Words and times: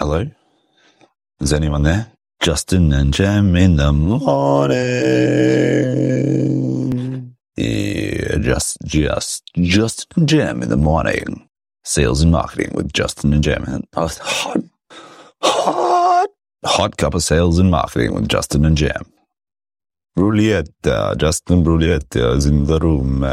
Hello? 0.00 0.24
Is 1.40 1.52
anyone 1.52 1.82
there? 1.82 2.10
Justin 2.40 2.90
and 2.90 3.12
Jem 3.12 3.54
in 3.54 3.76
the 3.76 3.92
morning. 3.92 4.80
Yeah, 7.54 8.38
just, 8.38 8.78
just, 8.86 9.42
Justin 9.56 10.20
and 10.20 10.26
Jem 10.26 10.62
in 10.62 10.70
the 10.70 10.78
morning. 10.78 11.50
Sales 11.84 12.22
and 12.22 12.32
marketing 12.32 12.70
with 12.72 12.94
Justin 12.94 13.34
and 13.34 13.44
Jem. 13.44 13.84
Oh, 13.94 14.08
hot, 14.08 14.62
hot, 15.42 16.30
hot 16.64 16.96
cup 16.96 17.12
of 17.12 17.22
sales 17.22 17.58
and 17.58 17.70
marketing 17.70 18.14
with 18.14 18.26
Justin 18.26 18.64
and 18.64 18.78
Jem. 18.78 19.04
Brulietta, 20.16 21.14
Justin 21.18 21.62
Brulietta 21.62 22.36
is 22.38 22.46
in 22.46 22.64
the 22.64 22.78
room. 22.78 23.30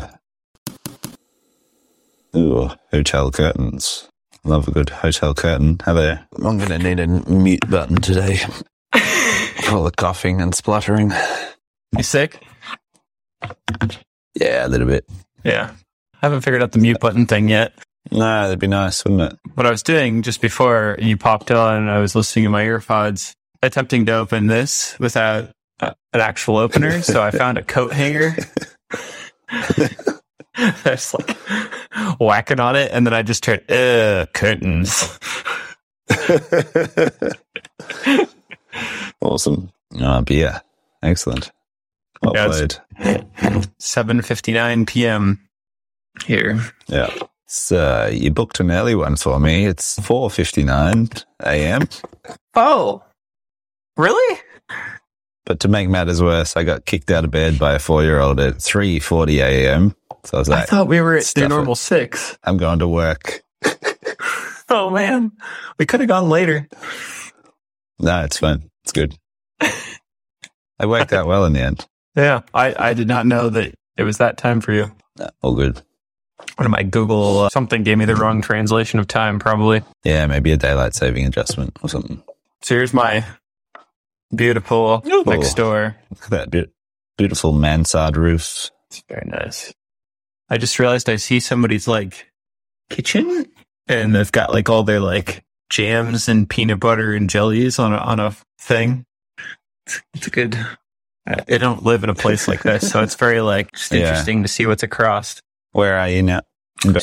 Ooh, 2.35 2.71
hotel 2.91 3.31
curtains. 3.31 4.09
Love 4.47 4.69
a 4.69 4.71
good 4.71 4.89
hotel 4.89 5.33
curtain. 5.33 5.77
Have 5.83 5.97
a. 5.97 6.25
I'm 6.37 6.57
going 6.57 6.69
to 6.69 6.77
need 6.77 7.01
a 7.01 7.07
mute 7.07 7.69
button 7.69 7.97
today. 7.97 8.37
For 8.95 9.75
all 9.75 9.83
the 9.83 9.91
coughing 9.91 10.39
and 10.39 10.55
spluttering. 10.55 11.11
You 11.97 12.03
sick? 12.03 12.41
Yeah, 14.35 14.65
a 14.65 14.69
little 14.69 14.87
bit. 14.87 15.05
Yeah. 15.43 15.71
I 16.13 16.25
haven't 16.25 16.41
figured 16.41 16.63
out 16.63 16.71
the 16.71 16.79
mute 16.79 17.01
button 17.01 17.25
thing 17.25 17.49
yet. 17.49 17.73
No, 18.09 18.19
that'd 18.43 18.57
be 18.57 18.67
nice, 18.67 19.03
wouldn't 19.03 19.33
it? 19.33 19.39
What 19.55 19.67
I 19.67 19.69
was 19.69 19.83
doing 19.83 20.21
just 20.21 20.39
before 20.39 20.95
you 20.97 21.17
popped 21.17 21.51
on 21.51 21.89
I 21.89 21.99
was 21.99 22.15
listening 22.15 22.45
to 22.45 22.49
my 22.49 22.63
earpods, 22.63 23.35
attempting 23.61 24.05
to 24.05 24.13
open 24.13 24.47
this 24.47 24.97
without 24.97 25.49
uh, 25.81 25.91
an 26.13 26.21
actual 26.21 26.55
opener. 26.55 27.01
So 27.01 27.21
I 27.21 27.31
found 27.31 27.57
a 27.57 27.63
coat 27.63 27.91
hanger. 27.91 28.33
I 30.57 30.73
was 30.91 31.13
like 31.13 31.37
whacking 32.19 32.59
on 32.59 32.75
it, 32.75 32.91
and 32.91 33.05
then 33.05 33.13
I 33.13 33.21
just 33.21 33.43
turned, 33.43 33.69
uh, 33.71 34.25
curtains. 34.33 35.19
awesome. 39.21 39.71
Uh, 39.99 40.21
but 40.21 40.35
yeah, 40.35 40.59
excellent. 41.03 41.51
Well 42.23 42.33
Yeah, 42.33 42.47
played. 42.47 42.75
7.59 43.79 44.87
p.m. 44.87 45.39
here. 46.25 46.59
Yeah. 46.87 47.13
So 47.45 48.09
you 48.11 48.31
booked 48.31 48.59
an 48.59 48.71
early 48.71 48.95
one 48.95 49.15
for 49.15 49.39
me. 49.39 49.65
It's 49.65 49.97
4.59 49.99 51.23
a.m. 51.43 51.87
Oh, 52.55 53.03
really? 53.95 54.39
But 55.47 55.61
to 55.61 55.69
make 55.69 55.87
matters 55.87 56.21
worse, 56.21 56.57
I 56.57 56.63
got 56.63 56.85
kicked 56.85 57.09
out 57.09 57.23
of 57.23 57.31
bed 57.31 57.57
by 57.57 57.73
a 57.73 57.79
four-year-old 57.79 58.37
at 58.41 58.55
3.40 58.55 59.37
a.m. 59.39 59.95
So 60.25 60.35
I 60.37 60.39
was 60.39 60.49
like, 60.49 60.63
I 60.63 60.65
thought 60.65 60.87
we 60.89 60.99
were 60.99 61.15
at 61.15 61.23
the 61.23 61.45
it. 61.45 61.47
normal 61.47 61.75
six. 61.75 62.37
I'm 62.43 62.57
going 62.57 62.79
to 62.79 62.87
work. 62.87 63.41
Oh 64.69 64.89
man, 64.89 65.31
we 65.79 65.85
could 65.85 66.01
have 66.01 66.09
gone 66.09 66.27
later. 66.27 66.67
No, 67.99 68.25
it's 68.25 68.37
fine. 68.37 68.69
It's 68.83 68.91
good. 68.91 69.17
I 69.61 70.85
worked 70.85 71.13
out 71.13 71.25
well 71.25 71.45
in 71.45 71.53
the 71.53 71.61
end. 71.61 71.87
Yeah, 72.17 72.41
I, 72.53 72.75
I 72.77 72.93
did 72.93 73.07
not 73.07 73.25
know 73.25 73.49
that 73.49 73.75
it 73.95 74.03
was 74.03 74.17
that 74.17 74.37
time 74.37 74.59
for 74.59 74.73
you. 74.73 74.91
No, 75.17 75.29
all 75.41 75.55
good. 75.55 75.81
One 76.57 76.65
of 76.65 76.71
my 76.71 76.83
Google 76.83 77.39
uh, 77.39 77.49
something 77.49 77.83
gave 77.83 77.97
me 77.97 78.03
the 78.03 78.17
wrong 78.17 78.41
translation 78.41 78.99
of 78.99 79.07
time, 79.07 79.39
probably. 79.39 79.83
Yeah, 80.03 80.27
maybe 80.27 80.51
a 80.51 80.57
daylight 80.57 80.93
saving 80.95 81.25
adjustment 81.25 81.77
or 81.81 81.87
something. 81.87 82.21
So 82.61 82.75
here's 82.75 82.93
my 82.93 83.23
beautiful 84.35 85.03
Ooh. 85.07 85.23
next 85.25 85.53
door. 85.55 85.95
Look 86.09 86.23
at 86.25 86.29
that 86.31 86.51
be- 86.51 86.71
beautiful 87.17 87.51
mansard 87.53 88.17
roof. 88.17 88.69
It's 88.89 89.03
very 89.09 89.27
nice. 89.27 89.73
I 90.49 90.57
just 90.57 90.79
realized 90.79 91.09
I 91.09 91.17
see 91.17 91.39
somebody's 91.39 91.87
like 91.87 92.31
kitchen, 92.89 93.45
and 93.87 94.15
they've 94.15 94.31
got 94.31 94.51
like 94.53 94.69
all 94.69 94.83
their 94.83 94.99
like 95.01 95.43
jams 95.69 96.29
and 96.29 96.49
peanut 96.49 96.79
butter 96.79 97.13
and 97.13 97.29
jellies 97.29 97.79
on 97.79 97.93
a 97.93 97.97
on 97.97 98.19
a 98.19 98.35
thing. 98.59 99.05
It's, 99.85 100.01
it's 100.13 100.27
a 100.27 100.31
good. 100.31 100.55
I 101.27 101.35
I 101.49 101.57
don't 101.57 101.83
live 101.83 102.03
in 102.03 102.09
a 102.09 102.15
place 102.15 102.47
like 102.47 102.63
this, 102.63 102.89
so 102.89 103.03
it's 103.03 103.15
very 103.15 103.41
like 103.41 103.71
just 103.73 103.91
Yeah. 103.91 103.99
interesting 103.99 104.43
to 104.43 104.47
see 104.47 104.65
what's 104.65 104.83
across. 104.83 105.41
Where 105.73 105.97
are 105.97 106.09
you 106.09 106.23
now? 106.23 106.41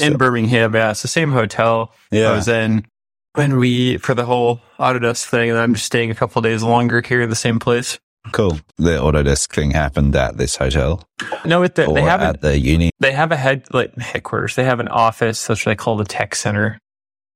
in 0.01 0.17
Birmingham. 0.17 0.75
Yeah, 0.75 0.93
it's 0.93 1.03
the 1.03 1.09
same 1.09 1.33
hotel 1.33 1.93
yeah. 2.13 2.31
I 2.31 2.33
was 2.37 2.47
in 2.49 2.87
when 3.35 3.57
we 3.59 3.99
for 3.99 4.15
the 4.15 4.25
whole 4.25 4.61
Autodesk 4.79 5.27
thing, 5.27 5.51
and 5.51 5.59
I'm 5.59 5.75
just 5.75 5.87
staying 5.87 6.11
a 6.11 6.15
couple 6.15 6.41
days 6.43 6.63
longer 6.63 7.03
here 7.03 7.23
in 7.23 7.31
the 7.31 7.37
same 7.37 7.59
place. 7.59 7.99
cool. 8.33 8.59
The 8.79 8.99
Autodesk 8.99 9.53
thing 9.53 9.71
happened 9.73 10.17
at 10.17 10.37
this 10.37 10.57
hotel 10.57 11.07
No, 11.45 11.63
it, 11.63 11.75
they, 11.75 11.87
or 11.87 11.95
they 11.95 12.03
have 12.03 12.21
a, 12.23 12.25
at 12.25 12.41
the 12.41 12.59
uni. 12.59 12.91
they 13.01 13.13
have 13.13 13.33
a 13.33 13.37
head 13.37 13.67
like 13.73 13.97
headquarters. 13.99 14.55
They 14.55 14.65
have 14.65 14.81
an 14.81 14.89
office, 14.89 15.49
which 15.49 15.65
they 15.65 15.75
call 15.77 15.97
the 15.97 16.05
tech 16.05 16.35
center 16.35 16.79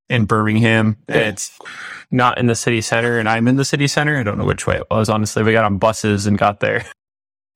in 0.08 0.24
Birmingham. 0.24 0.96
It's 1.08 1.56
not 2.10 2.38
in 2.38 2.46
the 2.46 2.54
city 2.54 2.80
center, 2.80 3.18
and 3.18 3.28
I'm 3.28 3.46
in 3.48 3.56
the 3.56 3.64
city 3.64 3.86
center. 3.86 4.16
I 4.18 4.22
don't 4.22 4.38
know 4.38 4.46
which 4.46 4.66
way 4.66 4.76
it 4.76 4.86
was. 4.90 5.08
Honestly, 5.10 5.42
we 5.42 5.52
got 5.52 5.64
on 5.64 5.78
buses 5.78 6.26
and 6.26 6.38
got 6.38 6.60
there. 6.60 6.84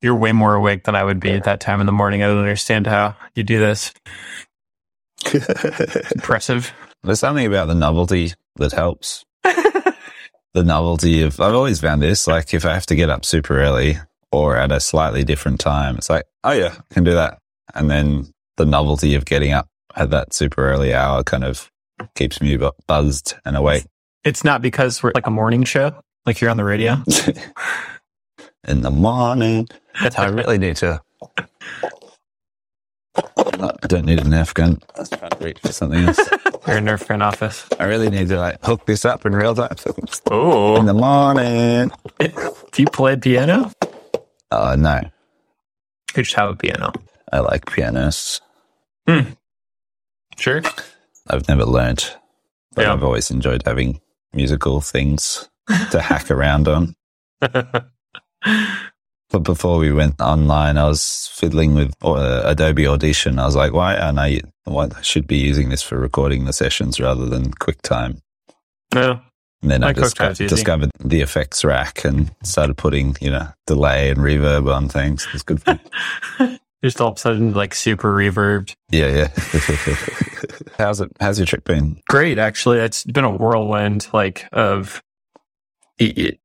You're 0.03 0.17
way 0.17 0.33
more 0.33 0.55
awake 0.55 0.85
than 0.85 0.95
I 0.97 1.05
would 1.05 1.21
be 1.21 1.31
at 1.31 1.45
that 1.45 1.61
time 1.61 1.81
in 1.81 1.87
the 1.87 1.93
morning. 1.93 2.23
I 2.23 2.27
don't 2.27 2.39
understand 2.39 2.87
how 2.89 3.15
you 3.35 3.45
do 3.45 3.61
this. 3.61 3.95
Impressive. 6.15 6.73
There's 7.03 7.21
something 7.21 7.47
about 7.47 7.69
the 7.69 7.75
novelty 7.75 8.33
that 8.57 8.73
helps. 8.73 9.25
the 9.43 9.95
novelty 10.65 11.23
of, 11.23 11.41
I've 11.41 11.55
always 11.55 11.81
found 11.81 12.03
this, 12.03 12.27
like 12.27 12.55
if 12.55 12.65
I 12.65 12.75
have 12.75 12.87
to 12.87 12.95
get 12.95 13.11
up 13.11 13.25
super 13.25 13.61
early 13.61 13.99
or 14.31 14.57
at 14.57 14.71
a 14.73 14.81
slightly 14.81 15.25
different 15.25 15.61
time, 15.61 15.97
it's 15.97 16.09
like, 16.09 16.25
oh 16.45 16.53
yeah, 16.53 16.75
I 16.79 16.95
can 16.95 17.05
do 17.05 17.15
that. 17.15 17.39
And 17.75 17.91
then 17.91 18.33
the 18.57 18.67
novelty 18.67 19.15
of 19.15 19.25
getting 19.25 19.53
up 19.53 19.69
at 19.97 20.11
that 20.11 20.33
super 20.33 20.71
early 20.71 20.95
hour 20.95 21.23
kind 21.23 21.45
of 21.45 21.71
keeps 22.15 22.41
me 22.41 22.57
bu- 22.57 22.71
buzzed 22.87 23.35
and 23.45 23.57
awake 23.57 23.85
It's 24.25 24.45
not 24.45 24.63
because 24.63 25.03
we're 25.03 25.13
like 25.15 25.27
a 25.27 25.31
morning 25.31 25.65
show, 25.65 26.03
like 26.27 26.41
you're 26.41 26.51
on 26.51 26.57
the 26.57 26.65
radio. 26.65 27.03
in 28.67 28.83
the 28.83 28.91
morning. 28.91 29.69
That's 30.03 30.15
how 30.15 30.25
I 30.25 30.29
really 30.29 30.59
need 30.59 30.77
to. 30.77 31.01
I 33.55 33.87
don't 33.87 34.05
need 34.07 34.19
a 34.21 34.23
Nerf 34.25 34.55
gun. 34.55 34.81
I 34.97 35.01
was 35.01 35.11
trying 35.11 35.31
to 35.31 35.45
reach 35.45 35.59
for 35.61 35.73
something 35.73 36.05
else. 36.05 36.19
You're 36.67 36.79
in 36.79 36.85
Nerf 36.85 37.07
gun 37.07 37.23
office. 37.23 37.67
I 37.79 37.85
really 37.85 38.09
need 38.11 38.29
to 38.29 38.39
like 38.39 38.65
hook 38.65 38.87
this 38.87 39.05
up 39.05 39.25
in 39.27 39.35
real 39.35 39.55
time. 39.55 39.75
Oh. 40.31 40.77
In 40.77 40.87
the 40.87 40.95
morning. 40.95 41.91
do 42.19 42.83
you 42.83 42.87
play 42.87 43.17
piano? 43.17 43.71
Oh 44.51 44.75
no, 44.77 45.01
You 46.17 46.23
just 46.23 46.35
have 46.37 46.51
a 46.51 46.57
piano. 46.57 46.93
I 47.33 47.41
like 47.41 47.67
pianos. 47.67 48.41
Hmm. 49.09 49.31
Sure. 50.39 50.63
I've 51.29 51.47
never 51.49 51.65
learnt, 51.65 52.17
but 52.75 52.83
Yeah. 52.83 52.93
I've 52.93 53.03
always 53.05 53.31
enjoyed 53.31 53.63
having 53.65 54.01
musical 54.33 54.81
things 54.81 55.49
to 55.91 56.01
hack 56.01 56.31
around 56.31 56.69
on. 56.69 56.95
But 59.33 59.41
before 59.45 59.79
we 59.79 59.91
went 59.93 60.21
online, 60.21 60.77
I 60.77 60.87
was 60.87 61.31
fiddling 61.33 61.75
with 61.75 61.95
uh, 62.03 62.43
Adobe 62.45 62.87
Audition. 62.87 63.39
I 63.39 63.47
was 63.47 63.57
like, 63.57 63.73
why 63.73 63.97
aren't 63.97 64.19
I, 64.19 64.43
why 64.65 64.89
I 64.95 65.01
should 65.01 65.27
be 65.27 65.39
using 65.39 65.71
this 65.71 65.83
for 65.83 65.99
recording 65.99 66.45
the 66.45 66.53
sessions 66.53 67.01
rather 67.01 67.27
than 67.27 67.51
QuickTime. 67.53 68.21
no. 68.95 69.21
And 69.63 69.71
then 69.71 69.85
I 69.85 69.93
just 69.93 70.17
discovered 70.17 70.91
the 70.99 71.21
effects 71.21 71.65
rack 71.65 72.05
and 72.05 72.35
started 72.43 72.77
putting, 72.77 73.17
you 73.21 73.31
know, 73.31 73.47
delay 73.69 74.11
and 74.11 74.19
reverb 74.19 74.69
on 74.75 74.89
things. 74.89 75.27
It's 75.33 75.45
good. 75.45 75.63
fun. 75.63 75.79
Just 76.85 77.01
all 77.01 77.11
of 77.13 77.17
a 77.17 77.21
sudden, 77.21 77.55
like 77.55 77.73
super 77.77 78.13
reverbed. 78.13 78.75
yeah, 78.91 79.07
yeah. 79.07 79.29
how's 80.79 81.01
it? 81.01 81.13
How's 81.21 81.39
your 81.39 81.47
trip 81.47 81.63
been? 81.63 82.01
Great, 82.09 82.39
actually. 82.39 82.79
It's 82.81 83.05
been 83.05 83.23
a 83.23 83.31
whirlwind, 83.31 84.09
like 84.13 84.47
of, 84.53 85.01
it- 86.01 86.41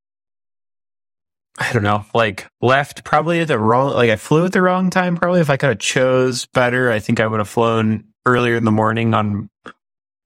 I 1.57 1.73
don't 1.73 1.83
know, 1.83 2.05
like 2.13 2.47
left 2.61 3.03
probably 3.03 3.39
at 3.39 3.47
the 3.47 3.57
wrong, 3.57 3.93
like 3.93 4.09
I 4.11 4.15
flew 4.15 4.45
at 4.45 4.51
the 4.51 4.61
wrong 4.61 4.89
time. 4.89 5.17
Probably 5.17 5.41
if 5.41 5.49
I 5.49 5.57
could 5.57 5.69
have 5.69 5.79
chose 5.79 6.45
better, 6.47 6.91
I 6.91 6.99
think 6.99 7.19
I 7.19 7.25
would 7.27 7.39
have 7.39 7.49
flown 7.49 8.05
earlier 8.25 8.55
in 8.55 8.63
the 8.65 8.71
morning 8.71 9.13
on 9.13 9.49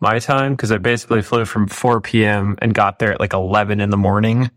my 0.01 0.19
time 0.19 0.53
because 0.53 0.71
I 0.71 0.77
basically 0.77 1.21
flew 1.21 1.45
from 1.45 1.67
4 1.67 2.01
p.m. 2.01 2.57
and 2.61 2.73
got 2.73 2.99
there 2.99 3.13
at 3.13 3.19
like 3.19 3.33
11 3.33 3.79
in 3.79 3.89
the 3.91 3.97
morning. 3.97 4.51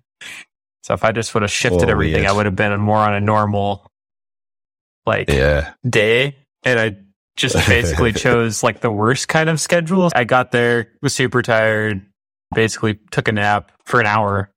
So 0.83 0.95
if 0.95 1.05
I 1.05 1.13
just 1.13 1.33
would 1.35 1.43
have 1.43 1.51
shifted 1.53 1.89
Oh, 1.89 1.93
everything, 1.93 2.23
weird. 2.23 2.31
I 2.31 2.33
would 2.33 2.47
have 2.47 2.57
been 2.57 2.79
more 2.81 2.99
on 2.99 3.15
a 3.15 3.21
normal, 3.21 3.87
like 5.07 5.29
Yeah. 5.31 5.75
day 5.89 6.37
and 6.63 6.81
I 6.81 6.97
just 7.37 7.55
basically 7.69 8.13
chose 8.15 8.63
like 8.63 8.81
the 8.81 8.91
worst 8.91 9.29
kind 9.29 9.49
of 9.49 9.61
schedule. 9.61 10.11
I 10.15 10.25
got 10.25 10.51
there, 10.51 10.89
was 11.03 11.15
super 11.15 11.43
tired, 11.43 12.05
basically 12.55 12.99
took 13.11 13.29
a 13.29 13.33
nap 13.33 13.71
for 13.85 14.01
an 14.01 14.07
hour. 14.07 14.51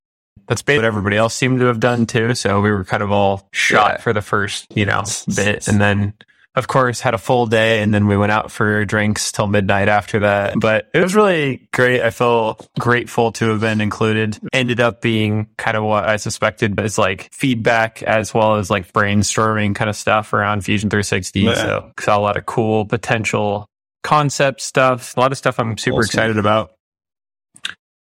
That's 0.48 0.62
basically 0.62 0.84
what 0.84 0.88
everybody 0.88 1.18
else 1.18 1.34
seemed 1.34 1.60
to 1.60 1.66
have 1.66 1.80
done 1.80 2.06
too. 2.06 2.34
So 2.36 2.62
we 2.62 2.72
were 2.72 2.84
kind 2.86 3.04
of 3.04 3.12
all 3.12 3.48
shot 3.52 3.92
Yeah. 3.92 3.98
for 3.98 4.14
the 4.14 4.22
first, 4.22 4.68
you 4.76 4.86
know, 4.86 5.04
bit. 5.36 5.68
And 5.68 5.80
then, 5.82 6.14
of 6.56 6.68
course, 6.68 7.02
had 7.02 7.14
a 7.14 7.18
full 7.18 7.46
day 7.48 7.82
and 7.84 7.94
then 7.94 8.08
we 8.08 8.16
went 8.18 8.32
out 8.32 8.50
for 8.52 8.84
drinks 8.86 9.32
till 9.32 9.46
midnight 9.48 9.90
after 9.90 10.20
that. 10.20 10.60
But 10.60 10.90
it 10.94 11.04
was 11.04 11.14
really 11.16 11.68
great. 11.74 12.02
I 12.02 12.10
feel 12.12 12.58
grateful 12.80 13.32
to 13.34 13.50
have 13.50 13.60
been 13.60 13.82
included. 13.82 14.40
Ended 14.54 14.80
up 14.80 15.02
being 15.02 15.50
kind 15.58 15.76
of 15.78 15.84
what 15.84 16.06
I 16.06 16.16
suspected, 16.16 16.76
but 16.76 16.86
it's 16.86 16.98
like 16.98 17.30
feedback 17.34 18.02
as 18.04 18.34
well 18.34 18.56
as 18.56 18.70
like 18.72 18.92
brainstorming 18.94 19.76
kind 19.76 19.90
of 19.90 19.96
stuff 19.96 20.32
around 20.34 20.62
Fusion 20.62 20.90
360. 20.90 21.42
Yeah. 21.42 21.54
So 21.56 21.92
saw 22.00 22.18
a 22.18 22.22
lot 22.22 22.38
of 22.38 22.46
cool 22.46 22.86
potential 22.86 23.68
concept 24.04 24.62
stuff, 24.62 25.16
a 25.18 25.20
lot 25.20 25.32
of 25.34 25.38
stuff 25.38 25.60
I'm 25.60 25.78
super 25.78 25.98
Awesome. 25.98 26.06
excited 26.06 26.38
about. 26.38 26.72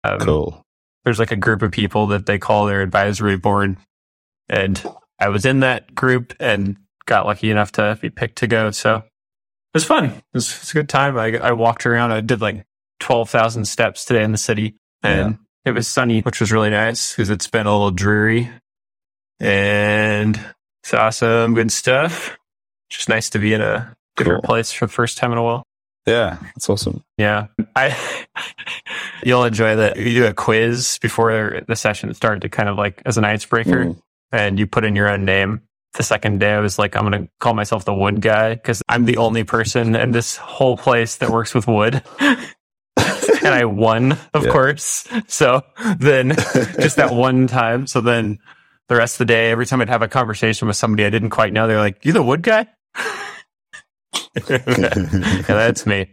Um, 0.05 0.21
Cool. 0.21 0.63
There's 1.07 1.21
like 1.21 1.31
a 1.31 1.37
group 1.37 1.63
of 1.63 1.71
people 1.71 2.09
that 2.09 2.27
they 2.27 2.37
call 2.37 2.67
their 2.67 2.83
advisory 2.83 3.37
board. 3.37 3.77
And 4.49 4.85
I 5.21 5.29
was 5.29 5.47
in 5.47 5.61
that 5.61 5.95
group 5.95 6.35
and 6.41 6.77
got 7.07 7.27
lucky 7.27 7.49
enough 7.51 7.71
to 7.73 7.97
be 8.03 8.11
picked 8.11 8.39
to 8.39 8.49
go. 8.49 8.73
So 8.73 8.97
it 8.97 9.05
was 9.73 9.85
fun. 9.85 10.07
It 10.07 10.23
was, 10.35 10.51
it 10.51 10.61
was 10.63 10.71
a 10.71 10.75
good 10.75 10.89
time. 10.89 11.17
I, 11.17 11.39
I 11.39 11.53
walked 11.53 11.87
around. 11.87 12.11
I 12.11 12.21
did 12.23 12.41
like 12.41 12.67
12,000 12.99 13.67
steps 13.67 14.05
today 14.05 14.25
in 14.25 14.33
the 14.33 14.39
city 14.39 14.75
and 15.03 15.39
it 15.65 15.71
was 15.71 15.87
sunny, 15.87 16.23
which 16.23 16.41
was 16.41 16.51
really 16.51 16.71
nice 16.71 17.13
because 17.13 17.31
it's 17.31 17.47
been 17.47 17.69
a 17.69 17.73
little 17.73 17.93
dreary 17.93 18.51
and 19.39 20.41
it's 20.83 20.93
awesome. 20.93 21.55
good 21.55 21.71
stuff. 21.71 22.37
Just 22.91 23.09
nice 23.09 23.31
to 23.31 23.39
be 23.39 23.53
in 23.55 23.61
a 23.61 23.95
different 24.17 24.43
Cool. 24.43 24.49
place 24.49 24.73
for 24.73 24.87
the 24.87 24.93
first 24.93 25.19
time 25.19 25.31
in 25.31 25.39
a 25.39 25.43
while. 25.43 25.63
Yeah, 26.07 26.39
that's 26.55 26.69
awesome. 26.71 27.03
Yeah. 27.19 27.47
I 27.75 27.97
you'll 29.25 29.45
enjoy 29.45 29.77
that. 29.77 29.97
You 29.97 30.05
do 30.15 30.27
a 30.27 30.33
quiz 30.35 30.99
before 31.03 31.63
the 31.67 31.77
session 31.77 32.13
started 32.15 32.43
to 32.43 32.49
kind 32.49 32.69
of 32.69 32.77
like 32.77 33.03
as 33.05 33.19
an 33.19 33.25
icebreaker 33.25 33.87
Mm. 33.87 34.01
and 34.33 34.59
you 34.59 34.67
put 34.67 34.85
in 34.85 34.95
your 34.97 35.09
own 35.09 35.25
name. 35.25 35.63
The 35.95 36.03
second 36.03 36.41
day 36.41 36.53
I 36.53 36.61
was 36.61 36.79
like, 36.79 36.95
I'm 36.95 37.03
gonna 37.05 37.29
call 37.41 37.55
myself 37.55 37.85
the 37.85 37.95
wood 37.95 38.21
guy 38.21 38.55
because 38.55 38.83
I'm 38.89 39.05
the 39.05 39.17
only 39.17 39.45
person 39.45 39.97
in 39.97 40.13
this 40.13 40.37
whole 40.37 40.77
place 40.77 41.17
that 41.17 41.31
works 41.31 41.55
with 41.55 41.67
wood. 41.67 42.03
and 42.21 43.55
I 43.55 43.65
won, 43.65 44.13
of 44.35 44.45
Yeah. 44.45 44.51
course. 44.53 45.09
So 45.27 45.63
then 45.99 46.31
just 46.81 46.97
that 46.97 47.13
one 47.15 47.47
time. 47.47 47.87
So 47.87 48.01
then 48.01 48.39
the 48.89 48.97
rest 48.97 49.15
of 49.15 49.19
the 49.27 49.33
day, 49.33 49.51
every 49.51 49.67
time 49.67 49.81
I'd 49.81 49.89
have 49.89 50.03
a 50.03 50.09
conversation 50.09 50.69
with 50.69 50.77
somebody 50.77 51.05
I 51.05 51.11
didn't 51.11 51.31
quite 51.31 51.53
know, 51.53 51.67
they're 51.67 51.79
like, 51.79 52.05
You 52.05 52.13
the 52.13 52.23
wood 52.23 52.43
guy? 52.43 52.67
yeah, 54.49 55.43
that's 55.47 55.87
me. 55.87 56.07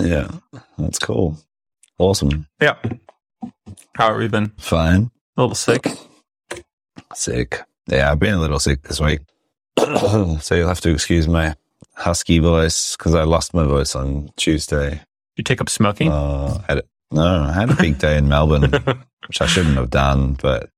Yeah, 0.00 0.28
that's 0.78 0.98
cool. 0.98 1.36
Awesome. 1.98 2.46
Yeah. 2.60 2.76
How 3.96 4.08
have 4.08 4.16
we 4.16 4.28
been? 4.28 4.52
Fine. 4.58 5.10
A 5.36 5.42
little 5.42 5.54
sick. 5.54 5.86
Sick. 7.14 7.60
Yeah, 7.86 8.10
I've 8.10 8.18
been 8.18 8.34
a 8.34 8.40
little 8.40 8.58
sick 8.58 8.82
this 8.82 9.00
week. 9.00 9.20
so 9.78 10.54
you'll 10.54 10.68
have 10.68 10.80
to 10.82 10.90
excuse 10.92 11.28
my 11.28 11.54
husky 11.94 12.38
voice 12.38 12.96
because 12.96 13.14
I 13.14 13.24
lost 13.24 13.54
my 13.54 13.64
voice 13.64 13.94
on 13.94 14.30
Tuesday. 14.36 14.90
Did 14.90 15.00
you 15.36 15.44
take 15.44 15.60
up 15.60 15.68
smoking? 15.68 16.10
Uh, 16.10 16.60
had 16.68 16.78
it, 16.78 16.88
no, 17.10 17.42
I 17.42 17.52
had 17.52 17.70
a 17.70 17.76
big 17.76 17.98
day 17.98 18.16
in 18.16 18.28
Melbourne, 18.28 18.70
which 19.28 19.40
I 19.40 19.46
shouldn't 19.46 19.76
have 19.76 19.90
done, 19.90 20.36
but 20.40 20.70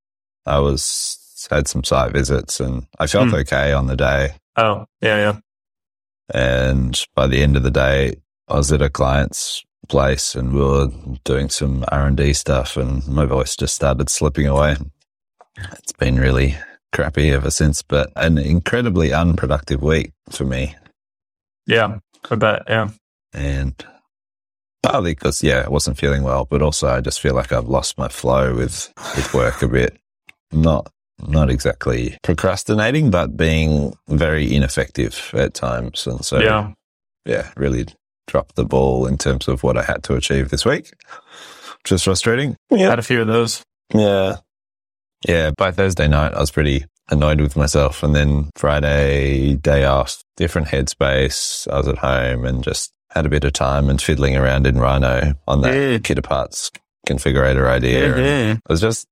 I 0.45 0.59
was 0.59 1.23
had 1.51 1.69
some 1.69 1.85
site 1.85 2.13
visits 2.13 2.59
and 2.59 2.87
I 2.99 3.07
felt 3.07 3.29
Hmm. 3.29 3.35
okay 3.37 3.73
on 3.73 3.87
the 3.87 3.97
day. 3.97 4.31
oh, 4.57 4.87
yeah, 5.01 5.17
yeah. 5.17 5.39
And 6.33 7.01
by 7.15 7.27
the 7.27 7.43
end 7.43 7.57
of 7.57 7.63
the 7.63 7.71
day, 7.71 8.17
I 8.49 8.57
was 8.57 8.73
at 8.73 8.83
a 8.83 8.91
client's 8.91 9.65
place 9.89 10.35
and 10.35 10.53
we 10.53 10.61
were 10.61 10.89
doing 11.25 11.49
some 11.49 11.85
R 11.89 12.07
and 12.07 12.17
D 12.17 12.33
stuff, 12.33 12.77
and 12.77 13.07
my 13.07 13.25
voice 13.25 13.57
just 13.57 13.75
started 13.75 14.09
slipping 14.11 14.47
away. 14.47 14.77
It's 15.73 15.93
been 15.93 16.17
really 16.17 16.57
crappy 16.93 17.31
ever 17.31 17.51
since, 17.51 17.83
but 17.83 18.11
an 18.17 18.39
incredibly 18.39 19.13
unproductive 19.13 19.83
week 19.83 20.13
for 20.31 20.45
me. 20.45 20.75
Yeah. 21.67 21.99
I 22.31 22.35
bet. 22.35 22.63
Yeah. 22.69 22.91
And 23.33 23.85
partly 24.83 25.13
because, 25.13 25.43
yeah, 25.43 25.63
I 25.65 25.69
wasn't 25.69 25.99
feeling 25.99 26.23
well, 26.23 26.45
but 26.45 26.63
also 26.63 26.89
I 26.89 27.01
just 27.01 27.21
feel 27.21 27.35
like 27.35 27.53
I've 27.53 27.69
lost 27.69 27.99
my 27.99 28.09
flow 28.09 28.55
with, 28.55 28.93
with 29.15 29.35
work 29.35 29.63
a 29.63 29.69
bit. 29.69 29.97
Not, 30.53 30.91
not 31.21 31.51
exactly 31.51 32.17
procrastinating, 32.23 33.11
but 33.11 33.37
being 33.37 33.95
very 34.09 34.55
ineffective 34.55 35.31
at 35.35 35.55
times. 35.55 36.07
And 36.07 36.25
so, 36.25 36.41
yeah. 36.41 36.73
yeah, 37.25 37.51
really 37.57 37.87
dropped 38.27 38.57
the 38.57 38.65
ball 38.65 39.07
in 39.07 39.19
terms 39.19 39.49
of 39.49 39.63
what 39.63 39.77
I 39.77 39.83
had 39.83 40.03
to 40.05 40.15
achieve 40.15 40.51
this 40.51 40.65
week, 40.65 40.93
which 41.83 41.93
was 41.93 42.05
frustrating. 42.05 42.57
Yeah. 42.71 42.91
Had 42.91 42.99
a 42.99 43.03
few 43.03 43.21
of 43.21 43.29
those. 43.29 43.63
Yeah. 43.95 44.37
Yeah. 45.27 45.51
By 45.57 45.71
Thursday 45.71 46.09
night, 46.09 46.35
I 46.35 46.41
was 46.41 46.51
pretty 46.51 46.85
annoyed 47.11 47.41
with 47.41 47.57
myself. 47.57 48.03
And 48.03 48.15
then 48.15 48.51
Friday, 48.57 49.55
day 49.55 49.85
off, 49.85 50.23
different 50.37 50.69
headspace. 50.69 51.69
I 51.73 51.79
was 51.79 51.89
at 51.89 51.99
home 51.99 52.45
and 52.45 52.63
just 52.63 52.93
had 53.11 53.27
a 53.27 53.31
bit 53.31 53.45
of 53.45 53.53
time 53.53 53.89
and 53.89 54.03
fiddling 54.03 54.37
around 54.37 54.67
in 54.67 54.79
Rhino 54.79 55.35
on 55.47 55.63
that 55.63 55.75
Yeah. 55.75 55.99
Kitta 55.99 56.23
Parts 56.23 56.71
configurator 57.07 57.67
idea. 57.69 58.15
And 58.15 58.25
Yeah. 58.25 58.53
It 58.53 58.61
was 58.69 58.81
just 58.81 59.07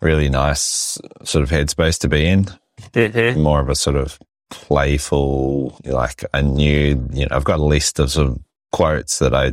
really 0.00 0.28
nice 0.28 0.98
sort 1.24 1.42
of 1.42 1.50
headspace 1.50 1.98
to 2.00 2.08
be 2.08 2.26
in 2.26 2.46
Yeah. 2.94 3.34
more 3.34 3.60
of 3.60 3.68
a 3.68 3.74
sort 3.74 3.96
of 3.96 4.18
playful, 4.50 5.78
like 5.84 6.24
I 6.32 6.40
knew, 6.42 7.08
you 7.12 7.26
know, 7.26 7.28
I've 7.36 7.44
got 7.44 7.58
a 7.58 7.64
list 7.64 7.98
of 7.98 8.10
sort 8.10 8.28
of 8.28 8.38
quotes 8.72 9.18
that 9.18 9.34
I 9.34 9.52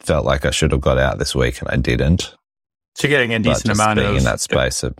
felt 0.00 0.24
like 0.24 0.44
I 0.46 0.50
should 0.50 0.70
have 0.72 0.80
got 0.80 0.98
out 0.98 1.18
this 1.18 1.34
week 1.34 1.60
and 1.60 1.68
I 1.70 1.76
didn't. 1.76 2.34
So 2.94 3.08
you're 3.08 3.16
getting 3.18 3.34
a 3.34 3.38
decent 3.40 3.74
amount 3.74 3.96
being 3.98 4.10
of 4.10 4.16
in 4.16 4.24
that 4.24 4.40
space 4.40 4.82
of, 4.84 4.96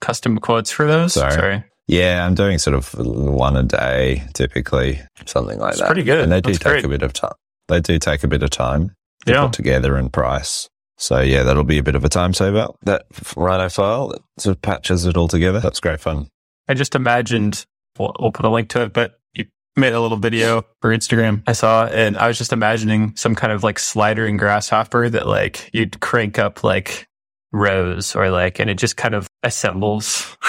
custom 0.00 0.38
quotes 0.38 0.70
for 0.70 0.86
those. 0.86 1.14
Sorry. 1.14 1.64
yeah, 1.88 2.24
I'm 2.26 2.34
doing 2.34 2.58
sort 2.58 2.76
of 2.76 2.92
one 2.98 3.56
a 3.56 3.62
day 3.62 4.24
typically, 4.34 5.00
something 5.24 5.58
like 5.58 5.70
That's 5.70 5.80
that. 5.80 5.86
pretty 5.86 6.02
good. 6.02 6.20
And 6.20 6.30
they 6.30 6.40
do 6.42 6.50
That's 6.52 6.62
take 6.62 6.72
great. 6.72 6.84
a 6.84 6.88
bit 6.88 7.02
of 7.02 7.12
time. 7.14 7.32
They 7.68 7.80
do 7.80 7.98
take 7.98 8.22
a 8.22 8.28
bit 8.28 8.42
of 8.42 8.50
time 8.50 8.94
to 9.24 9.32
Yeah. 9.32 9.42
put 9.46 9.54
together 9.54 9.96
and 9.96 10.12
price. 10.12 10.68
So 10.98 11.20
yeah, 11.20 11.42
that'll 11.42 11.64
be 11.64 11.78
a 11.78 11.82
bit 11.82 11.94
of 11.94 12.04
a 12.04 12.08
time 12.08 12.32
saver. 12.32 12.68
That 12.82 13.06
Rhino 13.36 13.68
file 13.68 14.08
that 14.08 14.22
sort 14.38 14.56
of 14.56 14.62
patches 14.62 15.04
it 15.04 15.16
all 15.16 15.28
together. 15.28 15.60
That's 15.60 15.80
great 15.80 16.00
fun. 16.00 16.28
I 16.68 16.74
just 16.74 16.94
imagined, 16.94 17.64
we'll, 17.98 18.14
we'll 18.18 18.32
put 18.32 18.46
a 18.46 18.50
link 18.50 18.70
to 18.70 18.82
it, 18.82 18.92
but 18.92 19.18
you 19.34 19.44
made 19.76 19.92
a 19.92 20.00
little 20.00 20.16
video 20.16 20.64
for 20.80 20.90
Instagram 20.96 21.42
I 21.46 21.52
saw, 21.52 21.86
and 21.86 22.16
I 22.16 22.26
was 22.28 22.38
just 22.38 22.52
imagining 22.52 23.14
some 23.16 23.34
kind 23.34 23.52
of 23.52 23.62
like 23.62 23.78
slider 23.78 24.26
and 24.26 24.38
Grasshopper 24.38 25.10
that 25.10 25.26
like 25.26 25.70
you'd 25.72 26.00
crank 26.00 26.38
up 26.38 26.64
like 26.64 27.06
rows 27.52 28.16
or 28.16 28.30
like, 28.30 28.58
and 28.58 28.70
it 28.70 28.78
just 28.78 28.96
kind 28.96 29.14
of 29.14 29.28
assembles. 29.42 30.36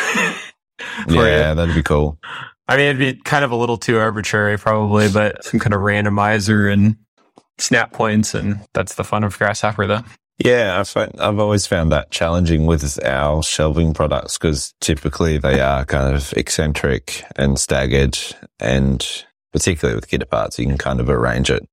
for 1.06 1.12
you. 1.12 1.22
Yeah, 1.22 1.54
that'd 1.54 1.76
be 1.76 1.84
cool. 1.84 2.20
I 2.68 2.78
mean, 2.78 2.86
it'd 2.88 3.00
be 3.00 3.22
kind 3.24 3.46
of 3.46 3.52
a 3.52 3.56
little 3.56 3.78
too 3.78 3.98
arbitrary, 3.98 4.58
probably, 4.58 5.10
but 5.10 5.44
some 5.44 5.60
kind 5.60 5.74
of 5.74 5.82
randomizer 5.82 6.72
and 6.72 6.98
snap 7.58 7.94
points, 7.94 8.34
and 8.34 8.60
that's 8.74 8.96
the 8.96 9.04
fun 9.04 9.24
of 9.24 9.38
Grasshopper, 9.38 9.88
though. 9.88 10.04
Yeah, 10.40 10.80
I've, 10.80 10.96
I've 11.20 11.40
always 11.40 11.66
found 11.66 11.92
that 11.92 12.12
challenging 12.12 12.66
with 12.68 13.04
our 13.04 13.42
shelving 13.42 13.94
products 13.94 14.38
because 14.38 14.74
typically 14.82 15.38
they 15.40 15.60
are 15.60 15.84
kind 15.84 16.16
of 16.16 16.32
eccentric 16.34 17.24
and 17.36 17.58
staggered, 17.60 18.18
and 18.60 19.06
particularly 19.52 19.96
with 19.96 20.08
Kitta 20.08 20.28
Parts, 20.28 20.60
you 20.60 20.66
can 20.68 20.78
kind 20.78 21.00
of 21.00 21.10
arrange 21.10 21.50
it 21.50 21.68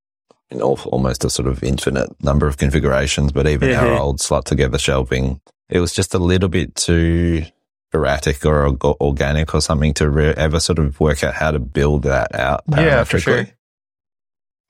in 0.51 0.63
al- 0.63 0.81
almost 0.87 1.25
a 1.25 1.31
sort 1.31 1.47
of 1.47 1.63
infinite 1.63 2.09
number 2.23 2.47
of 2.47 2.57
configurations. 2.57 3.33
But 3.33 3.47
even 3.47 3.75
our 3.75 3.87
Mhm. 3.87 4.01
old 4.01 4.21
slot 4.21 4.47
together 4.47 4.79
shelving, 4.79 5.41
it 5.69 5.81
was 5.81 5.93
just 5.93 6.15
a 6.15 6.19
little 6.19 6.49
bit 6.49 6.75
too 6.75 7.44
erratic 7.93 8.44
or 8.47 8.67
org- 8.67 8.85
organic 9.01 9.55
or 9.55 9.61
something 9.61 9.93
to 9.94 10.09
re- 10.09 10.35
ever 10.37 10.59
sort 10.59 10.79
of 10.79 10.99
work 11.01 11.23
out 11.23 11.35
how 11.35 11.51
to 11.51 11.59
build 11.59 12.05
that 12.05 12.35
out 12.35 12.65
Yeah, 12.69 13.05
for 13.05 13.19
sure. 13.21 13.47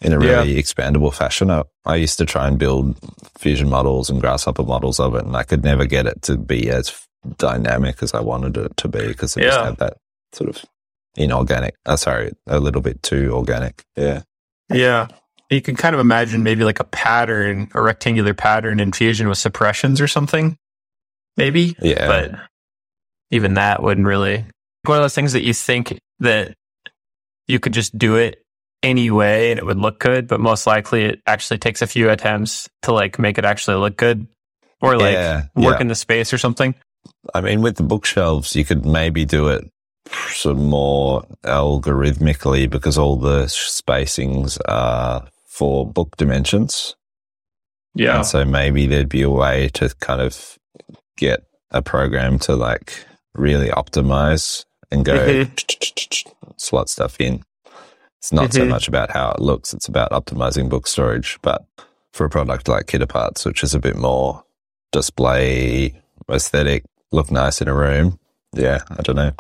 Parametrically 0.03 0.07
in 0.07 0.13
a 0.23 0.25
Yeah. 0.25 0.31
really 0.41 0.55
expandable 0.57 1.13
fashion. 1.15 1.51
I, 1.51 1.63
I 1.85 1.97
used 1.97 2.19
to 2.19 2.27
try 2.27 2.47
and 2.49 2.59
build 2.59 2.97
fusion 3.39 3.69
models 3.69 4.11
and 4.11 4.21
grasshopper 4.21 4.63
models 4.65 5.01
of 5.01 5.15
it, 5.15 5.25
and 5.25 5.37
I 5.37 5.43
could 5.43 5.65
never 5.65 5.85
get 5.87 6.07
it 6.07 6.23
to 6.23 6.37
be 6.37 6.71
as 6.71 6.95
dynamic 7.39 8.03
as 8.03 8.13
I 8.15 8.21
wanted 8.21 8.57
it 8.57 8.77
to 8.79 8.89
be 8.89 9.07
because 9.09 9.37
it 9.37 9.43
just 9.43 9.61
had 9.61 9.77
that 9.79 9.97
sort 10.33 10.51
of 10.51 10.65
inorganic. 11.17 11.75
Uh, 11.87 11.97
sorry, 11.97 12.33
a 12.47 12.61
little 12.61 12.83
bit 12.83 13.03
too 13.03 13.31
organic. 13.33 13.83
Yeah, 13.97 14.23
Yeah. 14.71 15.09
You 15.51 15.61
can 15.61 15.77
kind 15.77 15.95
of 15.95 16.01
imagine 16.01 16.43
maybe 16.43 16.65
like 16.65 16.81
a 16.81 16.85
pattern, 16.85 17.69
a 17.75 17.81
rectangular 17.83 18.33
pattern 18.35 18.81
in 18.81 18.93
Fusion 18.93 19.29
with 19.29 19.39
suppressions 19.39 20.01
or 20.01 20.09
something. 20.09 20.57
Maybe. 21.37 21.77
yeah, 21.81 22.07
But 22.09 22.41
even 23.31 23.55
that 23.55 23.83
wouldn't 23.83 24.07
really. 24.07 24.45
One 24.85 24.97
of 24.99 25.05
those 25.05 25.15
things 25.15 25.35
that 25.35 25.45
you 25.45 25.53
think 25.53 25.99
that 26.21 26.55
you 27.47 27.61
could 27.61 27.73
just 27.75 27.97
do 27.97 28.17
it 28.17 28.43
anyway 28.85 29.51
and 29.51 29.59
it 29.59 29.65
would 29.67 29.79
look 29.79 29.99
good, 29.99 30.29
but 30.29 30.41
most 30.41 30.67
likely 30.67 31.05
it 31.05 31.21
actually 31.27 31.59
takes 31.59 31.83
a 31.83 31.87
few 31.87 32.11
attempts 32.11 32.69
to 32.83 32.93
like 32.93 33.19
make 33.19 33.39
it 33.39 33.45
actually 33.45 33.77
look 33.79 33.97
good 33.97 34.27
or 34.81 34.97
like 34.99 35.15
Yeah, 35.15 35.43
work 35.57 35.77
yeah. 35.77 35.81
in 35.81 35.89
the 35.89 35.95
space 35.95 36.33
or 36.33 36.39
something. 36.39 36.75
I 37.35 37.41
mean, 37.41 37.63
with 37.63 37.77
the 37.77 37.83
bookshelves, 37.83 38.55
you 38.55 38.65
could 38.65 38.85
maybe 38.87 39.25
do 39.25 39.49
it 39.49 39.65
sort 40.31 40.57
of 40.57 40.63
more 40.63 41.25
algorithmically 41.45 42.69
because 42.69 42.99
all 42.99 43.17
the 43.17 43.45
spacings 43.45 44.59
are 44.69 45.27
for 45.47 45.87
book 45.87 46.17
dimensions. 46.17 46.95
Yeah. 47.95 48.17
And 48.17 48.27
so 48.27 48.45
maybe 48.45 48.87
there'd 48.87 49.09
be 49.09 49.23
a 49.23 49.31
way 49.31 49.69
to 49.75 49.95
kind 50.01 50.21
of 50.21 50.59
get 51.17 51.45
a 51.71 51.81
program 51.83 52.39
to 52.41 52.57
like 52.57 53.05
really 53.35 53.69
optimize 53.69 54.65
and 54.91 55.05
go 55.05 55.15
Mhm. 55.17 56.27
slot 56.57 56.89
stuff 56.89 57.21
in. 57.21 57.43
It's 58.25 58.33
not 58.33 58.55
so 58.55 58.63
Mhm. 58.63 58.71
much 58.71 58.89
about 58.89 59.11
how 59.11 59.33
it 59.33 59.41
looks, 59.41 59.75
it's 59.75 59.87
about 59.87 60.11
optimizing 60.13 60.71
book 60.71 60.87
storage. 60.87 61.39
But 61.43 61.63
for 62.15 62.25
a 62.25 62.31
product 62.31 62.69
like 62.69 62.87
Kitta 62.87 63.07
Parts, 63.07 63.45
which 63.45 63.63
is 63.63 63.75
a 63.75 63.79
bit 63.79 63.97
more 63.97 64.43
display 64.93 66.01
aesthetic, 66.31 66.85
look 67.13 67.31
nice 67.31 67.61
in 67.61 67.69
a 67.69 67.75
room. 67.75 68.19
Yeah, 68.55 68.79
I 68.91 69.03
don't 69.03 69.17
know. 69.17 69.33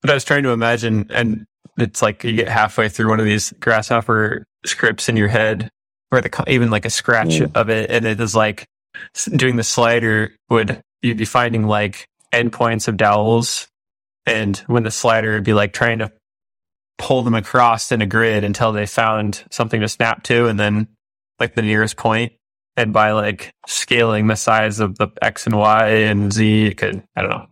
But 0.00 0.10
I 0.10 0.14
was 0.14 0.24
trying 0.24 0.42
to 0.42 0.48
imagine, 0.48 1.06
and 1.14 1.46
it's 1.78 2.02
like 2.02 2.24
you 2.24 2.32
get 2.34 2.48
halfway 2.48 2.88
through 2.88 3.10
one 3.10 3.20
of 3.20 3.26
these 3.26 3.52
grasshopper 3.60 4.44
scripts 4.66 5.08
in 5.08 5.16
your 5.16 5.28
head, 5.28 5.68
or 6.10 6.20
the 6.20 6.44
even 6.48 6.68
like 6.70 6.84
a 6.84 6.90
scratch 6.90 7.34
Mm. 7.38 7.52
of 7.54 7.70
it, 7.70 7.90
and 7.92 8.04
it 8.04 8.20
is 8.20 8.34
like 8.34 8.66
doing 9.36 9.54
the 9.54 9.62
slider 9.62 10.32
would 10.50 10.82
you'd 11.00 11.16
be 11.16 11.24
finding 11.24 11.64
like 11.68 12.08
endpoints 12.32 12.88
of 12.88 12.96
dowels, 12.96 13.68
and 14.26 14.56
when 14.66 14.82
the 14.82 14.90
slider 14.90 15.34
would 15.34 15.44
be 15.44 15.54
like 15.54 15.72
trying 15.72 16.00
to 16.00 16.10
pull 17.02 17.22
them 17.22 17.34
across 17.34 17.90
in 17.90 18.00
a 18.00 18.06
grid 18.06 18.44
until 18.44 18.70
they 18.70 18.86
found 18.86 19.42
something 19.50 19.80
to 19.80 19.88
snap 19.88 20.22
to, 20.22 20.46
and 20.46 20.58
then 20.58 20.86
like 21.40 21.56
the 21.56 21.62
nearest 21.62 21.96
point. 21.96 22.32
And 22.76 22.92
by 22.92 23.10
like 23.10 23.52
scaling 23.66 24.28
the 24.28 24.36
size 24.36 24.78
of 24.78 24.96
the 24.96 25.08
X 25.20 25.44
and 25.46 25.58
Y 25.58 25.86
and 25.88 26.32
Z, 26.32 26.66
it 26.66 26.78
could 26.78 27.02
I 27.16 27.22
don't 27.22 27.30
know. 27.30 27.46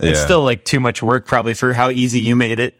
Yeah. 0.00 0.10
It's 0.10 0.20
still 0.20 0.42
like 0.42 0.64
too 0.64 0.80
much 0.80 1.00
work 1.02 1.26
probably 1.26 1.54
for 1.54 1.72
how 1.72 1.90
easy 1.90 2.20
you 2.20 2.34
made 2.36 2.58
it, 2.58 2.76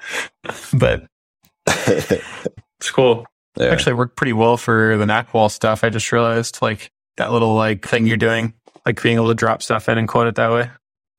but 0.72 1.06
it's 1.66 2.90
cool. 2.90 3.24
yeah. 3.56 3.66
Actually 3.66 3.94
worked 3.94 4.16
pretty 4.16 4.32
well 4.32 4.56
for 4.56 4.96
the 4.96 5.06
Nack 5.06 5.32
wall 5.32 5.48
stuff. 5.48 5.84
I 5.84 5.88
just 5.88 6.10
realized 6.10 6.60
like 6.60 6.90
that 7.16 7.32
little 7.32 7.54
like 7.54 7.86
thing 7.86 8.06
you're 8.06 8.16
doing, 8.16 8.54
like 8.84 9.00
being 9.00 9.16
able 9.16 9.28
to 9.28 9.34
drop 9.34 9.62
stuff 9.62 9.88
in 9.88 9.98
and 9.98 10.08
quote 10.08 10.26
it 10.26 10.34
that 10.34 10.50
way. 10.50 10.70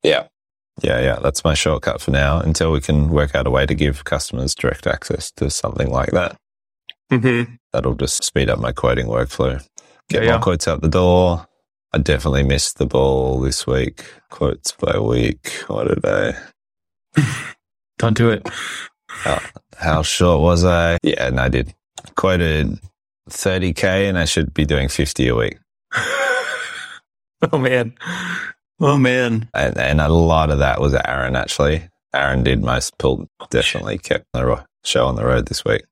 Yeah. 0.04 0.28
Yeah, 0.82 1.00
yeah. 1.02 1.20
That's 1.22 1.44
my 1.44 1.54
shortcut 1.54 2.02
for 2.02 2.12
now 2.12 2.40
until 2.40 2.72
we 2.72 2.82
can 2.82 3.10
work 3.10 3.36
out 3.36 3.48
a 3.48 3.50
way 3.50 3.66
to 3.66 3.74
give 3.76 4.04
customers 4.06 4.56
direct 4.56 4.88
access 4.88 5.32
to 5.34 5.50
something 5.50 5.90
like 5.90 6.12
that. 6.12 6.38
Mm-hmm. 7.12 7.54
That'll 7.74 7.96
just 7.96 8.24
speed 8.24 8.50
up 8.50 8.60
my 8.60 8.72
quoting 8.72 9.08
workflow. 9.08 9.66
Get 10.10 10.24
Yeah, 10.24 10.30
more 10.30 10.36
yeah. 10.38 10.42
quotes 10.42 10.68
out 10.68 10.82
the 10.82 10.88
door. 10.90 11.48
I 11.92 11.98
definitely 11.98 12.44
missed 12.44 12.78
the 12.78 12.86
ball 12.86 13.40
this 13.40 13.66
week. 13.66 14.06
Quotes 14.30 14.72
by 14.74 15.00
week. 15.00 15.52
What 15.68 15.88
did 15.88 16.06
I? 16.06 16.34
Don't 17.98 18.16
do 18.16 18.30
it. 18.30 18.48
How 19.78 20.02
short 20.04 20.42
was 20.42 20.64
I? 20.64 20.98
Yeah, 21.04 21.28
and 21.28 21.40
I 21.40 21.50
did. 21.50 21.74
Quoted 22.16 22.80
30K 23.30 24.08
and 24.08 24.18
I 24.18 24.26
should 24.26 24.54
be 24.54 24.66
doing 24.66 24.88
50 24.88 25.28
a 25.28 25.36
week. 25.36 25.58
oh 27.52 27.58
man. 27.58 27.94
Oh 28.80 28.98
man. 28.98 29.50
And, 29.54 29.78
and 29.78 30.02
a 30.02 30.08
lot 30.10 30.50
of 30.50 30.60
that 30.60 30.80
was 30.80 30.94
Aaron, 30.94 31.36
actually. 31.36 31.90
Aaron 32.14 32.44
did 32.44 32.64
most 32.64 32.98
pull, 32.98 33.28
definitely 33.50 33.98
kept 33.98 34.26
the 34.34 34.46
ro- 34.46 34.64
show 34.84 35.06
on 35.08 35.16
the 35.16 35.26
road 35.26 35.48
this 35.48 35.64
week. 35.66 35.84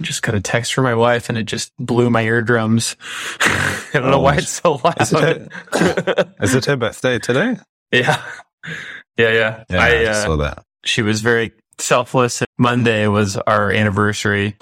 Just 0.00 0.22
got 0.22 0.34
a 0.34 0.40
text 0.40 0.72
from 0.72 0.84
my 0.84 0.94
wife 0.94 1.28
and 1.28 1.36
it 1.36 1.44
just 1.44 1.70
blew 1.78 2.08
my 2.08 2.22
eardrums. 2.22 2.96
I 3.40 3.88
don't 3.92 4.10
know 4.10 4.14
Oh, 4.18 4.20
why 4.20 4.36
it's 4.36 4.48
so 4.48 4.80
Is 5.00 5.12
loud. 5.12 5.50
it, 5.74 6.28
is 6.40 6.54
it 6.54 6.64
her 6.64 6.76
birthday 6.76 7.18
today? 7.18 7.56
yeah. 7.92 8.22
Yeah, 9.18 9.32
yeah. 9.32 9.64
Yeah, 9.70 9.80
I, 9.82 9.88
I 9.88 10.04
uh, 10.06 10.14
saw 10.24 10.36
that. 10.36 10.62
she 10.84 11.02
was 11.02 11.20
very 11.20 11.52
selfless. 11.78 12.42
Monday 12.58 13.06
was 13.06 13.36
our 13.36 13.70
anniversary. 13.70 14.56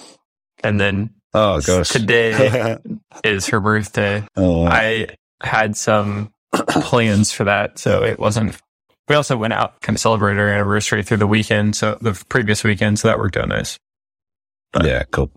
And 0.65 0.81
then 0.81 1.11
Oh, 1.33 1.61
gosh. 1.61 1.89
today 1.91 2.77
is 3.25 3.47
her 3.49 3.61
birthday. 3.61 4.25
oh, 4.37 4.63
wow. 4.65 4.71
I 4.71 5.09
had 5.43 5.77
some 5.77 6.33
plans 6.69 7.33
for 7.33 7.45
that, 7.45 7.79
so 7.79 8.03
it 8.03 8.19
wasn't. 8.19 8.57
We 9.09 9.15
also 9.17 9.37
went 9.37 9.53
out, 9.53 9.81
kind 9.83 9.97
of 9.97 10.01
celebrated 10.01 10.41
our 10.41 10.49
anniversary 10.49 11.03
through 11.03 11.19
the 11.19 11.27
weekend, 11.27 11.77
so 11.77 11.99
the 12.01 12.13
previous 12.29 12.65
weekend, 12.65 12.99
so 12.99 13.09
that 13.09 13.19
worked 13.19 13.37
out 13.37 13.49
nice. 13.49 13.79
yeah, 14.83 15.03
cool. 15.11 15.31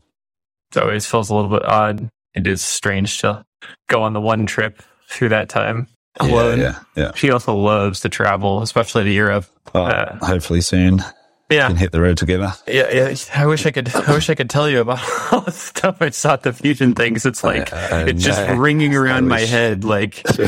It 0.76 0.82
always 0.82 1.06
feels 1.06 1.30
a 1.30 1.36
little 1.36 1.50
bit 1.50 1.66
odd. 1.66 2.10
It 2.34 2.48
is 2.48 2.62
strange 2.62 3.20
to 3.22 3.44
go 3.90 4.04
on 4.04 4.14
the 4.14 4.22
one 4.22 4.46
trip 4.46 4.82
through 5.10 5.30
that 5.30 5.50
time 5.50 5.88
Yeah, 6.22 6.28
alone. 6.32 6.60
yeah, 6.60 6.80
yeah. 6.96 7.12
She 7.16 7.32
also 7.32 7.56
loves 7.56 8.02
to 8.02 8.10
travel, 8.10 8.62
especially 8.62 9.04
to 9.06 9.12
Europe. 9.12 9.46
Oh, 9.74 9.84
Uh, 9.84 10.18
hopefully 10.26 10.62
soon 10.62 11.04
Yeah, 11.50 11.68
can 11.68 11.78
hit 11.78 11.94
the 11.94 12.02
road 12.02 12.18
together. 12.18 12.54
yeah, 12.68 12.90
yeah. 12.92 13.16
I 13.34 13.46
wish 13.46 13.66
I 13.66 13.72
could. 13.72 13.94
I 13.96 14.14
wish 14.14 14.30
I 14.30 14.36
could 14.36 14.50
tell 14.50 14.70
you 14.70 14.82
about 14.82 15.00
all 15.32 15.42
the 15.42 15.52
stuff 15.52 16.02
I 16.02 16.10
saw 16.10 16.34
at 16.34 16.44
the 16.44 16.52
fusion 16.52 16.94
things. 16.94 17.26
It's 17.26 17.42
like 17.44 17.72
I- 17.72 18.02
I 18.02 18.04
it's 18.10 18.24
just 18.24 18.50
ringing 18.58 18.94
around 18.94 19.28
my 19.30 19.40
head. 19.56 19.84
Like, 19.86 20.22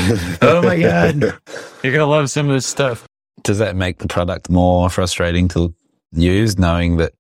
oh 0.42 0.62
my 0.62 0.78
god, 0.80 1.22
you're 1.84 1.94
gonna 1.94 2.06
love 2.06 2.30
some 2.30 2.50
of 2.50 2.54
this 2.56 2.66
stuff. 2.68 3.08
Does 3.44 3.60
that 3.60 3.76
make 3.78 4.00
the 4.00 4.08
product 4.10 4.50
more 4.50 4.90
frustrating 4.90 5.48
to 5.50 5.74
use, 6.12 6.60
knowing 6.60 6.98
that 6.98 7.14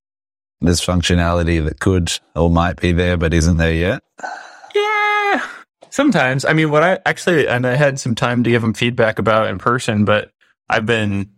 there's 0.59 0.81
functionality 0.81 1.63
that 1.63 1.79
could 1.79 2.12
or 2.36 2.50
might 2.50 2.81
be 2.81 2.91
there 2.91 3.15
but 3.15 3.33
isn't 3.33 3.55
there 3.55 3.71
yet? 3.74 4.03
Yeah. 4.75 5.48
Sometimes. 5.89 6.43
I 6.45 6.51
mean, 6.53 6.69
what 6.69 6.83
I 6.83 7.00
actually, 7.05 7.48
and 7.48 7.65
I 7.65 7.75
had 7.75 8.00
some 8.00 8.13
time 8.15 8.43
to 8.43 8.50
give 8.50 8.62
them 8.62 8.74
feedback 8.74 9.19
about 9.19 9.48
in 9.48 9.57
person, 9.57 10.03
but 10.05 10.31
I've 10.69 10.86
been 10.86 11.31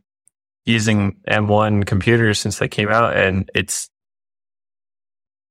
using 0.66 1.18
M1 1.28 1.86
computers 1.86 2.40
since 2.40 2.60
they 2.60 2.68
came 2.68 2.90
out 2.90 3.16
and 3.16 3.50
it's, 3.56 3.90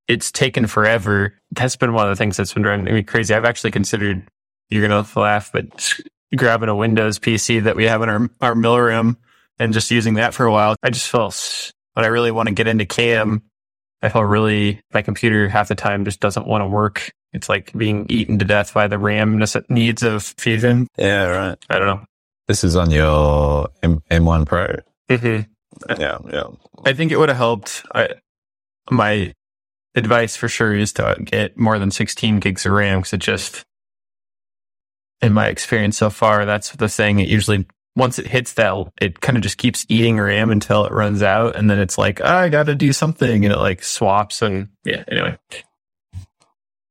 it's 0.09 0.33
taken 0.33 0.67
forever. 0.67 1.35
That's 1.52 1.76
been 1.76 1.93
one 1.93 2.07
of 2.07 2.11
the 2.11 2.17
things 2.17 2.37
that's 2.37 2.52
been 2.52 2.62
driving 2.62 2.85
me 2.85 3.02
crazy. 3.02 3.35
I've 3.35 3.45
actually 3.45 3.71
considered, 3.71 4.26
you're 4.69 4.87
going 4.87 5.05
to 5.05 5.21
laugh, 5.21 5.50
but 5.52 5.95
grabbing 6.37 6.69
a 6.69 6.76
Windows 6.76 7.19
PC 7.19 7.64
that 7.64 7.76
we 7.76 7.85
have 7.85 8.02
in 8.02 8.09
our, 8.09 8.31
our 8.40 8.55
mill 8.55 8.79
room 8.79 9.17
and 9.59 9.73
just 9.73 9.90
using 9.90 10.14
that 10.14 10.35
for 10.35 10.47
a 10.47 10.52
while. 10.52 10.76
I 10.83 10.90
just 10.90 11.09
feel, 11.09 11.33
when 11.95 12.05
I 12.05 12.09
really 12.09 12.31
want 12.31 12.49
to 12.49 12.55
get 12.55 12.67
into 12.67 12.87
CAM, 12.87 13.43
I 14.02 14.09
feel 14.09 14.23
really, 14.23 14.81
my 14.93 15.02
computer 15.02 15.49
half 15.49 15.69
the 15.69 15.75
time 15.75 16.05
just 16.05 16.21
doesn't 16.21 16.47
want 16.47 16.62
to 16.62 16.69
work. 16.69 17.12
It's 17.33 17.49
like 17.49 17.73
being 17.76 18.07
eaten 18.09 18.38
to 18.38 18.45
death 18.45 18.75
by 18.75 18.88
the 18.88 18.99
RAM 18.99 19.43
needs 19.69 20.02
of 20.02 20.23
Fusion. 20.23 20.88
Yeah, 20.97 21.25
right. 21.26 21.59
I 21.69 21.79
don't 21.79 21.87
know. 21.87 22.05
This 22.49 22.64
is 22.64 22.75
on 22.75 22.90
your 22.90 23.69
M- 23.83 24.02
M1 24.11 24.47
Pro. 24.47 24.76
Know. 25.17 25.45
Yeah, 25.99 26.19
yeah. 26.33 26.45
I 26.85 26.93
think 26.93 27.12
it 27.12 27.19
would 27.19 27.29
have 27.29 27.38
helped. 27.38 27.85
I, 27.95 28.09
my 28.90 29.33
advice 29.95 30.37
for 30.37 30.49
sure 30.49 30.75
is 30.75 30.93
to 30.95 31.17
get 31.25 31.57
more 31.59 31.79
than 31.79 31.90
16 31.90 32.40
gigs 32.40 32.67
of 32.67 32.73
RAM 32.73 33.00
because 33.00 33.12
it 33.12 33.21
just, 33.21 33.64
in 35.23 35.33
my 35.33 35.49
experience 35.49 35.97
so 35.99 36.11
far, 36.11 36.45
that's 36.45 36.73
the 36.73 36.88
thing. 36.88 37.19
It 37.21 37.29
usually, 37.29 37.67
once 37.97 38.19
it 38.19 38.26
hits 38.26 38.55
that, 38.55 38.75
it 39.00 39.21
kind 39.21 39.37
of 39.37 39.43
just 39.43 39.59
keeps 39.59 39.87
eating 39.88 40.19
RAM 40.19 40.50
until 40.50 40.85
it 40.87 40.93
runs 40.93 41.23
out. 41.23 41.57
And 41.57 41.71
then 41.71 41.79
it's 41.79 41.99
like, 41.99 42.21
"Ah, 42.23 42.38
I 42.38 42.49
got 42.49 42.67
to 42.67 42.75
do 42.75 42.93
something. 42.93 43.45
And 43.45 43.52
it 43.55 43.59
like 43.59 43.83
swaps. 43.83 44.43
And 44.43 44.69
yeah, 44.85 45.05
anyway. 45.09 45.38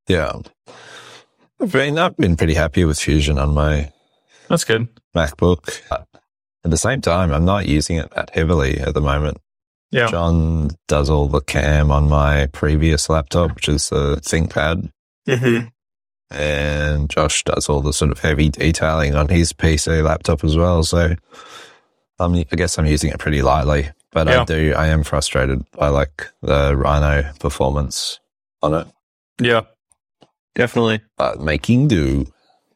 Yeah. 0.07 0.33
I've 1.61 1.71
been, 1.71 1.97
I've 1.97 2.17
been 2.17 2.35
pretty 2.37 2.53
happy 2.53 2.85
with 2.85 2.99
Fusion 2.99 3.37
on 3.37 3.53
my 3.53 3.91
That's 4.47 4.63
good. 4.63 4.87
MacBook. 5.15 5.81
At 6.65 6.71
the 6.71 6.77
same 6.77 7.01
time, 7.01 7.31
I'm 7.31 7.45
not 7.45 7.67
using 7.67 7.97
it 7.97 8.11
that 8.11 8.31
heavily 8.33 8.79
at 8.79 8.93
the 8.93 9.01
moment. 9.01 9.37
Yeah. 9.91 10.07
John 10.07 10.71
does 10.87 11.09
all 11.09 11.27
the 11.27 11.41
cam 11.41 11.89
on 11.91 12.09
my 12.09 12.47
previous 12.47 13.09
laptop, 13.09 13.55
which 13.55 13.69
is 13.69 13.89
the 13.89 14.17
ThinkPad. 14.17 14.91
Mm-hmm. 15.27 15.67
and 16.31 17.09
Josh 17.09 17.43
does 17.43 17.69
all 17.69 17.81
the 17.81 17.93
sort 17.93 18.11
of 18.11 18.19
heavy 18.19 18.49
detailing 18.49 19.15
on 19.15 19.27
his 19.29 19.53
PC 19.53 20.03
laptop 20.03 20.43
as 20.43 20.55
well. 20.57 20.83
So 20.83 21.15
I'm, 22.19 22.33
I 22.35 22.43
guess 22.55 22.77
I'm 22.77 22.85
using 22.85 23.11
it 23.11 23.19
pretty 23.19 23.41
lightly, 23.41 23.89
but 24.11 24.27
Yeah. 24.27 24.41
I 24.41 24.45
do, 24.45 24.73
I 24.75 24.87
am 24.87 25.03
frustrated 25.03 25.63
by 25.71 25.87
like 25.89 26.27
the 26.41 26.75
Rhino 26.75 27.31
performance 27.39 28.19
on 28.61 28.73
it, 28.73 28.87
Yeah. 29.39 29.61
Definitely. 30.55 31.01
but 31.17 31.39
making 31.41 31.87
do. 31.87 32.25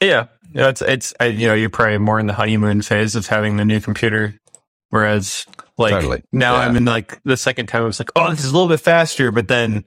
Yeah, 0.02 0.28
yeah, 0.54 0.70
it's 0.70 0.82
it's 0.82 1.14
I, 1.20 1.26
you 1.26 1.48
know 1.48 1.54
you're 1.54 1.70
probably 1.70 1.98
more 1.98 2.20
in 2.20 2.28
the 2.28 2.34
honeymoon 2.34 2.82
phase 2.82 3.16
of 3.16 3.28
having 3.28 3.58
the 3.58 3.66
new 3.66 3.80
computer, 3.82 4.36
whereas 4.90 5.46
like 5.78 5.92
Totally. 5.92 6.24
now 6.32 6.54
Yeah. 6.54 6.60
I'm 6.60 6.76
in 6.76 6.86
like 6.86 7.22
the 7.24 7.38
second 7.38 7.68
time 7.68 7.84
I 7.84 7.86
was 7.86 8.00
like, 8.00 8.12
oh, 8.16 8.30
this 8.30 8.44
is 8.44 8.52
a 8.52 8.54
little 8.54 8.70
bit 8.70 8.80
faster, 8.80 9.32
but 9.32 9.48
then 9.48 9.84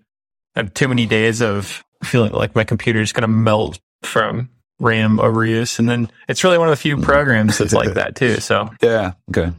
I 0.55 0.61
have 0.61 0.75
too 0.75 0.89
many 0.89 1.07
days 1.07 1.41
of 1.41 1.85
feeling 2.03 2.33
like 2.33 2.55
my 2.55 2.65
computer 2.65 3.01
is 3.01 3.13
gonna 3.13 3.29
melt 3.29 3.79
from 4.03 4.51
RAM 4.81 5.19
overuse, 5.19 5.79
and 5.79 5.89
then 5.89 6.11
it's 6.29 6.43
really 6.43 6.59
one 6.59 6.69
of 6.69 6.73
the 6.73 6.77
few 6.77 6.97
mm. 6.97 7.03
programs 7.03 7.59
that's 7.59 7.73
like 7.73 7.95
that 7.95 8.17
too. 8.17 8.41
So 8.41 8.71
Yeah. 8.83 9.13
Okay. 9.31 9.53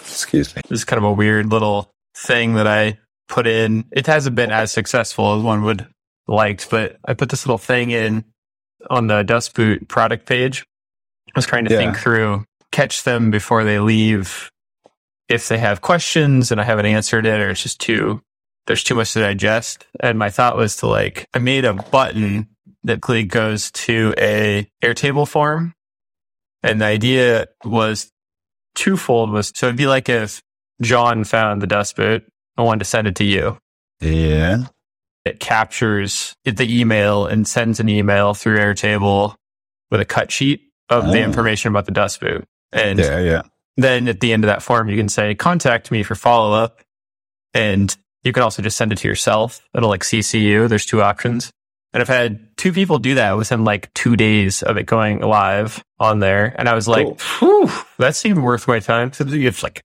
Excuse 0.00 0.54
me. 0.54 0.62
this 0.68 0.80
is 0.80 0.84
kind 0.84 0.98
of 0.98 1.04
a 1.04 1.12
weird 1.12 1.50
little 1.50 1.90
thing 2.16 2.54
that 2.54 2.66
I 2.66 2.98
put 3.28 3.46
in. 3.46 3.84
It 3.90 4.06
hasn't 4.06 4.36
been 4.36 4.52
as 4.52 4.70
successful 4.70 5.36
as 5.36 5.42
one 5.42 5.62
would 5.64 5.86
liked, 6.28 6.70
but 6.70 6.96
I 7.04 7.14
put 7.14 7.30
this 7.30 7.46
little 7.46 7.58
thing 7.58 7.90
in 7.90 8.24
on 8.90 9.06
the 9.06 9.22
Dust 9.22 9.54
Boot 9.54 9.88
product 9.88 10.26
page. 10.26 10.64
I 11.28 11.38
was 11.38 11.46
trying 11.46 11.64
to 11.66 11.72
Yeah. 11.72 11.78
think 11.78 11.98
through, 11.98 12.44
catch 12.70 13.04
them 13.04 13.30
before 13.30 13.64
they 13.64 13.78
leave. 13.78 14.50
If 15.28 15.48
they 15.48 15.58
have 15.58 15.80
questions 15.80 16.50
and 16.52 16.60
I 16.60 16.64
haven't 16.64 16.86
answered 16.86 17.24
it, 17.26 17.40
or 17.40 17.50
it's 17.50 17.62
just 17.62 17.80
too, 17.80 18.22
there's 18.66 18.84
too 18.84 18.94
much 18.94 19.12
to 19.14 19.20
digest. 19.20 19.86
And 20.00 20.18
my 20.18 20.28
thought 20.30 20.56
was 20.56 20.76
to 20.76 20.86
like, 20.86 21.26
I 21.32 21.38
made 21.38 21.64
a 21.64 21.72
button 21.74 22.48
that 22.84 23.00
goes 23.00 23.70
to 23.70 24.14
a 24.18 24.68
Airtable 24.82 25.26
form. 25.26 25.74
And 26.62 26.80
the 26.80 26.84
idea 26.86 27.46
was 27.64 28.10
twofold 28.74 29.30
was, 29.30 29.52
so 29.54 29.66
it'd 29.66 29.76
be 29.76 29.86
like 29.86 30.08
if 30.08 30.42
John 30.80 31.24
found 31.24 31.62
the 31.62 31.66
Dust 31.66 31.96
Boot 31.96 32.24
and 32.56 32.66
wanted 32.66 32.80
to 32.80 32.84
send 32.84 33.06
it 33.06 33.16
to 33.16 33.24
you 33.24 33.58
Yeah. 34.00 34.64
It 35.24 35.40
captures 35.40 36.34
the 36.44 36.80
email 36.80 37.26
and 37.26 37.46
sends 37.46 37.80
an 37.80 37.88
email 37.88 38.34
through 38.34 38.58
Airtable 38.58 39.34
with 39.90 40.00
a 40.00 40.04
cut 40.04 40.30
sheet 40.32 40.62
of 40.88 41.06
the 41.06 41.20
Oh. 41.20 41.24
information 41.24 41.70
about 41.70 41.86
the 41.86 41.92
dust 41.92 42.20
boot. 42.20 42.44
And 42.72 42.98
Yeah. 42.98 43.18
Yeah. 43.20 43.42
then 43.76 44.08
at 44.08 44.20
the 44.20 44.32
end 44.32 44.44
of 44.44 44.48
that 44.48 44.62
form, 44.62 44.88
you 44.88 44.96
can 44.96 45.08
say, 45.08 45.34
contact 45.34 45.90
me 45.90 46.02
for 46.02 46.14
follow 46.14 46.52
up. 46.52 46.80
And 47.54 47.94
you 48.24 48.32
can 48.32 48.42
also 48.42 48.62
just 48.62 48.76
send 48.76 48.92
it 48.92 48.98
to 48.98 49.08
yourself. 49.08 49.60
It'll 49.74 49.88
like 49.90 50.04
CC 50.04 50.40
you. 50.40 50.68
There's 50.68 50.86
two 50.86 51.02
options. 51.02 51.50
And 51.92 52.00
I've 52.00 52.08
had 52.08 52.56
two 52.56 52.72
people 52.72 52.98
do 52.98 53.14
that 53.16 53.36
within 53.36 53.64
like 53.64 53.92
two 53.94 54.16
days 54.16 54.62
of 54.62 54.78
it 54.78 54.86
going 54.86 55.20
live 55.20 55.84
on 55.98 56.20
there. 56.20 56.54
And 56.58 56.68
I 56.68 56.74
was 56.74 56.88
like, 56.88 57.06
Whew, 57.38 57.70
that 57.98 58.16
seemed 58.16 58.38
worth 58.42 58.66
my 58.66 58.78
time. 58.80 59.12
So 59.12 59.24
you 59.24 59.44
have 59.46 59.62
like 59.62 59.82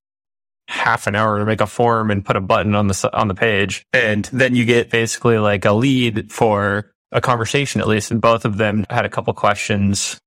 half 0.67 1.07
an 1.07 1.15
hour 1.15 1.39
to 1.39 1.45
make 1.45 1.61
a 1.61 1.67
form 1.67 2.11
and 2.11 2.25
put 2.25 2.35
a 2.35 2.41
button 2.41 2.75
on 2.75 2.87
the, 2.87 3.09
on 3.13 3.27
the 3.27 3.35
page. 3.35 3.85
And 3.93 4.25
then 4.33 4.55
you 4.55 4.65
get 4.65 4.89
basically 4.89 5.37
like 5.39 5.65
a 5.65 5.71
lead 5.71 6.31
for 6.31 6.91
a 7.11 7.21
conversation 7.21 7.81
at 7.81 7.87
least. 7.87 8.11
And 8.11 8.21
both 8.21 8.45
of 8.45 8.57
them 8.57 8.85
had 8.89 9.05
a 9.05 9.09
couple 9.09 9.33
questions 9.33 10.19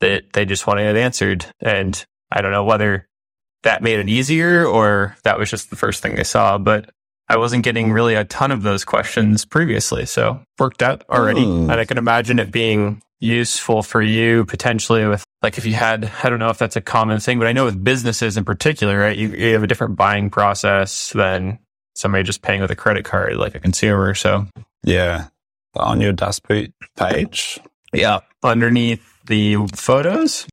that 0.00 0.32
they 0.32 0.44
just 0.44 0.66
wanted 0.66 0.96
answered. 0.96 1.46
And 1.60 2.04
I 2.30 2.40
don't 2.42 2.52
know 2.52 2.64
whether 2.64 3.06
that 3.62 3.82
made 3.82 3.98
it 3.98 4.08
easier 4.08 4.64
or 4.64 5.16
that 5.24 5.38
was 5.38 5.50
just 5.50 5.70
the 5.70 5.76
first 5.76 6.02
thing 6.02 6.14
they 6.14 6.24
saw, 6.24 6.58
but 6.58 6.90
I 7.28 7.36
wasn't 7.36 7.64
getting 7.64 7.92
really 7.92 8.14
a 8.14 8.24
ton 8.24 8.50
of 8.50 8.62
those 8.62 8.84
questions 8.84 9.44
previously. 9.44 10.04
So 10.06 10.42
worked 10.58 10.82
out 10.82 11.04
already. 11.08 11.44
Hmm. 11.44 11.70
And 11.70 11.80
I 11.80 11.84
can 11.84 11.98
imagine 11.98 12.38
it 12.38 12.50
being 12.50 13.02
useful 13.20 13.82
for 13.82 14.02
you 14.02 14.44
potentially 14.46 15.06
with 15.06 15.24
like 15.42 15.56
if 15.56 15.64
you 15.64 15.72
had, 15.74 16.10
I 16.22 16.28
don't 16.28 16.38
know 16.38 16.50
if 16.50 16.58
that's 16.58 16.76
a 16.76 16.80
common 16.80 17.18
thing, 17.20 17.38
but 17.38 17.46
I 17.48 17.52
know 17.52 17.64
with 17.64 17.82
businesses 17.82 18.36
in 18.36 18.44
particular, 18.44 18.98
right? 18.98 19.16
You, 19.16 19.28
you 19.28 19.52
have 19.54 19.62
a 19.62 19.66
different 19.66 19.96
buying 19.96 20.28
process 20.30 21.10
than 21.12 21.58
somebody 21.94 22.24
just 22.24 22.42
paying 22.42 22.60
with 22.60 22.70
a 22.70 22.76
credit 22.76 23.04
card, 23.04 23.36
like 23.36 23.54
a 23.54 23.60
consumer. 23.60 24.14
So 24.14 24.46
Yeah. 24.82 25.28
On 25.76 26.00
your 26.00 26.12
Dust 26.12 26.42
page. 26.96 27.60
yeah, 27.92 28.20
underneath 28.42 29.06
the 29.26 29.56
photos 29.74 30.46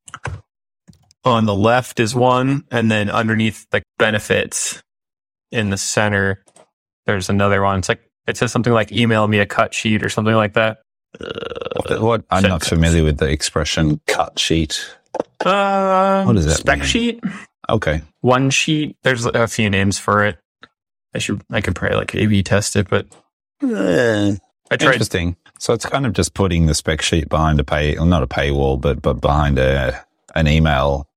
on 1.24 1.46
the 1.46 1.56
left 1.56 2.00
is 2.00 2.14
one, 2.14 2.66
and 2.70 2.92
then 2.92 3.10
underneath 3.10 3.68
the 3.72 3.82
benefits 3.98 4.84
in 5.52 5.72
the 5.72 5.78
center, 5.78 6.44
there's 7.08 7.30
another 7.30 7.64
one. 7.64 7.80
It's 7.80 7.90
like 7.90 8.02
it 8.28 8.38
says 8.38 8.52
something 8.52 8.74
like 8.74 8.92
"email 8.92 9.28
me 9.28 9.40
a 9.40 9.46
cut 9.48 9.74
sheet" 9.74 10.04
or 10.04 10.10
something 10.10 10.36
like 10.36 10.54
that. 10.54 10.82
What, 11.76 12.02
what- 12.02 12.24
I'm 12.30 12.44
not 12.44 12.64
familiar 12.64 13.04
with 13.04 13.18
the 13.18 13.28
expression 13.30 14.00
cut 14.08 14.40
sheet. 14.40 14.86
Uh, 15.46 16.24
What 16.26 16.36
does 16.36 16.46
that 16.46 16.58
spec 16.58 16.80
mean? 16.80 16.88
sheet, 16.88 17.24
Okay. 17.70 18.02
one 18.22 18.50
sheet. 18.50 18.98
There's 19.04 19.26
a 19.26 19.48
few 19.48 19.70
names 19.70 19.98
for 20.00 20.26
it. 20.26 20.38
I 21.16 21.20
should, 21.20 21.42
I 21.52 21.62
could 21.62 21.76
probably 21.76 21.98
like 21.98 22.14
A/B 22.16 22.44
test 22.44 22.76
it, 22.76 22.88
but 22.90 23.08
I 23.62 24.38
tried. 24.78 24.94
Interesting. 24.94 25.36
So 25.60 25.74
it's 25.74 25.86
kind 25.86 26.06
of 26.06 26.14
just 26.14 26.34
putting 26.36 26.68
the 26.68 26.76
spec 26.76 27.02
sheet 27.02 27.30
behind 27.30 27.60
a 27.60 27.64
pay, 27.64 27.96
well, 27.96 28.06
not 28.06 28.22
a 28.24 28.28
paywall, 28.28 28.80
but 28.80 29.02
but 29.02 29.22
behind 29.22 29.58
a 29.58 30.06
an 30.36 30.48
email 30.48 31.08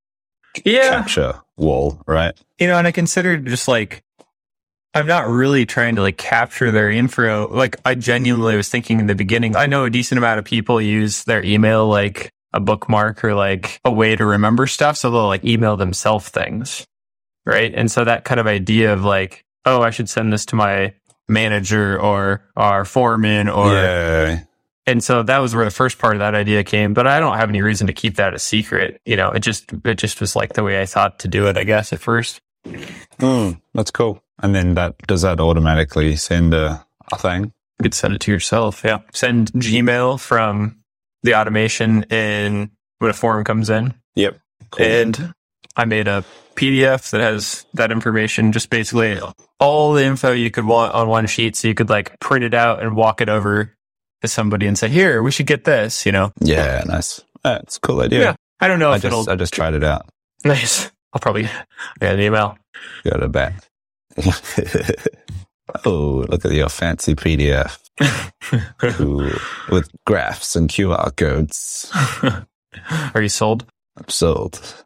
Yeah, 0.64 0.90
capture 0.90 1.35
wall, 1.57 2.00
right? 2.07 2.35
you 2.59 2.66
know, 2.66 2.78
and 2.78 2.87
I 2.87 2.92
considered 2.92 3.47
just 3.47 3.69
like 3.69 4.02
I'm 4.94 5.06
not 5.06 5.28
really 5.28 5.66
trying 5.66 5.97
to 5.97 6.02
like 6.02 6.16
capture 6.16 6.70
their 6.70 6.90
info. 6.90 7.49
Like 7.49 7.76
I 7.85 7.94
genuinely 7.94 8.56
was 8.56 8.68
thinking 8.68 8.99
in 8.99 9.06
the 9.06 9.14
beginning, 9.14 9.54
I 9.54 9.66
know 9.66 9.85
a 9.85 9.90
decent 9.90 10.18
amount 10.18 10.38
of 10.38 10.44
people 10.44 10.80
use 10.80 11.25
their 11.25 11.44
email 11.44 11.87
like 11.87 12.32
a 12.52 12.61
bookmark 12.61 13.23
or 13.25 13.35
like 13.35 13.80
a 13.85 13.90
way 13.90 14.16
to 14.16 14.25
remember 14.25 14.66
stuff. 14.66 14.97
So 14.97 15.11
they'll 15.11 15.26
like 15.26 15.44
email 15.44 15.76
themselves 15.76 16.28
things. 16.28 16.87
Right. 17.47 17.73
And 17.75 17.90
so 17.90 18.04
that 18.04 18.25
kind 18.25 18.40
of 18.40 18.47
idea 18.47 18.92
of 18.92 19.04
like, 19.04 19.44
oh, 19.64 19.80
I 19.80 19.90
should 19.90 20.09
send 20.09 20.32
this 20.32 20.47
to 20.47 20.56
my 20.56 20.94
manager 21.28 21.99
or 21.99 22.42
our 22.56 22.85
foreman 22.85 23.49
or 23.49 23.73
yeah. 23.73 24.40
and 24.87 25.02
so 25.02 25.23
that 25.23 25.38
was 25.38 25.54
where 25.54 25.64
the 25.64 25.70
first 25.70 25.99
part 25.99 26.14
of 26.14 26.18
that 26.18 26.35
idea 26.35 26.64
came, 26.64 26.92
but 26.92 27.06
I 27.06 27.20
don't 27.20 27.37
have 27.37 27.49
any 27.49 27.62
reason 27.62 27.87
to 27.87 27.92
keep 27.92 28.16
that 28.16 28.35
a 28.35 28.38
secret. 28.38 29.00
You 29.04 29.16
know, 29.16 29.30
it 29.30 29.40
just 29.40 29.73
it 29.85 29.94
just 29.94 30.20
was 30.20 30.35
like 30.35 30.54
the 30.54 30.64
way 30.64 30.82
I 30.82 30.87
thought 30.87 31.20
to 31.20 31.28
do 31.28 31.47
it, 31.47 31.56
I 31.56 31.62
guess, 31.62 31.92
at 31.92 32.00
first. 32.00 32.40
Mm, 33.20 33.61
that's 33.75 33.92
cool. 33.92 34.23
And 34.42 34.54
then 34.54 34.75
that 34.75 34.97
does 35.06 35.23
that 35.23 35.40
automatically 35.40 36.16
send 36.16 36.54
a, 36.54 36.85
a 37.12 37.18
thing? 37.18 37.52
You 37.78 37.82
could 37.82 37.94
send 37.94 38.14
it 38.14 38.20
to 38.23 38.32
yourself. 38.32 38.82
Yeah. 38.85 39.00
Send 39.12 39.52
Gmail 39.52 40.20
from 40.20 40.80
the 41.23 41.35
automation 41.35 42.04
in 42.04 42.70
when 42.99 43.11
a 43.11 43.14
form 43.14 43.44
comes 43.44 43.70
in. 43.70 43.94
Yep. 44.14 44.38
Cool. 44.70 44.87
And 44.87 45.35
I 45.76 45.85
made 45.85 46.09
a 46.09 46.25
PDF 46.56 47.10
that 47.10 47.21
has 47.21 47.65
that 47.75 47.91
information, 47.91 48.52
just 48.52 48.71
basically 48.71 49.19
all 49.58 49.93
the 49.95 50.04
info 50.04 50.32
you 50.32 50.50
could 50.50 50.67
want 50.67 50.95
on 50.95 51.08
one 51.08 51.26
sheet. 51.26 51.56
So 51.56 51.69
you 51.69 51.75
could 51.75 51.88
like 51.88 52.19
print 52.21 52.45
it 52.45 52.54
out 52.54 52.82
and 52.82 52.97
walk 52.97 53.21
it 53.21 53.28
over 53.28 53.75
to 54.23 54.28
somebody 54.28 54.67
and 54.67 54.76
say, 54.76 54.88
here, 54.88 55.23
we 55.23 55.30
should 55.30 55.47
get 55.47 55.65
this, 55.65 56.04
you 56.04 56.12
know? 56.12 56.32
yeah, 56.41 56.82
nice. 56.86 57.23
That's 57.43 57.78
a 57.78 57.80
cool 57.80 58.00
idea. 58.00 58.21
Yeah. 58.21 58.34
I 58.60 58.69
don't 58.69 58.78
know 58.78 58.93
I 58.93 58.97
if 58.97 59.04
it'll, 59.04 59.21
just 59.21 59.30
I 59.30 59.36
just 59.36 59.54
tried 59.54 59.75
it 59.75 59.84
out. 59.84 60.06
nice. 60.45 60.91
I'll 61.12 61.21
probably 61.21 61.49
get 61.99 62.15
an 62.15 62.21
email. 62.21 62.58
Got 63.04 63.23
it 63.23 63.32
back. 63.32 63.54
oh, 65.84 66.25
look 66.28 66.44
at 66.44 66.52
your 66.52 66.68
fancy 66.68 67.14
PDF 67.14 67.78
Ooh, 69.00 69.38
with 69.70 69.90
graphs 70.06 70.56
and 70.56 70.68
QR 70.68 71.14
codes. 71.16 71.90
Are 73.14 73.23
you 73.23 73.28
sold? 73.28 73.66
I'm 73.96 74.08
sold. 74.08 74.84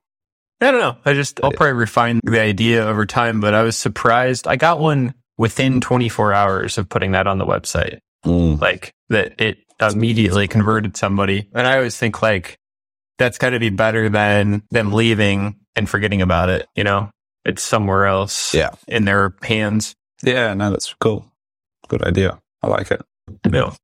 I 0.61 0.71
don't 0.71 0.81
know. 0.81 0.97
I 1.05 1.13
just, 1.15 1.41
I'll 1.43 1.53
probably 1.53 1.75
refine 1.75 2.21
the 2.25 2.41
idea 2.41 2.85
over 2.85 3.07
time, 3.07 3.41
but 3.41 3.55
I 3.55 3.63
was 3.63 3.77
surprised. 3.77 4.47
I 4.47 4.57
got 4.57 4.81
one 4.81 5.15
within 5.37 5.81
24 5.81 6.33
hours 6.33 6.79
of 6.79 6.89
putting 6.89 7.13
that 7.13 7.27
on 7.27 7.39
the 7.39 7.47
website. 7.47 7.99
Mm. 8.25 8.59
like 8.59 8.95
that 9.11 9.39
it 9.39 9.59
immediately 9.81 10.49
converted 10.49 10.97
somebody. 10.97 11.47
And 11.53 11.67
I 11.67 11.77
always 11.77 11.97
think 11.97 12.23
like 12.23 12.57
that's 13.19 13.37
got 13.37 13.51
to 13.51 13.61
be 13.61 13.69
better 13.69 14.09
than 14.09 14.63
them 14.71 14.93
leaving 14.93 15.57
and 15.77 15.89
forgetting 15.89 16.23
about 16.23 16.49
it. 16.49 16.67
You 16.75 16.85
know, 16.85 17.11
it's 17.45 17.63
somewhere 17.63 18.07
else 18.07 18.55
Yeah. 18.55 18.71
in 18.89 19.05
their 19.05 19.35
hands. 19.43 19.95
Yeah, 20.23 20.55
no, 20.55 20.71
that's 20.71 20.95
cool. 21.01 21.31
Good 21.89 22.03
idea. 22.05 22.41
I 22.63 22.69
like 22.69 22.91
it. 22.91 23.03
Know, 23.47 23.75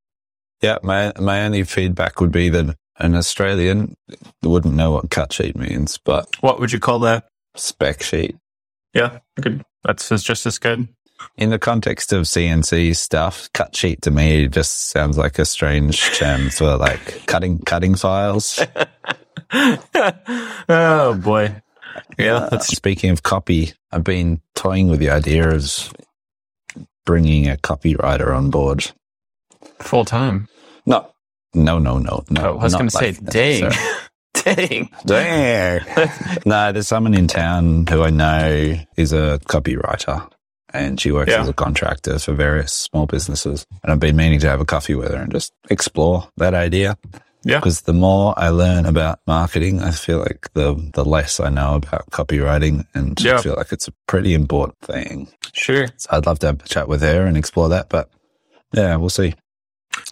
Yeah, 0.62 0.78
my 0.82 1.12
my 1.18 1.42
only 1.42 1.64
feedback 1.64 2.20
would 2.20 2.32
be 2.32 2.48
that 2.50 2.76
an 2.98 3.14
Australian 3.14 3.94
wouldn't 4.42 4.74
know 4.74 4.90
what 4.92 5.10
cut 5.10 5.32
sheet 5.32 5.56
means, 5.56 5.98
but 6.04 6.28
what 6.40 6.60
would 6.60 6.72
you 6.72 6.78
call 6.80 6.98
that? 7.00 7.26
spec 7.56 8.02
sheet. 8.02 8.36
Yeah, 8.94 9.18
good. 9.40 9.64
That's 9.84 10.08
that's 10.08 10.22
just 10.22 10.46
as 10.46 10.58
good. 10.58 10.88
In 11.36 11.50
the 11.50 11.58
context 11.58 12.12
of 12.14 12.22
CNC 12.24 12.96
stuff, 12.96 13.50
cut 13.52 13.76
sheet 13.76 14.00
to 14.02 14.10
me 14.10 14.46
just 14.48 14.88
sounds 14.90 15.18
like 15.18 15.38
a 15.38 15.44
strange 15.44 16.00
term 16.18 16.48
for 16.50 16.76
like 16.76 17.26
cutting 17.26 17.58
cutting 17.60 17.94
files. 17.94 18.60
oh 20.68 21.14
boy. 21.22 21.60
Yeah, 22.18 22.48
Uh, 22.52 22.58
speaking 22.58 23.10
of 23.10 23.22
copy, 23.22 23.72
I've 23.92 24.04
been 24.04 24.40
toying 24.54 24.88
with 24.88 25.00
the 25.00 25.10
idea 25.10 25.48
of 25.50 25.92
bringing 27.06 27.48
a 27.48 27.56
copywriter 27.56 28.34
on 28.36 28.50
board. 28.50 28.90
full 29.80 30.04
time. 30.04 30.48
No, 30.86 31.10
no, 31.54 31.78
no, 31.78 31.98
no, 31.98 32.24
no. 32.30 32.42
Oh, 32.54 32.58
I 32.58 32.62
was 32.64 32.74
going 32.74 32.88
to 32.88 32.96
say, 32.96 33.12
like 33.12 33.24
dang, 33.24 33.70
sorry. 33.72 33.94
dang. 34.56 34.90
Dang. 35.06 35.80
no, 36.46 36.72
there's 36.72 36.88
someone 36.88 37.14
in 37.14 37.26
town 37.26 37.86
who 37.86 38.02
I 38.02 38.10
know 38.10 38.76
is 38.96 39.12
a 39.12 39.38
copywriter 39.46 40.30
and 40.72 41.00
she 41.00 41.10
works 41.10 41.32
Yeah. 41.32 41.40
as 41.42 41.48
a 41.48 41.52
contractor 41.52 42.18
for 42.18 42.32
various 42.34 42.72
small 42.72 43.06
businesses. 43.06 43.66
And 43.82 43.90
I've 43.92 44.00
been 44.00 44.16
meaning 44.16 44.38
to 44.40 44.48
have 44.48 44.60
a 44.60 44.64
coffee 44.64 44.94
with 44.94 45.10
her 45.10 45.16
and 45.22 45.32
just 45.32 45.52
explore 45.68 46.28
that 46.36 46.54
idea. 46.54 46.96
Yeah. 47.42 47.58
Because 47.58 47.82
the 47.82 47.92
more 47.94 48.34
I 48.38 48.50
learn 48.50 48.84
about 48.86 49.20
marketing, 49.26 49.80
I 49.82 49.92
feel 49.92 50.18
like 50.18 50.52
the, 50.52 50.74
the 50.94 51.04
less 51.04 51.40
I 51.40 51.48
know 51.48 51.76
about 51.76 52.10
copywriting 52.10 52.86
and 52.94 53.18
Yeah. 53.20 53.38
I 53.38 53.42
feel 53.42 53.54
like 53.56 53.72
it's 53.72 53.88
a 53.88 53.92
pretty 54.06 54.34
important 54.34 54.78
thing. 54.80 55.28
Sure. 55.52 55.86
So 55.96 56.08
I'd 56.12 56.26
love 56.26 56.38
to 56.40 56.48
have 56.48 56.60
a 56.62 56.68
chat 56.68 56.86
with 56.88 57.00
her 57.02 57.24
and 57.26 57.36
explore 57.36 57.68
that, 57.70 57.88
but 57.88 58.10
yeah, 58.74 58.94
we'll 58.96 59.08
see. 59.08 59.34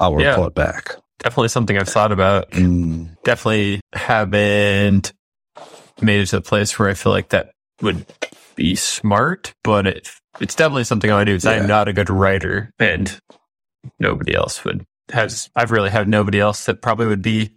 I'll 0.00 0.18
Yeah. 0.20 0.30
report 0.30 0.54
back. 0.54 0.96
Definitely 1.18 1.48
something 1.48 1.76
I've 1.76 1.88
thought 1.88 2.12
about. 2.12 2.50
Mm, 2.52 3.16
definitely 3.24 3.80
haven't 3.92 5.12
made 6.00 6.20
it 6.20 6.26
to 6.26 6.36
the 6.36 6.42
place 6.42 6.78
where 6.78 6.88
I 6.88 6.94
feel 6.94 7.12
like 7.12 7.30
that 7.30 7.50
would 7.82 8.06
be 8.56 8.74
smart, 8.74 9.52
but 9.64 9.86
it, 9.86 10.08
it's 10.40 10.54
definitely 10.54 10.84
something 10.84 11.10
I 11.10 11.18
to 11.20 11.24
do. 11.24 11.32
Because 11.32 11.44
Yeah. 11.44 11.50
I'm 11.62 11.66
not 11.66 11.88
a 11.88 11.92
good 11.92 12.08
writer, 12.10 12.70
and 12.78 13.18
nobody 13.98 14.34
else 14.34 14.64
would 14.64 14.84
has. 15.10 15.50
I've 15.56 15.70
really 15.70 15.90
had 15.90 16.08
nobody 16.08 16.40
else 16.40 16.64
that 16.66 16.82
probably 16.82 17.06
would 17.06 17.22
be 17.22 17.50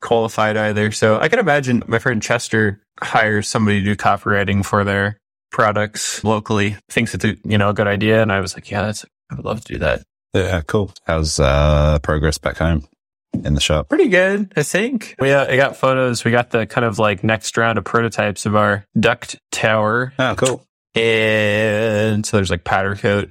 qualified 0.00 0.56
either. 0.56 0.90
So 0.90 1.18
I 1.18 1.28
can 1.28 1.38
imagine 1.38 1.82
my 1.86 1.98
friend 1.98 2.22
Chester 2.22 2.82
hires 3.02 3.48
somebody 3.48 3.80
to 3.80 3.84
do 3.84 3.96
copywriting 3.96 4.64
for 4.64 4.84
their 4.84 5.18
products 5.50 6.22
locally. 6.24 6.76
Thinks 6.88 7.14
it's 7.14 7.24
a 7.24 7.36
you 7.44 7.58
know 7.58 7.70
a 7.70 7.74
good 7.74 7.86
idea, 7.86 8.20
and 8.22 8.30
I 8.32 8.40
was 8.40 8.54
like, 8.54 8.70
yeah, 8.70 8.82
that's 8.82 9.04
I 9.30 9.34
would 9.36 9.44
love 9.44 9.64
to 9.64 9.72
do 9.72 9.78
that. 9.80 10.02
yeah, 10.34 10.60
cool. 10.66 10.92
How's 11.06 11.38
uh, 11.40 11.98
progress 12.02 12.38
back 12.38 12.58
home 12.58 12.86
in 13.32 13.54
the 13.54 13.60
shop? 13.60 13.88
Pretty 13.88 14.08
good, 14.08 14.52
I 14.56 14.62
think. 14.62 15.14
We 15.18 15.32
uh, 15.32 15.46
I 15.46 15.56
got 15.56 15.76
photos. 15.76 16.24
We 16.24 16.30
got 16.30 16.50
the 16.50 16.66
kind 16.66 16.84
of 16.84 16.98
like 16.98 17.24
next 17.24 17.56
round 17.56 17.78
of 17.78 17.84
prototypes 17.84 18.46
of 18.46 18.54
our 18.56 18.84
duct 18.98 19.38
tower, 19.52 20.12
Oh, 20.18 20.34
cool. 20.36 20.64
and 20.94 22.24
so 22.26 22.36
there's 22.36 22.50
like 22.50 22.64
powder 22.64 22.94
coat 22.96 23.30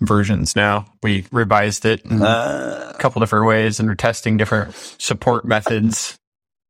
versions 0.00 0.54
now. 0.56 0.86
We 1.02 1.26
revised 1.32 1.84
it 1.84 2.04
in 2.04 2.22
Uh, 2.22 2.92
a 2.94 2.98
couple 2.98 3.20
different 3.20 3.46
ways, 3.46 3.80
and 3.80 3.88
we're 3.88 3.94
testing 3.94 4.36
different 4.36 4.74
support 4.98 5.44
methods. 5.44 6.18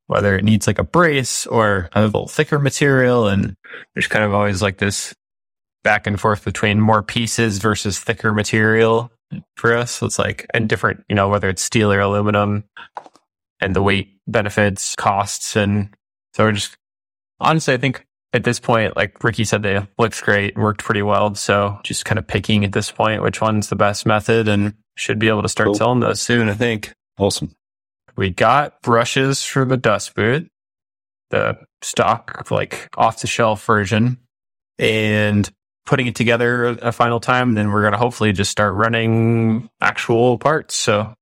Whether 0.09 0.37
it 0.37 0.45
needs 0.45 0.69
like 0.69 0.79
a 0.79 0.85
brace 0.85 1.47
or 1.47 1.89
a 1.93 2.03
little 2.03 2.29
thicker 2.29 2.61
material, 2.61 3.27
and 3.27 3.57
there's 3.95 4.07
kind 4.07 4.25
of 4.25 4.33
always 4.33 4.63
like 4.63 4.79
this 4.79 5.13
back 5.83 6.07
and 6.07 6.21
forth 6.21 6.45
between 6.45 6.81
more 6.81 7.03
pieces 7.03 7.59
versus 7.59 7.99
thicker 7.99 8.33
material. 8.33 9.11
for 9.57 9.77
us. 9.77 10.03
It's 10.03 10.19
like 10.19 10.47
and 10.55 10.69
different, 10.69 11.05
you 11.09 11.17
know, 11.17 11.29
whether 11.29 11.49
it's 11.49 11.63
steel 11.63 11.93
or 11.93 12.01
aluminum, 12.01 12.65
and 13.61 13.75
the 13.75 13.83
weight 13.83 14.11
benefits, 14.27 14.95
costs, 14.97 15.57
and 15.57 15.95
so 16.35 16.45
we're 16.45 16.53
just 16.53 16.77
honestly, 17.41 17.75
I 17.75 17.79
think 17.79 18.07
at 18.37 18.45
this 18.45 18.61
point, 18.61 18.95
like 18.97 19.23
Ricky 19.25 19.45
said, 19.45 19.63
they 19.63 19.85
looked 19.99 20.23
great, 20.23 20.57
worked 20.57 20.85
pretty 20.85 21.03
well. 21.03 21.35
So 21.35 21.79
just 21.83 22.05
kind 22.05 22.19
of 22.19 22.27
picking 22.27 22.65
at 22.65 22.73
this 22.73 22.91
point 22.93 23.23
which 23.23 23.41
one's 23.41 23.69
the 23.69 23.77
best 23.77 24.07
method, 24.07 24.47
and 24.49 24.75
should 24.97 25.19
be 25.19 25.29
able 25.29 25.43
to 25.43 25.49
start 25.49 25.67
Cool. 25.69 25.75
selling 25.75 26.01
those 26.01 26.21
soon. 26.21 26.49
I 26.49 26.55
think 26.55 26.93
Awesome. 27.19 27.55
we 28.17 28.31
got 28.31 28.81
brushes 28.83 29.43
for 29.45 29.65
the 29.65 29.77
dust 29.77 30.15
boot, 30.15 30.49
the 31.31 31.59
stock 31.83 32.51
like 32.51 32.89
off 32.97 33.21
the 33.21 33.27
shelf 33.27 33.65
version, 33.65 34.19
and 34.79 35.51
putting 35.87 36.07
it 36.07 36.15
together 36.15 36.67
a 36.83 36.93
final 36.93 37.21
time. 37.21 37.55
Then 37.55 37.71
we're 37.71 37.83
gonna 37.85 37.97
hopefully 37.99 38.33
just 38.33 38.51
start 38.51 38.75
running 38.75 39.69
actual 39.81 40.37
parts. 40.39 40.75
So 40.75 41.15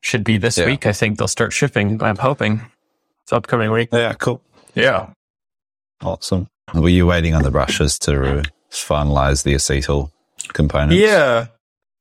should 0.00 0.24
be 0.24 0.36
this 0.38 0.58
Yeah. 0.58 0.66
week. 0.66 0.86
I 0.86 0.92
think 0.92 1.18
they'll 1.18 1.28
start 1.28 1.52
shipping. 1.52 2.02
I'm 2.02 2.16
hoping 2.16 2.60
it's 3.22 3.32
upcoming 3.32 3.70
week. 3.70 3.88
Yeah, 3.92 4.12
cool. 4.14 4.42
Yeah. 4.74 5.08
Awesome. 6.02 6.48
Were 6.74 6.88
you 6.88 7.06
waiting 7.06 7.34
on 7.34 7.42
the 7.42 7.50
brushes 7.50 7.98
to 8.00 8.42
finalize 8.70 9.42
the 9.44 9.54
acetyl 9.54 10.10
components? 10.52 10.96
Yeah. 11.00 11.46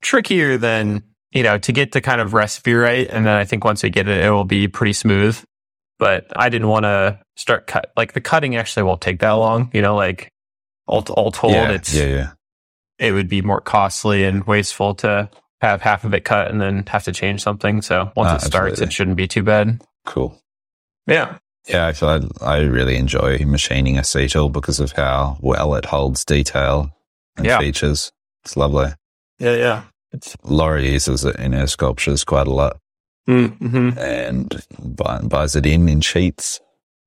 Trickier 0.02 0.58
than, 0.58 1.04
you 1.32 1.44
know, 1.44 1.58
to 1.58 1.72
get 1.72 1.92
the 1.92 2.02
kind 2.02 2.20
of 2.22 2.34
recipe 2.34 2.74
right. 2.74 3.08
And 3.10 3.26
then 3.26 3.34
I 3.36 3.46
think 3.46 3.64
once 3.64 3.84
we 3.84 3.90
get 3.90 4.08
it, 4.08 4.24
it 4.26 4.30
will 4.32 4.44
be 4.46 4.68
pretty 4.68 4.94
smooth. 4.94 5.42
But 6.00 6.26
I 6.36 6.50
didn't 6.50 6.68
want 6.68 6.84
to 6.84 7.20
start 7.38 7.68
cut. 7.68 7.92
Like 7.96 8.14
the 8.14 8.22
cutting 8.22 8.56
actually 8.56 8.84
won't 8.84 9.00
take 9.02 9.20
that 9.20 9.32
long. 9.32 9.70
You 9.74 9.82
know, 9.82 9.96
like 9.96 10.30
all, 10.88 11.04
all 11.12 11.32
told, 11.32 11.54
Yeah, 11.54 11.72
it's, 11.72 11.94
yeah, 11.94 12.06
yeah. 12.06 12.32
it 13.00 13.12
would 13.14 13.30
be 13.30 13.42
more 13.42 13.62
costly 13.62 14.24
and 14.26 14.44
wasteful 14.46 14.96
to 14.96 15.30
have 15.62 15.82
half 15.82 16.04
of 16.04 16.14
it 16.14 16.26
cut 16.26 16.50
and 16.52 16.60
then 16.60 16.84
have 16.88 17.04
to 17.06 17.14
change 17.14 17.42
something. 17.42 17.82
So 17.82 18.12
once 18.18 18.30
Ah, 18.32 18.36
it 18.36 18.42
starts, 18.42 18.72
absolutely. 18.74 18.84
it 18.86 18.94
shouldn't 18.94 19.18
be 19.18 19.28
too 19.28 19.44
bad. 19.44 19.82
Cool. 20.06 20.38
Yeah. 21.08 21.38
Yeah, 21.68 21.92
I 22.02 22.06
I, 22.06 22.22
I 22.42 22.58
really 22.60 22.98
enjoy 22.98 23.40
machining 23.46 23.96
acetyl 23.96 24.52
because 24.52 24.80
of 24.80 24.92
how 24.94 25.38
well 25.42 25.76
it 25.76 25.86
holds 25.86 26.26
detail 26.26 26.92
and 27.38 27.46
Yeah. 27.46 27.60
features. 27.60 28.12
It's 28.44 28.58
lovely. 28.58 28.92
Yeah. 29.40 29.56
Yeah. 29.56 29.84
It's, 30.12 30.36
Laura 30.44 30.82
uses 30.82 31.24
it 31.26 31.36
in 31.38 31.54
her 31.54 31.68
sculptures 31.68 32.24
quite 32.24 32.46
a 32.48 32.54
lot 32.54 32.78
mm-hmm. 33.28 33.98
and 33.98 34.64
buy, 34.80 35.20
buys 35.22 35.56
it 35.56 35.66
in 35.66 35.88
in 35.90 36.02
sheets. 36.02 36.60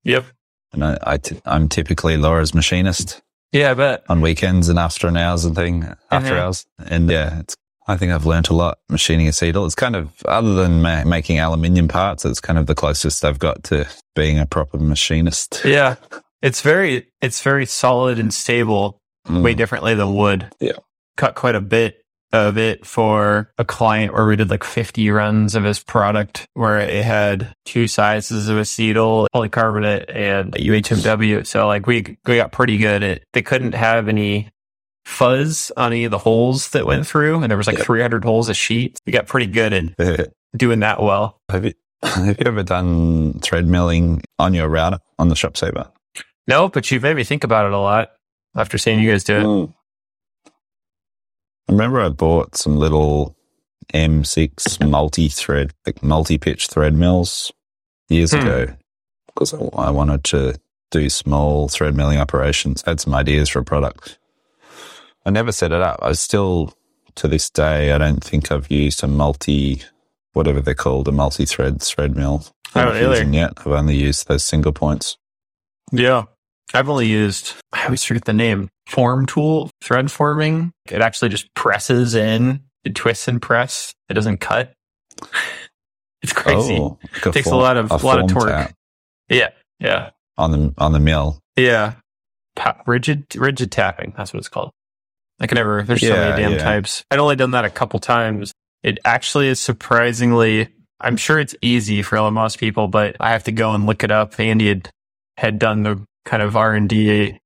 Yep. 0.04 0.24
And 0.72 0.84
I, 0.84 0.98
I 1.02 1.16
t- 1.18 1.40
I'm 1.44 1.68
typically 1.68 2.16
Laura's 2.16 2.54
machinist 2.54 3.22
Yeah. 3.52 3.74
but 3.74 4.04
on 4.08 4.20
weekends 4.20 4.68
and 4.68 4.78
after 4.78 5.08
hours 5.16 5.44
and 5.44 5.54
thing 5.54 5.84
after 6.10 6.32
Mhm. 6.34 6.40
hours. 6.40 6.66
And 6.78 7.08
yeah, 7.10 7.40
it's, 7.40 7.56
I 7.88 7.96
think 7.96 8.12
I've 8.12 8.26
learnt 8.26 8.48
a 8.48 8.54
lot 8.54 8.78
machining 8.88 9.28
acetyl. 9.28 9.64
It's 9.64 9.74
kind 9.74 9.94
of, 9.94 10.10
other 10.26 10.54
than 10.54 10.82
ma- 10.82 11.04
making 11.04 11.38
aluminium 11.38 11.88
parts, 11.88 12.24
it's 12.24 12.40
kind 12.40 12.58
of 12.58 12.66
the 12.66 12.74
closest 12.74 13.24
I've 13.24 13.38
got 13.38 13.62
to 13.64 13.86
being 14.14 14.38
a 14.38 14.46
proper 14.46 14.78
machinist. 14.78 15.62
Yeah. 15.64 15.96
It's 16.42 16.60
very, 16.60 17.08
it's 17.22 17.42
very 17.42 17.64
solid 17.66 18.18
and 18.18 18.32
stable. 18.32 19.00
Mm. 19.26 19.42
way 19.42 19.54
differently 19.54 19.94
than 19.94 20.14
wood. 20.14 20.48
Yeah. 20.60 20.78
Cut 21.16 21.34
quite 21.34 21.56
a 21.56 21.60
bit 21.60 21.96
of 22.32 22.58
it 22.58 22.86
for 22.86 23.50
a 23.58 23.64
client 23.64 24.12
where 24.12 24.26
we 24.26 24.36
did 24.36 24.50
like 24.50 24.64
50 24.64 25.10
runs 25.10 25.54
of 25.54 25.64
his 25.64 25.82
product 25.82 26.46
where 26.54 26.78
it 26.78 27.04
had 27.04 27.52
two 27.64 27.88
sizes 27.88 28.48
of 28.48 28.56
acetyl, 28.56 29.26
polycarbonate 29.34 30.14
and 30.14 30.52
UHMW. 30.52 31.46
So 31.46 31.66
like 31.66 31.86
we, 31.86 32.18
we 32.26 32.36
got 32.36 32.52
pretty 32.52 32.78
good 32.78 33.02
at, 33.02 33.22
they 33.32 33.42
couldn't 33.42 33.74
have 33.74 34.08
any 34.08 34.50
fuzz 35.06 35.70
on 35.76 35.92
any 35.92 36.04
of 36.04 36.10
the 36.10 36.18
holes 36.18 36.70
that 36.70 36.84
went 36.84 37.06
through. 37.06 37.40
And 37.42 37.48
there 37.50 37.56
was 37.56 37.68
like 37.68 37.78
Yeah. 37.78 37.84
300 37.84 38.24
holes 38.24 38.48
a 38.48 38.54
sheet. 38.54 38.98
We 39.06 39.12
got 39.12 39.26
pretty 39.28 39.46
good 39.46 39.72
at 39.98 40.32
doing 40.56 40.80
that 40.80 41.00
well. 41.00 41.40
have 41.48 41.64
you 41.64 41.72
have 42.02 42.26
you 42.38 42.44
ever 42.46 42.62
done 42.62 43.38
thread 43.40 43.66
milling 43.66 44.22
on 44.38 44.52
your 44.52 44.68
router 44.68 44.98
on 45.18 45.28
the 45.28 45.34
ShopSabre? 45.36 45.90
No, 46.48 46.68
but 46.68 46.90
you 46.90 47.00
made 47.00 47.16
me 47.16 47.24
think 47.24 47.44
about 47.44 47.66
it 47.66 47.72
a 47.72 47.78
lot 47.78 48.10
after 48.56 48.78
seeing 48.78 48.98
you 49.00 49.10
guys 49.10 49.24
do 49.24 49.36
it. 49.36 49.44
Mm. 49.44 49.74
I 51.68 51.72
remember 51.72 52.00
I 52.00 52.08
bought 52.10 52.56
some 52.56 52.76
little 52.76 53.36
M6 53.94 54.88
multi-thread, 54.88 55.72
like 55.86 56.02
multi-pitch 56.02 56.66
thread 56.68 56.94
mills 56.94 57.52
years 58.08 58.32
Hmm. 58.32 58.40
ago 58.40 58.66
because 59.28 59.54
I, 59.54 59.58
I 59.76 59.90
wanted 59.90 60.24
to 60.24 60.58
do 60.90 61.08
small 61.10 61.68
thread 61.68 61.94
milling 61.96 62.18
operations. 62.18 62.82
Had 62.86 63.00
some 63.00 63.14
ideas 63.14 63.48
for 63.48 63.60
a 63.60 63.64
product. 63.64 64.18
I 65.26 65.30
never 65.30 65.50
set 65.52 65.72
it 65.72 65.82
up. 65.82 65.98
I 66.02 66.12
still, 66.12 66.72
to 67.16 67.28
this 67.28 67.50
day, 67.50 67.92
I 67.92 67.98
don't 67.98 68.22
think 68.24 68.50
I've 68.52 68.70
used 68.70 69.02
a 69.02 69.08
multi, 69.08 69.82
whatever 70.32 70.60
they're 70.60 70.74
called, 70.74 71.08
a 71.08 71.12
multi-thread 71.12 71.82
thread 71.82 72.16
mill. 72.16 72.46
I 72.74 72.82
I'm 72.82 72.88
oh, 72.88 72.92
don't 72.92 73.02
not 73.02 73.16
either. 73.18 73.30
yet. 73.32 73.52
I've 73.58 73.66
only 73.66 73.96
used 73.96 74.28
those 74.28 74.44
single 74.44 74.72
points. 74.72 75.16
Yeah. 75.92 76.24
I've 76.72 76.88
only 76.88 77.06
used, 77.06 77.54
I 77.72 77.84
always 77.84 78.02
forget 78.04 78.24
the 78.24 78.32
name, 78.32 78.68
form 78.86 79.26
tool, 79.26 79.70
thread 79.82 80.10
forming. 80.10 80.72
It 80.90 81.00
actually 81.02 81.28
just 81.30 81.52
presses 81.54 82.14
in, 82.14 82.62
it 82.84 82.94
twists 82.94 83.28
and 83.28 83.42
press. 83.42 83.92
It 84.08 84.14
doesn't 84.14 84.38
cut. 84.38 84.72
It's 86.22 86.32
crazy. 86.32 86.76
Oh, 86.76 86.98
like 87.24 87.34
Takes 87.34 87.46
a 87.46 87.54
lot 87.54 87.76
of- 87.76 87.90
a 87.92 87.96
lot 87.98 88.18
of 88.18 88.26
torque. 88.28 88.48
tap 88.48 88.72
Yeah. 89.28 89.50
Yeah. 89.78 90.10
on 90.36 90.50
the 90.50 90.74
on 90.78 90.92
the 90.92 90.98
mill. 90.98 91.38
Yeah. 91.56 91.94
Pa- 92.56 92.80
rigid, 92.86 93.26
rigid 93.36 93.70
tapping. 93.70 94.12
That's 94.16 94.32
what 94.32 94.38
it's 94.38 94.48
called. 94.48 94.72
I 95.40 95.46
can 95.46 95.56
never, 95.56 95.82
there's 95.82 96.00
so 96.00 96.12
many 96.14 96.42
damn 96.42 96.52
yeah. 96.52 96.58
types. 96.58 97.04
I'd 97.10 97.18
only 97.18 97.36
done 97.36 97.50
that 97.52 97.64
a 97.64 97.70
couple 97.70 98.00
times. 98.00 98.52
It 98.82 98.98
actually 99.04 99.48
is 99.48 99.60
surprisingly, 99.60 100.68
I'm 101.00 101.16
sure 101.16 101.38
it's 101.38 101.54
easy 101.60 102.02
for 102.02 102.16
LMOS 102.16 102.56
people, 102.58 102.88
but 102.88 103.16
I 103.20 103.30
have 103.30 103.44
to 103.44 103.52
go 103.52 103.72
and 103.72 103.84
look 103.86 104.02
it 104.04 104.10
up. 104.10 104.38
Andy 104.40 104.68
had, 104.68 104.90
had 105.36 105.58
done 105.58 105.82
the 105.82 106.02
kind 106.24 106.42
of 106.42 106.56
R 106.56 106.74
and 106.74 106.88
D 106.88 107.38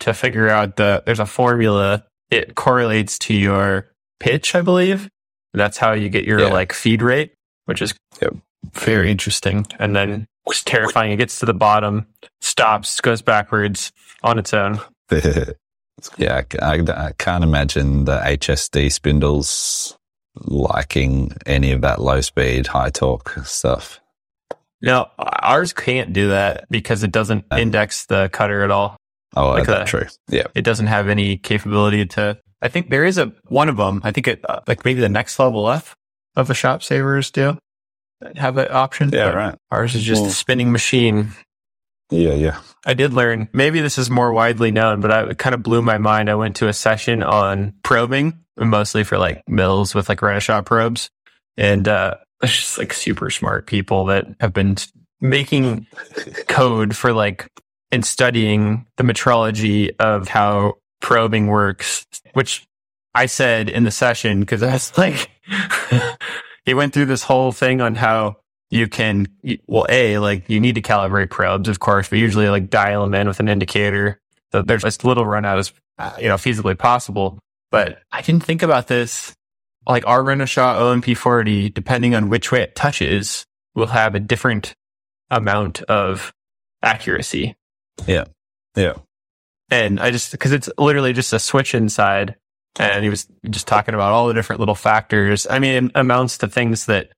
to 0.00 0.12
figure 0.14 0.48
out 0.48 0.76
the, 0.76 1.02
there's 1.06 1.20
a 1.20 1.26
formula. 1.26 2.04
It 2.30 2.54
correlates 2.54 3.18
to 3.20 3.34
your 3.34 3.88
pitch, 4.18 4.54
I 4.54 4.60
believe. 4.62 5.08
That's 5.54 5.78
how 5.78 5.92
you 5.92 6.08
get 6.08 6.24
your 6.24 6.40
Yeah. 6.40 6.48
like 6.52 6.72
feed 6.72 7.02
rate, 7.02 7.32
which 7.64 7.80
is 7.82 7.94
Yep. 8.20 8.34
very 8.74 9.10
interesting. 9.10 9.66
And 9.78 9.96
then 9.96 10.26
it's 10.46 10.62
terrifying. 10.62 11.12
It 11.12 11.16
gets 11.16 11.38
to 11.40 11.46
the 11.46 11.54
bottom, 11.54 12.06
stops, 12.40 13.00
goes 13.00 13.22
backwards 13.22 13.90
on 14.22 14.38
its 14.38 14.52
own. 14.54 14.80
yeah, 16.18 16.42
I, 16.62 16.80
I- 16.86 17.12
can't 17.18 17.44
imagine 17.44 18.04
the 18.04 18.18
HSD 18.18 18.90
spindles 18.92 19.96
liking 20.36 21.32
any 21.46 21.72
of 21.72 21.80
that 21.82 22.00
low 22.00 22.20
speed, 22.20 22.66
high 22.68 22.90
torque 22.90 23.38
stuff. 23.44 24.00
No, 24.82 25.08
ours 25.18 25.72
can't 25.72 26.12
do 26.12 26.28
that 26.28 26.64
because 26.70 27.02
it 27.02 27.12
doesn't 27.12 27.44
Uh. 27.50 27.56
index 27.58 28.06
the 28.06 28.28
cutter 28.32 28.62
at 28.62 28.70
all. 28.70 28.96
Oh, 29.36 29.50
Like 29.50 29.66
that's 29.66 29.90
true. 29.90 30.06
Yeah. 30.28 30.46
It 30.54 30.62
doesn't 30.62 30.86
have 30.88 31.08
any 31.08 31.36
capability 31.36 32.06
to. 32.06 32.38
I 32.62 32.68
think 32.68 32.90
there 32.90 33.04
is 33.04 33.16
a 33.18 33.32
one 33.48 33.68
of 33.68 33.76
them. 33.76 34.00
I 34.04 34.10
think 34.12 34.26
it 34.28 34.40
uh, 34.48 34.60
like 34.66 34.84
maybe 34.84 35.00
the 35.00 35.08
next 35.08 35.38
level 35.38 35.66
up 35.66 35.84
of 36.36 36.48
the 36.48 36.54
ShopSabres 36.54 37.30
do 37.32 37.58
have 38.36 38.56
an 38.58 38.68
option. 38.70 39.10
Yeah, 39.12 39.30
right. 39.30 39.54
Ours 39.70 39.94
is 39.94 40.02
just 40.02 40.22
Well- 40.22 40.30
a 40.30 40.34
spinning 40.34 40.72
machine. 40.72 41.32
Yeah, 42.10 42.34
yeah. 42.34 42.60
I 42.84 42.94
did 42.94 43.12
learn. 43.12 43.48
Maybe 43.52 43.80
this 43.80 43.98
is 43.98 44.10
more 44.10 44.32
widely 44.32 44.70
known, 44.70 45.00
but 45.00 45.10
I, 45.10 45.30
it 45.30 45.38
kind 45.38 45.54
of 45.54 45.62
blew 45.62 45.82
my 45.82 45.98
mind. 45.98 46.30
I 46.30 46.34
went 46.34 46.56
to 46.56 46.68
a 46.68 46.72
session 46.72 47.22
on 47.22 47.74
probing, 47.82 48.40
mostly 48.56 49.04
for 49.04 49.18
like 49.18 49.42
mills 49.48 49.94
with 49.94 50.08
like 50.08 50.20
Renishaw 50.20 50.64
probes, 50.64 51.10
and 51.56 51.86
uh, 51.86 52.16
it's 52.42 52.56
just 52.56 52.78
like 52.78 52.92
super 52.92 53.30
smart 53.30 53.66
people 53.66 54.06
that 54.06 54.26
have 54.40 54.52
been 54.52 54.76
making 55.20 55.86
code 56.48 56.96
for 56.96 57.12
like 57.12 57.46
and 57.92 58.04
studying 58.04 58.86
the 58.96 59.04
metrology 59.04 59.90
of 59.98 60.28
how 60.28 60.74
probing 61.00 61.48
works, 61.48 62.06
which 62.34 62.66
I 63.14 63.26
said 63.26 63.68
in 63.68 63.84
the 63.84 63.90
session 63.90 64.40
because 64.40 64.62
I 64.62 64.72
was 64.72 64.96
like, 64.96 65.30
he 66.64 66.74
went 66.74 66.92
through 66.92 67.06
this 67.06 67.24
whole 67.24 67.52
thing 67.52 67.80
on 67.80 67.96
how 67.96 68.36
you 68.70 68.86
can, 68.86 69.26
well, 69.66 69.86
A, 69.88 70.18
like 70.18 70.48
you 70.48 70.60
need 70.60 70.76
to 70.76 70.82
calibrate 70.82 71.30
probes, 71.30 71.68
of 71.68 71.80
course, 71.80 72.08
but 72.08 72.18
usually 72.18 72.48
like 72.48 72.70
dial 72.70 73.02
them 73.02 73.14
in 73.14 73.26
with 73.26 73.40
an 73.40 73.48
indicator. 73.48 74.20
So 74.52 74.62
there's 74.62 74.84
as 74.84 75.04
little 75.04 75.26
run 75.26 75.44
out 75.44 75.58
as, 75.58 75.72
uh, 75.98 76.16
you 76.18 76.28
know, 76.28 76.36
feasibly 76.36 76.78
possible. 76.78 77.38
But 77.70 78.00
I 78.12 78.22
didn't 78.22 78.44
think 78.44 78.62
about 78.62 78.86
this. 78.86 79.34
Like 79.86 80.06
our 80.06 80.22
Renishaw 80.22 81.02
OMP40, 81.02 81.74
depending 81.74 82.14
on 82.14 82.28
which 82.28 82.52
way 82.52 82.62
it 82.62 82.76
touches, 82.76 83.44
will 83.74 83.86
have 83.86 84.14
a 84.14 84.20
different 84.20 84.74
amount 85.30 85.82
of 85.82 86.32
accuracy. 86.82 87.56
Yeah. 88.06 88.24
Yeah. 88.76 88.94
And 89.70 89.98
I 89.98 90.10
just, 90.10 90.36
cause 90.38 90.52
it's 90.52 90.68
literally 90.78 91.12
just 91.12 91.32
a 91.32 91.38
switch 91.38 91.74
inside. 91.74 92.36
And 92.78 93.02
he 93.02 93.10
was 93.10 93.26
just 93.48 93.66
talking 93.66 93.94
about 93.94 94.12
all 94.12 94.28
the 94.28 94.34
different 94.34 94.60
little 94.60 94.74
factors. 94.76 95.46
I 95.48 95.58
mean, 95.58 95.86
it 95.86 95.92
amounts 95.96 96.38
to 96.38 96.48
things 96.48 96.86
that 96.86 97.10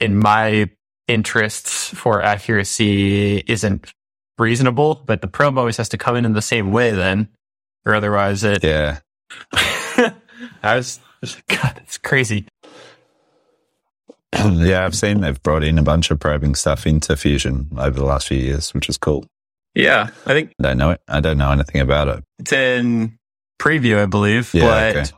in 0.00 0.16
my 0.16 0.70
interests 1.08 1.88
for 1.88 2.22
accuracy 2.22 3.38
isn't 3.46 3.92
reasonable, 4.38 5.02
but 5.06 5.20
the 5.20 5.26
probe 5.28 5.58
always 5.58 5.76
has 5.78 5.88
to 5.90 5.98
come 5.98 6.16
in 6.16 6.24
in 6.24 6.34
the 6.34 6.42
same 6.42 6.70
way 6.70 6.90
then, 6.92 7.28
or 7.84 7.94
otherwise 7.94 8.44
it, 8.44 8.62
Yeah. 8.62 8.98
I 10.62 10.76
was, 10.76 11.00
God, 11.48 11.80
it's 11.82 11.98
crazy. 11.98 12.46
yeah, 14.34 14.84
I've 14.84 14.94
seen 14.94 15.20
they've 15.20 15.42
brought 15.42 15.64
in 15.64 15.78
a 15.78 15.82
bunch 15.82 16.10
of 16.10 16.20
probing 16.20 16.54
stuff 16.54 16.86
into 16.86 17.16
Fusion 17.16 17.68
over 17.76 17.98
the 17.98 18.04
last 18.04 18.28
few 18.28 18.38
years, 18.38 18.72
which 18.74 18.88
is 18.88 18.98
cool. 18.98 19.26
Yeah, 19.74 20.10
I 20.26 20.32
think 20.32 20.52
I 20.58 20.62
don't 20.62 20.78
know 20.78 20.90
it. 20.90 21.00
I 21.08 21.20
don't 21.20 21.38
know 21.38 21.50
anything 21.50 21.80
about 21.80 22.08
it. 22.08 22.24
it's 22.38 22.52
in 22.52 23.18
preview, 23.60 24.02
I 24.02 24.06
believe. 24.06 24.52
Yeah, 24.52 24.62
but 24.62 24.96
okay. 24.96 25.10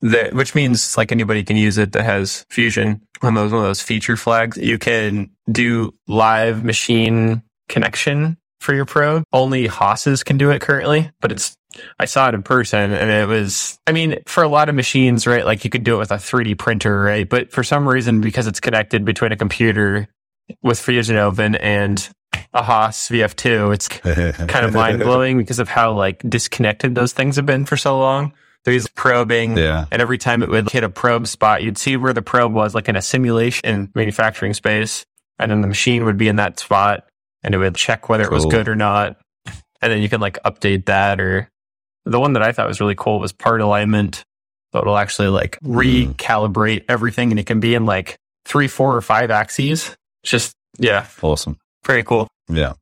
the, 0.00 0.30
which 0.36 0.54
means 0.54 0.96
like 0.96 1.12
anybody 1.12 1.44
can 1.44 1.56
use 1.56 1.78
it 1.78 1.92
that 1.92 2.04
has 2.04 2.44
Fusion 2.50 3.02
on 3.22 3.34
those 3.34 3.52
one 3.52 3.62
of 3.62 3.66
those 3.66 3.82
feature 3.82 4.16
flags. 4.16 4.56
You 4.56 4.78
can 4.78 5.30
do 5.50 5.94
live 6.06 6.64
machine 6.64 7.42
connection 7.68 8.36
for 8.60 8.74
your 8.74 8.84
probe. 8.84 9.24
Only 9.32 9.66
Haas's 9.66 10.24
can 10.24 10.38
do 10.38 10.50
it 10.50 10.60
currently, 10.60 11.10
but 11.20 11.32
it's 11.32 11.56
I 11.98 12.06
saw 12.06 12.28
it 12.28 12.34
in 12.34 12.42
person 12.42 12.92
and 12.92 13.10
it 13.10 13.28
was 13.28 13.78
I 13.86 13.92
mean, 13.92 14.18
for 14.26 14.42
a 14.42 14.48
lot 14.48 14.68
of 14.68 14.74
machines, 14.74 15.26
right, 15.26 15.44
like 15.44 15.64
you 15.64 15.70
could 15.70 15.84
do 15.84 15.96
it 15.96 15.98
with 15.98 16.10
a 16.10 16.16
3D 16.16 16.58
printer, 16.58 17.00
right? 17.00 17.28
But 17.28 17.52
for 17.52 17.62
some 17.62 17.88
reason, 17.88 18.20
because 18.20 18.46
it's 18.46 18.60
connected 18.60 19.04
between 19.04 19.32
a 19.32 19.36
computer 19.36 20.08
with 20.62 20.80
Fusion 20.80 21.16
Open 21.16 21.54
and 21.56 22.08
a 22.52 22.62
Haas 22.62 23.08
VF2, 23.08 23.74
it's 23.74 23.88
kind 24.46 24.66
of 24.66 24.74
mind 24.74 25.00
blowing 25.00 25.38
because 25.38 25.58
of 25.58 25.68
how 25.68 25.92
like 25.92 26.22
disconnected 26.28 26.94
those 26.94 27.12
things 27.12 27.36
have 27.36 27.46
been 27.46 27.64
for 27.64 27.76
so 27.76 27.98
long. 27.98 28.32
There's 28.70 28.88
probing, 28.88 29.56
Yeah. 29.56 29.86
and 29.90 30.02
every 30.02 30.18
time 30.18 30.42
it 30.42 30.48
would 30.48 30.70
hit 30.70 30.84
a 30.84 30.88
probe 30.88 31.26
spot, 31.26 31.62
you'd 31.62 31.78
see 31.78 31.96
where 31.96 32.12
the 32.12 32.22
probe 32.22 32.52
was, 32.52 32.74
like 32.74 32.88
in 32.88 32.96
a 32.96 33.02
simulation 33.02 33.90
manufacturing 33.94 34.54
space, 34.54 35.04
and 35.38 35.50
then 35.50 35.60
the 35.62 35.68
machine 35.68 36.04
would 36.04 36.18
be 36.18 36.28
in 36.28 36.36
that 36.36 36.58
spot, 36.58 37.04
and 37.42 37.54
it 37.54 37.58
would 37.58 37.74
check 37.74 38.08
whether 38.08 38.24
it 38.24 38.30
was 38.30 38.44
good 38.46 38.68
or 38.68 38.74
not, 38.76 39.16
and 39.80 39.92
then 39.92 40.02
you 40.02 40.08
can 40.08 40.20
like 40.20 40.38
update 40.44 40.86
that. 40.86 41.20
Or 41.20 41.48
the 42.04 42.20
one 42.20 42.34
that 42.34 42.42
I 42.42 42.52
thought 42.52 42.68
was 42.68 42.80
really 42.80 42.94
cool 42.94 43.20
was 43.20 43.32
part 43.32 43.60
alignment, 43.60 44.24
so 44.72 44.80
it'll 44.80 44.98
actually 44.98 45.28
like 45.28 45.58
Mm. 45.64 46.14
recalibrate 46.14 46.84
everything, 46.88 47.30
and 47.30 47.38
it 47.40 47.46
can 47.46 47.60
be 47.60 47.74
in 47.74 47.86
like 47.86 48.16
three, 48.44 48.68
four, 48.68 48.94
or 48.96 49.00
five 49.00 49.30
axes. 49.30 49.96
It's 50.22 50.30
just 50.30 50.54
yeah, 50.78 51.06
Awesome. 51.22 51.56
very 51.84 52.02
cool. 52.04 52.28
Yeah. 52.48 52.74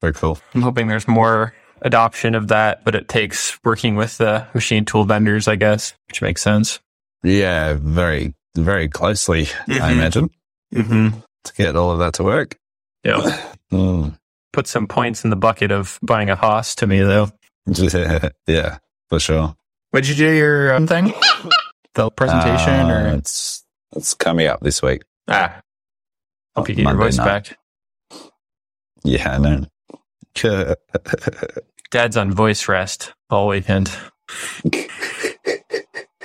Very 0.00 0.12
cool. 0.12 0.38
I'm 0.54 0.62
hoping 0.62 0.88
there's 0.88 1.08
more 1.08 1.54
adoption 1.82 2.34
of 2.34 2.48
that, 2.48 2.84
but 2.84 2.94
it 2.94 3.08
takes 3.08 3.58
working 3.64 3.96
with 3.96 4.18
the 4.18 4.46
machine 4.54 4.84
tool 4.84 5.04
vendors, 5.04 5.48
I 5.48 5.56
guess, 5.56 5.94
which 6.08 6.22
makes 6.22 6.42
sense. 6.42 6.80
Yeah, 7.22 7.74
very, 7.78 8.34
very 8.56 8.88
closely, 8.88 9.42
I 9.68 9.72
Mhm. 9.72 9.92
imagine, 9.92 10.30
Mm-hmm. 10.74 11.18
to 11.44 11.52
get 11.54 11.76
all 11.76 11.90
of 11.90 11.98
that 12.00 12.14
to 12.14 12.24
work. 12.24 12.56
Yeah. 13.04 13.44
Mm. 13.70 14.16
Put 14.54 14.66
some 14.66 14.86
points 14.86 15.24
in 15.24 15.30
the 15.30 15.36
bucket 15.36 15.70
of 15.70 15.98
buying 16.00 16.30
a 16.30 16.36
Haas 16.36 16.74
to 16.76 16.86
me, 16.86 17.00
though. 17.00 17.30
yeah, 18.46 18.78
for 19.10 19.20
sure. 19.20 19.54
What 19.90 20.04
did 20.04 20.08
you 20.08 20.14
do 20.26 20.32
your 20.32 20.74
um, 20.74 20.86
thing? 20.86 21.12
The 21.94 22.10
presentation 22.10 22.88
Uh, 22.88 22.88
or 23.12 23.16
it's 23.18 23.62
it's 23.94 24.14
coming 24.14 24.46
up 24.46 24.60
this 24.60 24.80
week. 24.82 25.02
ah? 25.28 25.60
Hope 26.56 26.68
you 26.70 26.76
get 26.76 26.84
Monday 26.84 26.98
your 26.98 27.06
voice 27.08 27.18
night. 27.18 27.24
back. 27.26 27.58
Yeah, 29.04 29.32
I 29.34 29.38
know. 29.38 29.66
Dad's 31.90 32.16
on 32.16 32.32
voice 32.32 32.68
rest 32.68 33.12
all 33.30 33.48
weekend. 33.48 33.90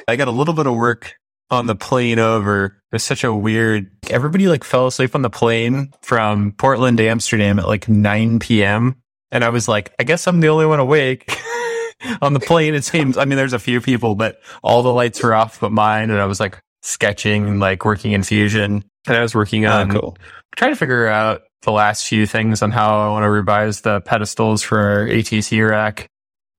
I 0.08 0.16
got 0.18 0.28
a 0.28 0.32
little 0.32 0.54
bit 0.54 0.68
of 0.68 0.76
work 0.76 1.16
on 1.50 1.68
the 1.68 1.76
plane 1.76 2.20
over. 2.20 2.82
It's 2.92 3.04
such 3.04 3.24
a 3.24 3.34
weird. 3.34 3.90
Everybody 4.10 4.48
like 4.48 4.64
fell 4.64 4.88
asleep 4.88 5.16
on 5.16 5.22
the 5.22 5.30
plane 5.30 5.94
from 6.02 6.52
Portland 6.54 6.98
to 6.98 7.08
Amsterdam 7.08 7.60
at 7.60 7.68
like 7.68 7.88
9 7.88 8.40
p.m. 8.40 8.98
And 9.32 9.44
I 9.44 9.50
was 9.50 9.68
like, 9.68 9.94
I 10.00 10.04
guess 10.04 10.28
I'm 10.28 10.42
the 10.42 10.50
only 10.50 10.66
one 10.66 10.80
awake 10.80 11.34
on 12.22 12.34
the 12.34 12.40
plane. 12.40 12.76
It 12.76 12.84
seems. 12.84 13.18
I 13.18 13.26
mean, 13.26 13.38
there's 13.38 13.54
a 13.54 13.60
few 13.60 13.80
people, 13.82 14.16
but 14.16 14.40
all 14.62 14.84
the 14.84 14.94
lights 14.94 15.24
were 15.24 15.34
off 15.34 15.60
but 15.62 15.72
mine. 15.72 16.10
And 16.10 16.20
I 16.20 16.26
was 16.26 16.40
like 16.40 16.60
sketching 16.82 17.48
and 17.48 17.60
like 17.60 17.86
working 17.86 18.12
in 18.12 18.24
Fusion. 18.24 18.84
And 19.08 19.18
I 19.18 19.22
was 19.22 19.34
working 19.34 19.66
Ah, 19.66 19.80
on 19.82 19.90
cool. 19.92 20.18
trying 20.56 20.72
to 20.72 20.76
figure 20.78 21.08
out 21.08 21.42
the 21.64 21.72
last 21.72 22.08
few 22.08 22.26
things 22.26 22.62
on 22.62 22.72
how 22.72 23.00
I 23.00 23.10
want 23.10 23.24
to 23.24 23.30
revise 23.30 23.82
the 23.82 24.02
pedestals 24.02 24.62
for 24.62 25.08
ATC 25.08 25.68
rack. 25.68 26.08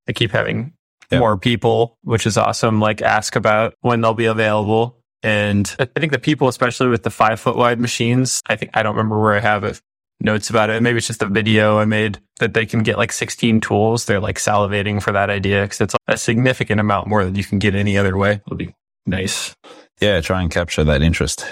I 0.08 0.12
keep 0.12 0.32
having 0.32 0.72
Yeah. 1.10 1.18
more 1.20 1.36
people, 1.38 1.96
which 2.02 2.26
is 2.26 2.36
awesome, 2.36 2.80
like 2.80 3.00
ask 3.02 3.36
about 3.36 3.74
when 3.80 4.00
they'll 4.00 4.14
be 4.14 4.24
available. 4.26 4.98
And 5.22 5.74
I 5.78 5.86
think 6.00 6.12
the 6.12 6.18
people, 6.18 6.48
especially 6.48 6.88
with 6.88 7.02
the 7.02 7.10
five 7.10 7.40
foot 7.40 7.56
wide 7.56 7.80
machines, 7.80 8.40
I 8.46 8.56
think 8.56 8.72
I 8.74 8.82
don't 8.82 8.96
remember 8.96 9.20
where 9.20 9.34
I 9.34 9.40
have 9.40 9.64
it, 9.64 9.80
notes 10.20 10.50
about 10.50 10.68
it. 10.70 10.82
Maybe 10.82 10.98
it's 10.98 11.06
just 11.06 11.22
a 11.22 11.26
video 11.26 11.78
I 11.78 11.84
made 11.86 12.18
that 12.40 12.52
they 12.54 12.66
can 12.66 12.82
get 12.82 12.98
like 12.98 13.12
16 13.12 13.60
tools. 13.60 14.04
They're 14.06 14.20
like 14.20 14.36
salivating 14.38 15.02
for 15.02 15.12
that 15.12 15.30
idea 15.30 15.62
because 15.62 15.80
it's 15.80 15.94
a 16.08 16.16
significant 16.16 16.80
amount 16.80 17.06
more 17.08 17.24
than 17.24 17.34
you 17.36 17.44
can 17.44 17.58
get 17.58 17.74
any 17.74 17.96
other 17.96 18.16
way. 18.16 18.40
It'll 18.46 18.56
be 18.56 18.74
nice. 19.06 19.54
Yeah, 20.00 20.20
try 20.20 20.42
and 20.42 20.50
capture 20.50 20.84
that 20.84 21.00
interest. 21.02 21.46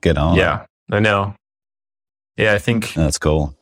Get 0.00 0.16
on. 0.16 0.36
Yeah, 0.36 0.64
I 0.90 1.00
know. 1.00 1.34
Yeah, 2.40 2.54
I 2.54 2.58
think 2.58 2.94
That's 2.94 3.18
cool. 3.18 3.54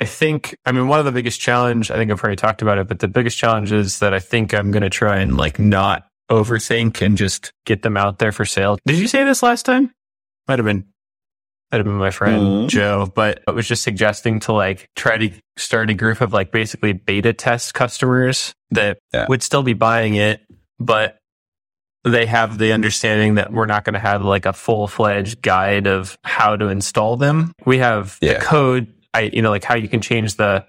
I 0.00 0.04
think, 0.04 0.54
I 0.66 0.72
mean, 0.72 0.88
one 0.88 0.98
of 0.98 1.06
the 1.06 1.12
biggest 1.12 1.40
challenge, 1.40 1.90
I 1.90 1.96
think 1.96 2.10
I've 2.10 2.20
already 2.22 2.36
talked 2.36 2.60
about 2.60 2.76
it, 2.78 2.86
but 2.86 2.98
the 2.98 3.08
biggest 3.08 3.38
challenge 3.38 3.72
is 3.72 4.00
that 4.00 4.12
I 4.12 4.18
think 4.18 4.52
I'm 4.52 4.70
going 4.70 4.82
to 4.82 4.90
try 4.90 5.20
and 5.20 5.36
like 5.38 5.58
not 5.58 6.06
overthink 6.30 7.00
and 7.00 7.16
just 7.16 7.52
get 7.64 7.80
them 7.82 7.96
out 7.96 8.18
there 8.18 8.32
for 8.32 8.44
sale. 8.44 8.78
Did 8.84 8.98
you 8.98 9.08
say 9.08 9.24
this 9.24 9.42
last 9.42 9.64
time? 9.64 9.92
Might 10.46 10.58
have 10.58 10.66
been, 10.66 10.84
might 11.72 11.78
have 11.78 11.86
been 11.86 11.94
my 11.94 12.10
friend 12.10 12.42
Mhm. 12.42 12.68
Joe, 12.68 13.10
but 13.14 13.42
it 13.48 13.54
was 13.54 13.66
just 13.66 13.82
suggesting 13.82 14.40
to 14.40 14.52
like 14.52 14.90
try 14.96 15.16
to 15.16 15.30
start 15.56 15.88
a 15.88 15.94
group 15.94 16.20
of 16.20 16.32
like 16.34 16.52
basically 16.52 16.92
beta 16.92 17.32
test 17.32 17.72
customers 17.72 18.54
that 18.72 18.98
Yeah. 19.14 19.24
would 19.30 19.42
still 19.42 19.62
be 19.62 19.72
buying 19.72 20.14
it, 20.16 20.42
but 20.78 21.16
they 22.10 22.26
have 22.26 22.58
the 22.58 22.72
understanding 22.72 23.34
that 23.34 23.52
we're 23.52 23.66
not 23.66 23.84
going 23.84 23.94
to 23.94 24.00
have 24.00 24.24
like 24.24 24.46
a 24.46 24.52
full 24.52 24.86
fledged 24.86 25.42
guide 25.42 25.86
of 25.86 26.16
how 26.24 26.56
to 26.56 26.68
install 26.68 27.16
them. 27.16 27.52
We 27.64 27.78
have 27.78 28.18
Yeah. 28.20 28.34
the 28.34 28.40
code, 28.40 28.92
I, 29.12 29.22
you 29.32 29.42
know, 29.42 29.50
like 29.50 29.64
how 29.64 29.74
you 29.74 29.88
can 29.88 30.00
change 30.00 30.36
the, 30.36 30.64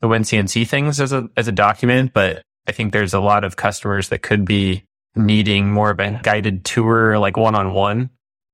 the 0.00 0.08
WinCNC 0.08 0.68
things 0.68 1.00
as 1.00 1.12
a, 1.12 1.28
as 1.36 1.48
a 1.48 1.52
document, 1.52 2.12
but 2.12 2.42
I 2.68 2.72
think 2.72 2.92
there's 2.92 3.14
a 3.14 3.20
lot 3.20 3.44
of 3.44 3.56
customers 3.56 4.10
that 4.10 4.22
could 4.22 4.44
be 4.44 4.84
needing 5.16 5.72
more 5.72 5.90
of 5.90 5.98
a 5.98 6.20
guided 6.22 6.64
tour, 6.64 7.18
like 7.18 7.36
one 7.36 7.54
on 7.54 7.72
one. 7.72 8.10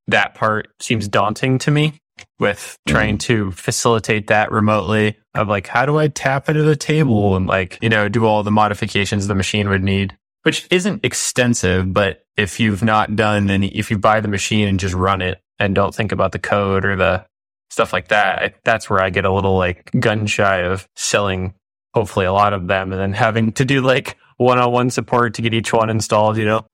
That 0.06 0.34
part 0.34 0.68
seems 0.80 1.08
daunting 1.08 1.58
to 1.58 1.70
me 1.70 1.94
with 2.38 2.76
trying 2.87 3.16
mm. 3.16 3.20
to 3.20 3.50
facilitate 3.52 4.28
that 4.28 4.52
remotely 4.52 5.16
of 5.34 5.48
like, 5.48 5.66
how 5.66 5.84
do 5.84 5.98
I 5.98 6.08
tap 6.08 6.48
into 6.48 6.62
the 6.62 6.76
table 6.76 7.37
and 7.37 7.46
like, 7.46 7.78
you 7.82 7.88
know, 7.88 8.08
do 8.08 8.24
all 8.24 8.42
the 8.42 8.50
modifications 8.50 9.26
the 9.26 9.34
machine 9.34 9.68
would 9.68 9.82
need, 9.82 10.16
which 10.44 10.66
isn't 10.70 11.04
extensive, 11.04 11.92
but 11.92 12.24
if 12.37 12.59
you've 12.61 12.83
not 12.83 13.14
done 13.16 13.50
any, 13.50 13.68
if 13.68 13.90
you 13.90 13.98
buy 13.98 14.20
the 14.20 14.28
machine 14.28 14.66
and 14.68 14.78
just 14.80 14.94
run 14.94 15.20
it 15.20 15.40
and 15.59 15.74
don't 15.74 15.94
think 15.94 16.12
about 16.12 16.33
the 16.33 16.38
code 16.38 16.85
or 16.85 16.96
the 16.96 17.24
stuff 17.70 17.92
like 17.92 18.09
that, 18.09 18.54
that's 18.64 18.88
where 18.88 19.00
I 19.00 19.11
get 19.11 19.24
a 19.24 19.33
little 19.33 19.57
like 19.59 19.90
gun 19.98 20.26
shy 20.26 20.59
of 20.62 20.88
selling 20.96 21.52
hopefully 21.92 22.26
a 22.26 22.33
lot 22.33 22.52
of 22.52 22.66
them 22.66 22.92
and 22.92 23.00
then 23.00 23.12
having 23.12 23.52
to 23.52 23.64
do 23.64 23.80
like 23.80 24.16
one-on-one 24.37 24.90
support 24.90 25.35
to 25.35 25.42
get 25.42 25.54
each 25.54 25.72
one 25.72 25.90
installed, 25.90 26.37
you 26.37 26.44
know, 26.44 26.66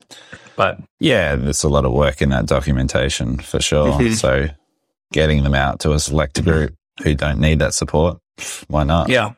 but 0.57 0.79
Yeah, 0.99 1.37
there's 1.37 1.63
a 1.63 1.69
lot 1.69 1.85
of 1.85 1.93
work 1.93 2.23
in 2.23 2.31
that 2.31 2.47
documentation 2.47 3.39
for 3.39 3.61
sure. 3.61 3.93
Mhm. 3.93 4.15
So 4.15 4.49
getting 5.13 5.43
them 5.43 5.55
out 5.55 5.81
to 5.81 5.93
a 5.93 5.99
select 6.01 6.43
group 6.43 6.75
who 7.03 7.15
don't 7.15 7.39
need 7.39 7.59
that 7.59 7.75
support, 7.75 8.19
why 8.69 8.85
not? 8.85 9.09
yeah, 9.11 9.33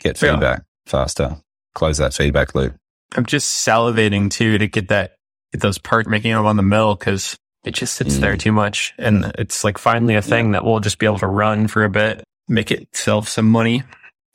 Get 0.00 0.20
Yeah. 0.20 0.32
feedback 0.32 0.62
faster. 0.86 1.36
Close 1.74 1.96
that 1.98 2.12
feedback 2.12 2.54
loop. 2.54 2.74
I'm 3.16 3.26
just 3.26 3.66
salivating 3.66 4.30
too 4.30 4.58
to 4.58 4.66
get 4.68 4.88
that 4.88 5.16
get 5.52 5.60
those 5.60 5.78
parts 5.78 6.08
making 6.08 6.32
them 6.32 6.46
on 6.46 6.56
the 6.56 6.62
mill 6.62 6.94
because 6.94 7.36
it 7.64 7.72
just 7.74 7.94
sits 7.94 8.16
Mm. 8.16 8.20
there 8.20 8.36
too 8.36 8.52
much, 8.52 8.94
and 8.98 9.32
it's 9.38 9.62
like 9.64 9.78
finally 9.78 10.14
a 10.16 10.22
thing 10.22 10.52
that 10.52 10.64
we'll 10.64 10.80
just 10.80 10.98
be 10.98 11.06
able 11.06 11.18
to 11.18 11.26
run 11.26 11.68
for 11.68 11.84
a 11.84 11.90
bit, 11.90 12.24
make 12.48 12.70
itself 12.70 13.28
some 13.28 13.48
money. 13.50 13.82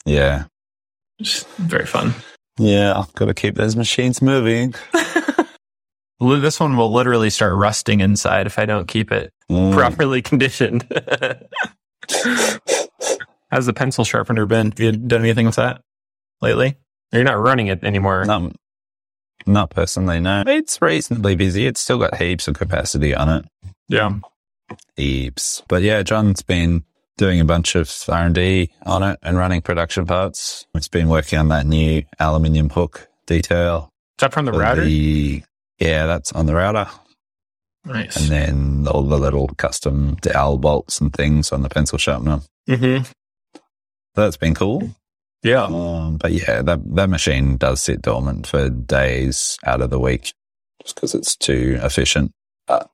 Yeah. 0.06 0.46
Just 1.22 1.48
very 1.58 1.86
fun. 1.86 2.14
Yeah. 2.60 2.98
I've 3.00 3.14
Got 3.16 3.26
to 3.26 3.34
keep 3.34 3.56
those 3.56 3.76
machines 3.76 4.22
moving. 4.22 4.74
This 6.20 6.60
one 6.60 6.76
will 6.78 6.92
literally 6.92 7.30
start 7.30 7.54
rusting 7.54 8.00
inside 8.00 8.48
if 8.48 8.58
I 8.58 8.66
don't 8.66 8.88
keep 8.88 9.12
it 9.12 9.32
Mm. 9.52 9.72
properly 9.74 10.22
conditioned. 10.24 10.84
How's 13.52 13.66
the 13.68 13.74
pencil 13.74 14.04
sharpener 14.04 14.46
been? 14.48 14.72
Have 14.72 14.80
you 14.80 14.92
done 14.94 15.22
anything 15.22 15.46
with 15.46 15.56
that 15.58 15.82
lately? 16.42 16.78
You're 17.12 17.24
not 17.24 17.40
running 17.40 17.68
it 17.68 17.84
anymore. 17.84 18.26
Not, 18.26 18.52
not 19.46 19.70
personally, 19.70 20.20
no. 20.20 20.44
It's 20.48 20.82
reasonably 20.82 21.36
busy. 21.36 21.66
It's 21.68 21.80
still 21.82 22.00
got 22.00 22.18
heaps 22.18 22.48
of 22.48 22.56
capacity 22.58 23.14
on 23.16 23.30
it. 23.30 23.46
Yeah. 23.88 24.20
Heaps. 24.96 25.64
But 25.68 25.82
yeah, 25.84 26.04
John's 26.04 26.42
been 26.42 26.84
doing 27.18 27.40
a 27.40 27.46
bunch 27.46 27.76
of 27.76 27.92
R&D 28.10 28.72
on 28.86 29.04
it 29.04 29.20
and 29.24 29.38
running 29.38 29.62
production 29.62 30.06
parts. 30.06 30.66
It's 30.76 30.88
been 30.88 31.10
working 31.10 31.40
on 31.40 31.48
that 31.50 31.66
new 31.66 32.04
aluminium 32.20 32.70
hook 32.70 33.08
detail. 33.26 33.90
Is 34.18 34.22
that 34.22 34.34
from 34.34 34.46
the 34.46 34.52
router? 34.52 34.84
the- 34.84 35.44
yeah, 35.80 36.06
that's 36.08 36.32
on 36.34 36.48
the 36.48 36.56
router. 36.56 36.88
nice. 37.86 38.16
And 38.18 38.26
then 38.30 38.88
all 38.92 39.04
the 39.04 39.18
little 39.18 39.48
custom 39.58 40.16
dowel 40.22 40.58
bolts 40.58 41.00
and 41.00 41.14
things 41.14 41.52
on 41.52 41.62
the 41.62 41.70
pencil 41.70 41.98
sharpener. 41.98 42.42
hmm 42.68 42.98
So 43.04 43.62
that's 44.16 44.38
been 44.38 44.56
cool. 44.56 44.90
Yeah. 45.44 45.64
Um, 45.64 46.18
but 46.18 46.32
yeah, 46.32 46.62
that, 46.62 46.80
that 46.96 47.10
machine 47.10 47.58
does 47.58 47.82
sit 47.82 48.02
dormant 48.02 48.48
for 48.48 48.70
days 48.70 49.58
out 49.66 49.82
of 49.82 49.90
the 49.90 50.00
week. 50.00 50.34
Just 50.84 50.96
because 50.96 51.14
it's 51.16 51.36
too 51.36 51.80
efficient. 51.82 52.32
Uh, 52.68 52.86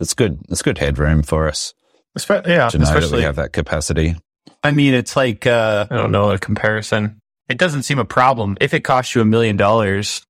it's 0.00 0.14
good. 0.14 0.40
It's 0.48 0.62
good 0.62 0.78
headroom 0.78 1.22
for 1.22 1.48
us 1.48 1.72
Espe- 2.16 2.46
yeah, 2.46 2.68
to 2.68 2.78
know 2.78 2.84
that 2.84 2.96
especially 2.96 3.18
we 3.18 3.22
have 3.24 3.36
that 3.36 3.52
capacity. 3.52 4.16
I 4.62 4.70
mean, 4.70 4.94
it's 4.94 5.16
like 5.16 5.46
uh, 5.46 5.86
I 5.90 5.96
don't 5.96 6.12
know 6.12 6.30
a 6.30 6.38
comparison. 6.38 7.20
It 7.48 7.58
doesn't 7.58 7.82
seem 7.84 7.98
a 7.98 8.04
problem 8.04 8.56
if 8.60 8.74
it 8.74 8.80
cost 8.80 9.14
you 9.14 9.20
a 9.20 9.24
million 9.24 9.56
dollars 9.56 10.22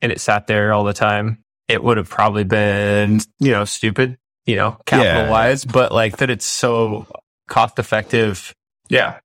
and 0.00 0.10
it 0.12 0.20
sat 0.20 0.46
there 0.46 0.72
all 0.72 0.84
the 0.84 0.92
time. 0.94 1.42
It 1.68 1.82
would 1.82 1.96
have 1.96 2.08
probably 2.08 2.44
been 2.44 3.20
you 3.40 3.50
know 3.52 3.64
stupid, 3.64 4.16
you 4.46 4.56
know, 4.56 4.78
capital 4.86 5.24
Yeah. 5.24 5.30
wise. 5.30 5.64
But 5.64 5.92
like 5.92 6.18
that, 6.18 6.30
it's 6.30 6.46
so 6.46 7.06
cost 7.48 7.78
effective. 7.78 8.52
Yeah, 8.88 9.18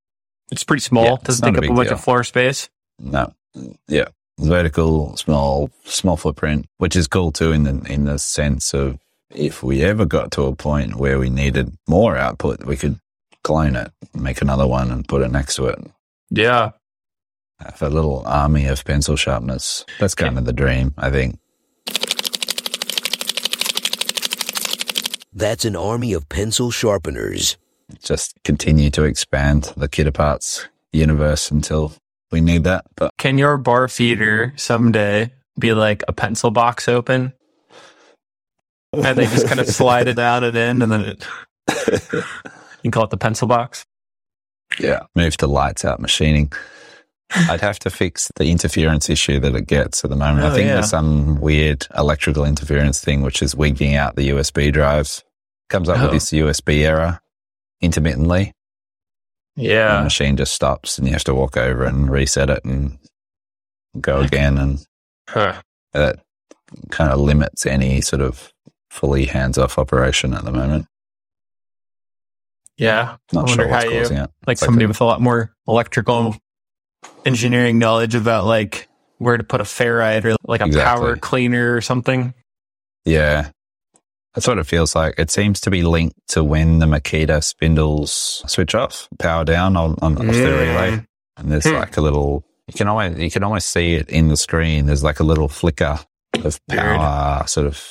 it's 0.51 0.63
pretty 0.63 0.81
small. 0.81 1.03
Yeah, 1.05 1.15
Doesn't 1.23 1.45
take 1.45 1.55
a 1.55 1.57
up 1.57 1.63
a 1.63 1.67
big 1.67 1.75
bunch 1.75 1.89
deal. 1.89 1.97
of 1.97 2.03
floor 2.03 2.23
space. 2.23 2.69
No, 2.99 3.33
yeah, 3.87 4.07
vertical, 4.39 5.15
small, 5.17 5.69
small 5.85 6.17
footprint, 6.17 6.65
which 6.77 6.95
is 6.95 7.07
cool 7.07 7.31
too 7.31 7.51
in 7.51 7.63
the 7.63 7.91
in 7.91 8.05
the 8.05 8.17
sense 8.19 8.73
of 8.73 8.99
if 9.29 9.61
we 9.63 9.83
ever 9.83 10.05
got 10.05 10.31
to 10.31 10.43
a 10.43 10.55
point 10.55 10.95
where 10.95 11.19
we 11.19 11.29
needed 11.29 11.77
more 11.87 12.17
output, 12.17 12.63
we 12.65 12.75
could 12.75 12.99
clone 13.43 13.75
it, 13.75 13.91
make 14.13 14.41
another 14.41 14.67
one, 14.67 14.91
and 14.91 15.07
put 15.07 15.21
it 15.21 15.31
next 15.31 15.55
to 15.55 15.65
it. 15.67 15.79
Yeah, 16.31 16.71
Have 17.59 17.81
a 17.81 17.89
little 17.89 18.23
army 18.25 18.65
of 18.67 18.83
pencil 18.83 19.15
sharpeners. 19.15 19.85
That's 19.99 20.15
kind 20.15 20.37
of 20.37 20.45
the 20.45 20.53
dream, 20.53 20.93
I 20.97 21.09
think. 21.09 21.39
That's 25.31 25.63
an 25.63 25.75
army 25.75 26.13
of 26.13 26.27
pencil 26.27 26.69
sharpeners. 26.71 27.55
Just 28.03 28.33
continue 28.43 28.89
to 28.91 29.03
expand 29.03 29.73
the 29.75 29.87
Kitta 29.87 30.11
Parts 30.11 30.67
universe 30.91 31.51
until 31.51 31.93
we 32.31 32.41
need 32.41 32.63
that. 32.63 32.85
But 32.95 33.11
can 33.17 33.37
your 33.37 33.57
bar 33.57 33.87
feeder 33.87 34.53
someday 34.55 35.31
be 35.59 35.73
like 35.73 36.03
a 36.07 36.13
pencil 36.13 36.51
box 36.51 36.87
open? 36.87 37.33
And 38.93 39.17
they 39.17 39.25
just 39.25 39.47
kind 39.47 39.59
of 39.59 39.67
slide 39.79 40.07
it 40.07 40.17
out 40.19 40.43
and 40.43 40.55
in 40.57 40.81
and 40.81 40.91
then 40.91 41.01
it, 41.01 41.27
you 42.13 42.23
can 42.83 42.91
call 42.91 43.03
it 43.03 43.09
the 43.11 43.17
pencil 43.17 43.47
box. 43.47 43.85
yeah, 44.79 45.01
move 45.15 45.37
to 45.37 45.47
lights 45.47 45.85
out 45.85 45.99
machining. 45.99 46.51
I'd 47.35 47.61
have 47.61 47.77
to 47.79 47.91
fix 47.91 48.31
the 48.37 48.45
interference 48.49 49.07
issue 49.09 49.39
that 49.41 49.53
it 49.53 49.67
gets 49.67 50.03
at 50.03 50.09
the 50.09 50.15
moment. 50.15 50.45
Oh, 50.45 50.49
I 50.49 50.53
think 50.53 50.65
yeah. 50.67 50.73
there's 50.75 50.89
some 50.89 51.39
weird 51.39 51.85
electrical 51.95 52.43
interference 52.45 52.99
thing, 53.03 53.21
which 53.21 53.43
is 53.43 53.55
wigging 53.55 53.93
out 53.95 54.15
the 54.15 54.29
USB 54.29 54.73
drives. 54.73 55.23
Comes 55.69 55.89
up 55.89 55.99
Oh. 55.99 56.03
with 56.05 56.11
this 56.13 56.31
USB 56.31 56.83
error 56.83 57.19
intermittently. 57.81 58.53
Yeah. 59.55 59.97
The 59.97 60.03
machine 60.03 60.37
just 60.37 60.53
stops 60.53 60.97
and 60.97 61.07
you 61.07 61.13
have 61.13 61.23
to 61.25 61.33
walk 61.35 61.57
over 61.57 61.83
and 61.85 62.09
reset 62.09 62.49
it 62.49 62.63
and 62.63 62.97
go 63.99 64.19
again. 64.21 64.57
And 64.57 64.85
Huh. 65.27 65.61
that 65.93 66.19
kind 66.91 67.11
of 67.11 67.19
limits 67.19 67.65
any 67.65 68.01
sort 68.01 68.21
of 68.21 68.53
fully 68.89 69.25
hands 69.25 69.57
off 69.57 69.77
operation 69.77 70.33
at 70.33 70.43
the 70.45 70.51
moment. 70.51 70.85
yeah. 72.77 73.17
Not 73.33 73.49
sure 73.49 73.67
what's 73.67 73.83
how 73.83 73.89
you- 73.89 73.99
causing 74.01 74.17
it. 74.17 74.21
like 74.21 74.29
It's 74.29 74.47
like 74.47 74.57
somebody 74.59 74.85
a- 74.85 74.87
with 74.87 75.01
a 75.01 75.03
lot 75.05 75.19
more 75.21 75.53
electrical 75.67 76.35
engineering 77.25 77.77
knowledge 77.77 78.15
about 78.15 78.45
like 78.45 78.87
where 79.17 79.35
to 79.37 79.43
put 79.43 79.59
a 79.59 79.65
ferrite 79.65 80.23
or 80.23 80.35
like 80.45 80.61
a 80.61 80.65
Exactly. 80.65 80.83
power 81.07 81.17
cleaner 81.17 81.75
or 81.75 81.81
something. 81.81 82.33
Yeah. 83.03 83.51
That's 84.39 84.47
what 84.47 84.57
it 84.57 84.67
feels 84.67 84.95
like. 84.95 85.15
It 85.17 85.29
seems 85.29 85.59
to 85.59 85.69
be 85.69 85.83
linked 85.83 86.15
to 86.29 86.45
when 86.45 86.79
the 86.79 86.85
Makita 86.85 87.43
spindles 87.43 88.41
switch 88.47 88.73
off, 88.73 89.09
power 89.19 89.43
down 89.43 89.75
on, 89.75 89.95
on 90.01 90.15
off 90.17 90.33
the 90.33 90.43
relay. 90.53 91.05
And 91.35 91.51
there's 91.51 91.65
Hmm. 91.67 91.73
like 91.75 91.97
a 91.97 92.01
little, 92.01 92.45
you 92.67 92.73
can 92.73 92.87
always, 92.87 93.17
you 93.19 93.29
can 93.29 93.43
almost 93.43 93.69
see 93.69 93.95
it 93.95 94.09
in 94.09 94.29
the 94.29 94.37
screen. 94.37 94.85
There's 94.85 95.03
like 95.03 95.19
a 95.19 95.23
little 95.25 95.49
flicker 95.49 95.99
of 96.41 96.57
Weird. 96.69 96.79
power, 96.79 97.45
sort 97.47 97.67
of 97.67 97.83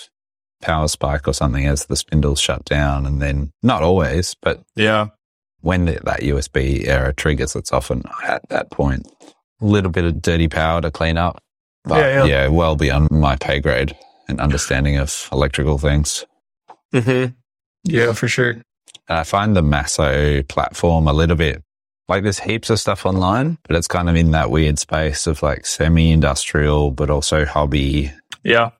power 0.62 0.88
spike 0.88 1.28
or 1.28 1.34
something 1.34 1.66
as 1.66 1.84
the 1.84 1.96
spindles 1.96 2.40
shut 2.40 2.64
down. 2.64 3.04
And 3.04 3.20
then 3.20 3.52
not 3.62 3.82
always, 3.82 4.34
but 4.40 4.62
Yeah. 4.74 5.08
when 5.60 5.84
the, 5.84 6.00
that 6.04 6.22
USB 6.22 6.86
error 6.88 7.12
triggers, 7.12 7.56
it's 7.56 7.72
often 7.72 8.04
at 8.26 8.48
that 8.48 8.70
point. 8.70 9.06
A 9.60 9.66
little 9.66 9.90
bit 9.90 10.04
of 10.06 10.22
dirty 10.22 10.48
power 10.48 10.80
to 10.80 10.90
clean 10.90 11.18
up. 11.18 11.42
But 11.84 11.98
Yeah, 11.98 12.08
yeah, 12.08 12.24
yeah. 12.24 12.48
well 12.48 12.74
beyond 12.74 13.10
my 13.10 13.36
pay 13.36 13.60
grade 13.60 13.94
and 14.28 14.40
understanding 14.40 14.96
of 14.96 15.28
electrical 15.30 15.76
things. 15.76 16.24
Mm-hmm. 16.94 17.32
Yeah, 17.84 18.12
for 18.12 18.28
sure. 18.28 18.50
And 18.50 18.62
I 19.18 19.24
find 19.24 19.54
the 19.56 19.62
Masso 19.62 20.42
platform 20.44 21.08
a 21.08 21.12
little 21.12 21.36
bit 21.36 21.62
like 22.08 22.22
there's 22.22 22.40
heaps 22.40 22.70
of 22.70 22.80
stuff 22.80 23.04
online, 23.04 23.58
but 23.64 23.76
it's 23.76 23.86
kind 23.86 24.08
of 24.08 24.16
in 24.16 24.30
that 24.30 24.50
weird 24.50 24.78
space 24.78 25.26
of 25.26 25.42
like 25.42 25.66
semi 25.66 26.10
industrial, 26.10 26.90
but 26.90 27.10
also 27.10 27.44
hobby 27.44 28.10
Yeah. 28.42 28.70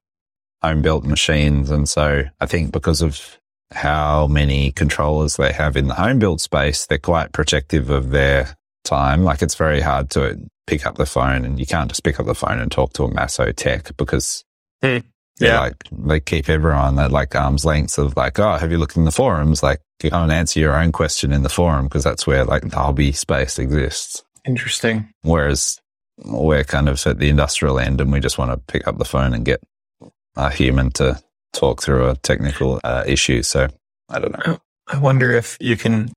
home 0.62 0.80
built 0.82 1.04
machines. 1.04 1.70
And 1.70 1.86
so 1.88 2.22
I 2.40 2.46
think 2.46 2.72
because 2.72 3.02
of 3.02 3.38
how 3.72 4.26
many 4.28 4.72
controllers 4.72 5.36
they 5.36 5.52
have 5.52 5.76
in 5.76 5.88
the 5.88 5.94
home 5.94 6.18
built 6.18 6.40
space, 6.40 6.86
they're 6.86 6.96
quite 6.98 7.32
protective 7.32 7.90
of 7.90 8.10
their 8.10 8.56
time. 8.84 9.24
Like 9.24 9.42
it's 9.42 9.56
very 9.56 9.82
hard 9.82 10.08
to 10.10 10.38
pick 10.66 10.86
up 10.86 10.96
the 10.96 11.04
phone 11.04 11.44
and 11.44 11.60
you 11.60 11.66
can't 11.66 11.90
just 11.90 12.02
pick 12.04 12.18
up 12.18 12.24
the 12.26 12.34
phone 12.34 12.58
and 12.60 12.72
talk 12.72 12.94
to 12.94 13.04
a 13.04 13.12
Masso 13.12 13.52
tech 13.52 13.94
because 13.98 14.42
Hmm. 14.82 14.98
They're 15.38 15.50
Yeah. 15.54 15.60
like 15.60 15.76
they 15.92 16.20
keep 16.20 16.48
everyone 16.48 16.98
at 16.98 17.12
like 17.12 17.34
arm's 17.34 17.64
length 17.64 17.98
of 17.98 18.16
like, 18.16 18.38
oh, 18.38 18.56
have 18.56 18.70
you 18.70 18.78
looked 18.78 18.96
in 18.96 19.04
the 19.04 19.10
forums? 19.10 19.62
Like 19.62 19.80
go 20.00 20.08
and 20.12 20.30
answer 20.32 20.60
your 20.60 20.76
own 20.76 20.92
question 20.92 21.32
in 21.32 21.42
the 21.42 21.48
forum 21.48 21.86
because 21.86 22.04
that's 22.04 22.26
where 22.26 22.44
like 22.44 22.62
the 22.68 22.76
hobby 22.76 23.12
space 23.12 23.58
exists. 23.58 24.22
Interesting. 24.44 25.08
Whereas 25.22 25.78
we're 26.24 26.64
kind 26.64 26.88
of 26.88 27.04
at 27.06 27.18
the 27.18 27.28
industrial 27.28 27.78
end 27.78 28.00
and 28.00 28.10
we 28.12 28.20
just 28.20 28.38
want 28.38 28.50
to 28.50 28.72
pick 28.72 28.86
up 28.88 28.98
the 28.98 29.04
phone 29.04 29.32
and 29.34 29.44
get 29.44 29.60
a 30.36 30.50
human 30.50 30.90
to 30.92 31.20
talk 31.52 31.82
through 31.82 32.08
a 32.08 32.16
technical 32.16 32.80
uh, 32.84 33.04
issue. 33.06 33.42
So 33.42 33.68
I 34.08 34.18
don't 34.18 34.46
know. 34.46 34.58
I 34.86 34.98
wonder 34.98 35.30
if 35.32 35.56
you 35.60 35.76
can, 35.76 36.12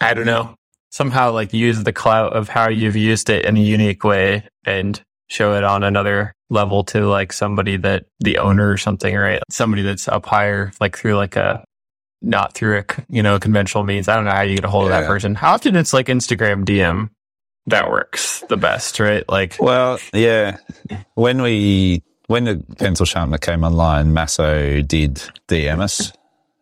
I 0.00 0.14
don't 0.14 0.26
know, 0.26 0.54
somehow 0.90 1.32
like 1.32 1.52
use 1.52 1.82
the 1.84 1.92
clout 1.92 2.32
of 2.32 2.48
how 2.48 2.68
you've 2.68 2.96
used 2.96 3.28
it 3.30 3.44
in 3.44 3.56
a 3.56 3.60
unique 3.60 4.04
way 4.04 4.48
and 4.64 5.00
show 5.28 5.54
it 5.54 5.64
on 5.64 5.82
another 5.82 6.34
level 6.50 6.84
to 6.84 7.06
like 7.06 7.32
somebody 7.32 7.76
that 7.78 8.04
the 8.20 8.38
owner 8.38 8.70
or 8.70 8.76
something, 8.76 9.14
right? 9.14 9.42
Somebody 9.50 9.82
that's 9.82 10.08
up 10.08 10.26
higher, 10.26 10.72
like 10.80 10.96
through 10.98 11.16
like 11.16 11.36
a, 11.36 11.64
not 12.22 12.52
through 12.54 12.78
a 12.80 12.84
you 13.08 13.22
know, 13.22 13.38
conventional 13.38 13.84
means. 13.84 14.08
I 14.08 14.16
don't 14.16 14.24
know 14.24 14.32
how 14.32 14.42
you 14.42 14.56
get 14.56 14.64
a 14.64 14.68
hold 14.70 14.84
of 14.84 14.90
that 14.90 15.06
person. 15.06 15.34
How 15.34 15.54
often 15.54 15.76
it's 15.76 15.92
like 15.94 16.06
Instagram 16.06 16.64
DM 16.64 17.10
that 17.66 17.88
works 17.90 18.42
the 18.48 18.56
best, 18.56 18.98
right? 19.00 19.24
Like, 19.28 19.56
Well, 19.60 19.98
yeah. 20.12 20.56
When 21.14 21.40
we 21.42 22.02
when 22.26 22.44
the 22.44 22.64
pencil 22.78 23.06
sharpener 23.06 23.38
came 23.38 23.64
online, 23.64 24.12
Masso 24.12 24.80
did 24.82 25.22
DM 25.48 25.80
us, 25.80 26.12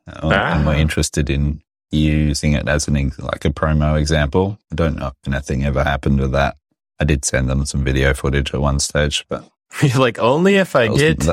uh, 0.07 0.29
and 0.31 0.67
we're 0.67 0.75
Ah. 0.75 0.79
interested 0.79 1.29
in 1.31 1.61
using 1.91 2.53
it 2.53 2.69
as 2.69 2.87
an 2.89 2.95
like 3.19 3.45
a 3.45 3.51
promo 3.51 3.99
example. 3.99 4.59
I 4.71 4.75
don't 4.75 4.97
know 4.99 5.09
if 5.09 5.33
anything 5.33 5.65
ever 5.65 5.83
happened 5.85 6.21
with 6.21 6.33
that. 6.33 6.57
I 7.01 7.05
did 7.05 7.25
send 7.25 7.49
them 7.49 7.65
some 7.67 7.85
video 7.85 8.13
footage 8.15 8.53
at 8.55 8.61
one 8.61 8.79
stage, 8.81 9.25
but 9.29 9.49
you're 9.83 9.99
like, 9.99 10.19
only 10.19 10.57
if 10.57 10.77
I 10.77 10.89
was- 10.89 11.01
get 11.01 11.25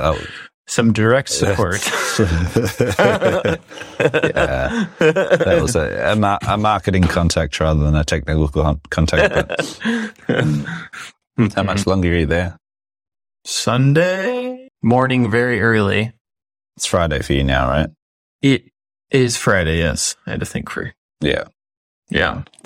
some 0.67 0.93
direct 0.93 1.29
support. 1.29 1.85
yeah, 2.19 3.57
that 4.99 5.59
was 5.61 5.75
a, 5.75 6.11
a, 6.11 6.15
mar- 6.15 6.39
a 6.47 6.57
marketing 6.57 7.03
contact 7.03 7.59
rather 7.59 7.83
than 7.83 7.95
a 7.95 8.03
technical 8.03 8.47
con- 8.47 8.81
contact. 8.89 9.33
But 9.33 9.59
how 10.27 11.63
much 11.63 11.79
mm-hmm. 11.79 11.89
longer 11.89 12.09
are 12.09 12.15
you 12.15 12.25
there? 12.25 12.57
Sunday 13.43 14.69
morning, 14.81 15.29
very 15.29 15.61
early. 15.61 16.13
It's 16.77 16.85
Friday 16.87 17.21
for 17.21 17.33
you 17.33 17.43
now, 17.43 17.67
right? 17.69 17.89
It 18.41 18.71
is 19.11 19.37
Friday. 19.37 19.77
Yes, 19.77 20.15
I 20.25 20.31
had 20.31 20.39
to 20.39 20.45
think 20.45 20.69
for 20.69 20.93
Yeah. 21.21 21.45
yeah. 22.09 22.41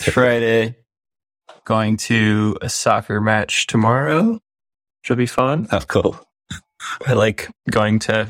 Friday. 0.00 0.76
Going 1.64 1.96
to 1.98 2.56
a 2.60 2.68
soccer 2.68 3.20
match 3.20 3.66
tomorrow, 3.68 4.32
which 4.32 5.08
will 5.10 5.16
be 5.16 5.26
fun. 5.26 5.68
Oh, 5.70 5.80
cool. 5.86 6.18
I 7.06 7.12
like 7.12 7.48
going 7.70 8.00
to 8.00 8.28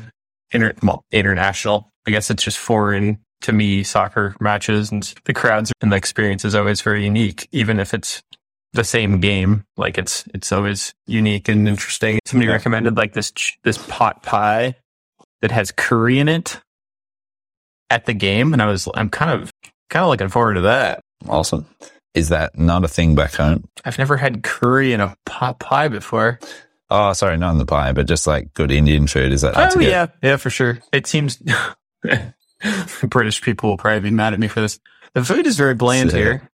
inter- 0.51 0.73
well, 0.83 1.03
international. 1.11 1.89
I 2.07 2.11
guess 2.11 2.29
it's 2.29 2.43
just 2.43 2.57
foreign 2.59 3.19
to 3.41 3.51
me 3.51 3.83
soccer 3.83 4.35
matches, 4.39 4.91
and 4.91 5.03
the 5.25 5.33
crowds 5.33 5.71
and 5.81 5.91
the 5.91 5.95
experience 5.95 6.45
is 6.45 6.53
always 6.55 6.81
very 6.81 7.03
unique, 7.05 7.47
even 7.51 7.79
if 7.79 7.93
it's 7.93 8.21
the 8.73 8.83
same 8.83 9.19
game. 9.19 9.63
Like 9.77 9.97
it's 9.97 10.25
it's 10.33 10.51
always 10.51 10.93
unique 11.07 11.49
and 11.49 11.67
interesting. 11.67 12.19
Somebody 12.25 12.47
Yeah. 12.47 12.53
recommended 12.53 12.97
like 12.97 13.13
this 13.13 13.31
ch- 13.31 13.57
this 13.63 13.77
pot 13.77 14.21
pie 14.23 14.75
that 15.41 15.51
has 15.51 15.71
curry 15.71 16.19
in 16.19 16.29
it 16.29 16.59
at 17.89 18.05
the 18.05 18.13
game, 18.13 18.53
and 18.53 18.61
I 18.61 18.67
was 18.67 18.87
I'm 18.93 19.09
kind 19.09 19.31
of 19.41 19.51
kind 19.89 20.03
of 20.03 20.09
looking 20.09 20.29
forward 20.29 20.53
to 20.55 20.61
that. 20.61 21.01
Awesome. 21.27 21.65
Is 22.13 22.29
that 22.29 22.57
not 22.57 22.83
a 22.83 22.87
thing 22.87 23.15
back 23.15 23.33
home? 23.33 23.67
I've 23.85 23.97
never 23.97 24.17
had 24.17 24.43
curry 24.43 24.93
in 24.93 25.01
a 25.01 25.15
pot 25.25 25.59
pie 25.59 25.87
before. 25.87 26.39
Oh, 26.89 27.13
sorry, 27.13 27.37
not 27.37 27.51
in 27.53 27.57
the 27.57 27.65
pie, 27.65 27.91
but 27.91 28.05
just 28.07 28.27
like 28.27 28.53
good 28.53 28.71
Indian 28.71 29.07
food. 29.07 29.31
Is 29.31 29.41
that 29.41 29.55
hard 29.55 29.69
Oh 29.71 29.73
to 29.73 29.79
get? 29.79 29.89
yeah, 29.89 30.05
yeah, 30.21 30.35
for 30.37 30.49
sure. 30.51 30.77
It 30.91 31.07
seems 31.07 31.41
British 33.03 33.41
people 33.41 33.69
will 33.71 33.77
probably 33.77 34.01
be 34.01 34.11
mad 34.11 34.33
at 34.33 34.39
me 34.39 34.47
for 34.47 34.61
this. 34.61 34.79
The 35.13 35.23
food 35.23 35.47
is 35.47 35.57
very 35.57 35.73
bland 35.75 36.11
Yeah. 36.11 36.17
here. 36.17 36.49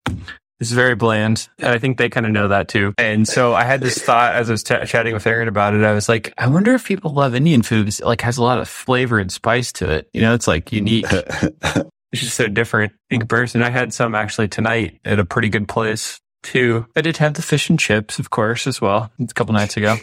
It's 0.59 0.70
very 0.70 0.94
bland. 0.94 1.48
And 1.59 1.68
I 1.68 1.78
think 1.78 1.98
they 1.98 2.09
kind 2.09 2.24
of 2.24 2.32
know 2.32 2.48
that 2.48 2.68
too. 2.68 2.94
And 2.96 3.28
so 3.28 3.52
I 3.54 3.64
had 3.64 3.80
this 3.80 3.98
thought 4.02 4.34
as 4.34 4.48
I 4.48 4.52
was 4.52 4.62
t- 4.62 4.74
chatting 4.86 5.12
with 5.12 5.26
Aaron 5.26 5.48
about 5.48 5.74
it. 5.74 5.84
I 5.84 5.92
was 5.92 6.09
like, 6.09 6.32
I 6.38 6.46
wonder 6.48 6.72
if 6.74 6.86
people 6.86 7.12
love 7.12 7.34
Indian 7.34 7.62
food. 7.62 7.86
'cause 7.86 8.00
It 8.00 8.07
like 8.07 8.22
has 8.22 8.38
a 8.38 8.42
lot 8.42 8.59
of 8.59 8.66
flavor 8.68 9.18
and 9.18 9.30
spice 9.30 9.70
to 9.72 9.90
it. 9.90 10.09
You 10.14 10.22
know, 10.22 10.32
it's 10.32 10.46
like 10.48 10.72
unique. 10.72 11.07
It's 12.16 12.24
just 12.24 12.36
so 12.38 12.46
different 12.46 12.94
in 13.10 13.20
comparison. 13.20 13.62
I 13.62 13.68
had 13.68 13.92
some 13.92 14.14
actually 14.14 14.48
tonight 14.48 15.00
at 15.04 15.18
a 15.18 15.24
pretty 15.26 15.50
good 15.50 15.68
place 15.68 16.18
too. 16.42 16.86
I 16.96 17.02
did 17.02 17.18
have 17.18 17.34
the 17.34 17.42
fish 17.42 17.68
and 17.68 17.78
chips, 17.78 18.18
of 18.18 18.30
course, 18.30 18.66
as 18.66 18.80
well. 18.80 19.10
A 19.20 19.26
couple 19.34 19.52
nights 19.52 19.76
ago, 19.76 19.98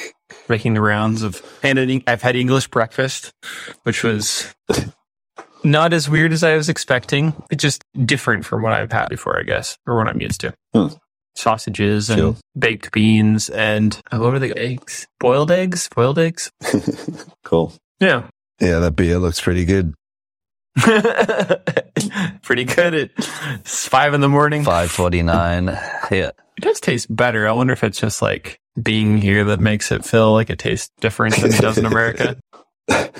making 0.48 0.72
the 0.72 0.80
rounds 0.80 1.22
of, 1.22 1.42
and 1.62 2.02
I've 2.06 2.22
had 2.22 2.36
English 2.36 2.68
breakfast, 2.68 3.34
which 3.82 4.02
was 4.02 4.46
not 5.62 5.92
as 5.92 6.08
weird 6.08 6.32
as 6.32 6.42
I 6.42 6.56
was 6.56 6.70
expecting. 6.70 7.34
It's 7.50 7.60
just 7.60 7.82
different 8.02 8.46
from 8.46 8.62
what 8.62 8.72
I've 8.72 8.90
had 8.90 9.08
before, 9.10 9.38
I 9.38 9.42
guess, 9.42 9.76
or 9.86 9.98
what 9.98 10.08
I'm 10.08 10.22
used 10.22 10.40
to. 10.40 10.54
Hmm. 10.72 10.86
Sausages 11.36 12.08
and 12.08 12.18
Sure. 12.18 12.36
baked 12.58 12.92
beans 12.92 13.50
and 13.50 14.00
oh, 14.10 14.20
what 14.22 14.32
were 14.32 14.38
the 14.38 14.56
eggs? 14.56 15.06
Boiled 15.20 15.50
eggs? 15.50 15.90
Boiled 15.94 16.18
eggs? 16.18 16.50
cool. 17.44 17.74
Yeah. 18.00 18.28
Yeah, 18.58 18.78
that 18.78 18.96
beer 18.96 19.18
looks 19.18 19.38
pretty 19.40 19.66
good. 19.66 19.92
Pretty 22.42 22.64
good 22.64 22.94
at 22.94 23.24
five 23.64 24.14
in 24.14 24.20
the 24.20 24.28
morning. 24.28 24.64
Five 24.64 24.90
forty 24.90 25.22
nine. 25.22 25.66
Yeah. 26.10 26.30
It 26.56 26.60
does 26.60 26.80
taste 26.80 27.14
better. 27.14 27.46
I 27.48 27.52
wonder 27.52 27.72
if 27.72 27.84
it's 27.84 28.00
just 28.00 28.20
like 28.22 28.60
being 28.80 29.18
here 29.18 29.44
that 29.44 29.60
makes 29.60 29.92
it 29.92 30.04
feel 30.04 30.32
like 30.32 30.50
it 30.50 30.58
tastes 30.58 30.90
different 31.00 31.36
than 31.36 31.52
it 31.52 31.60
does 31.60 31.78
in 31.78 31.86
America. 31.86 32.36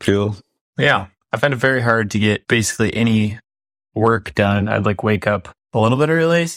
Cool. 0.00 0.36
Yeah. 0.78 1.06
I 1.32 1.36
find 1.36 1.54
it 1.54 1.58
very 1.58 1.80
hard 1.80 2.10
to 2.10 2.18
get 2.18 2.48
basically 2.48 2.92
any 2.92 3.38
work 3.94 4.34
done. 4.34 4.68
I'd 4.68 4.84
like 4.84 5.04
wake 5.04 5.28
up 5.28 5.54
a 5.72 5.78
little 5.78 5.96
bit 5.96 6.08
early 6.08 6.48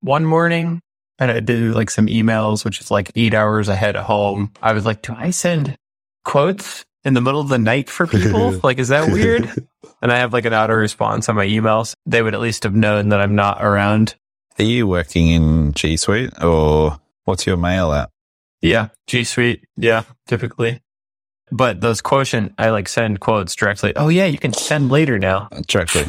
one 0.00 0.24
morning 0.24 0.80
and 1.18 1.30
I 1.30 1.40
do 1.40 1.72
like 1.72 1.90
some 1.90 2.06
emails, 2.06 2.64
which 2.64 2.80
is 2.80 2.90
like 2.90 3.12
eight 3.14 3.34
hours 3.34 3.68
ahead 3.68 3.94
of 3.94 4.06
home. 4.06 4.52
I 4.62 4.72
was 4.72 4.86
like, 4.86 5.02
do 5.02 5.14
I 5.14 5.30
send 5.30 5.76
quotes 6.24 6.84
in 7.04 7.14
the 7.14 7.20
middle 7.20 7.40
of 7.40 7.48
the 7.48 7.58
night 7.58 7.88
for 7.90 8.06
people? 8.06 8.58
like, 8.62 8.78
is 8.78 8.88
that 8.88 9.12
weird? 9.12 9.50
And 10.02 10.12
I 10.12 10.18
have 10.18 10.32
like 10.32 10.44
an 10.44 10.54
auto 10.54 10.74
response 10.74 11.28
on 11.28 11.36
my 11.36 11.46
emails. 11.46 11.94
They 12.06 12.22
would 12.22 12.34
at 12.34 12.40
least 12.40 12.64
have 12.64 12.74
known 12.74 13.10
that 13.10 13.20
I'm 13.20 13.34
not 13.34 13.64
around. 13.64 14.14
Are 14.58 14.64
you 14.64 14.86
working 14.86 15.28
in 15.28 15.72
G 15.72 15.96
Suite 15.96 16.30
or 16.42 16.98
what's 17.24 17.46
your 17.46 17.56
mail 17.56 17.92
at? 17.92 18.10
Yeah. 18.60 18.88
G 19.06 19.24
Suite. 19.24 19.64
Yeah. 19.76 20.04
Typically. 20.26 20.80
But 21.50 21.80
those 21.80 22.00
quotient, 22.00 22.54
I 22.58 22.70
like 22.70 22.88
send 22.88 23.20
quotes 23.20 23.54
directly. 23.54 23.94
Oh 23.96 24.08
yeah, 24.08 24.24
you 24.26 24.38
can 24.38 24.52
send 24.52 24.90
later 24.90 25.18
now. 25.18 25.48
Directly 25.66 26.04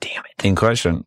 Damn 0.00 0.22
it. 0.24 0.44
in 0.44 0.54
quotient. 0.54 1.06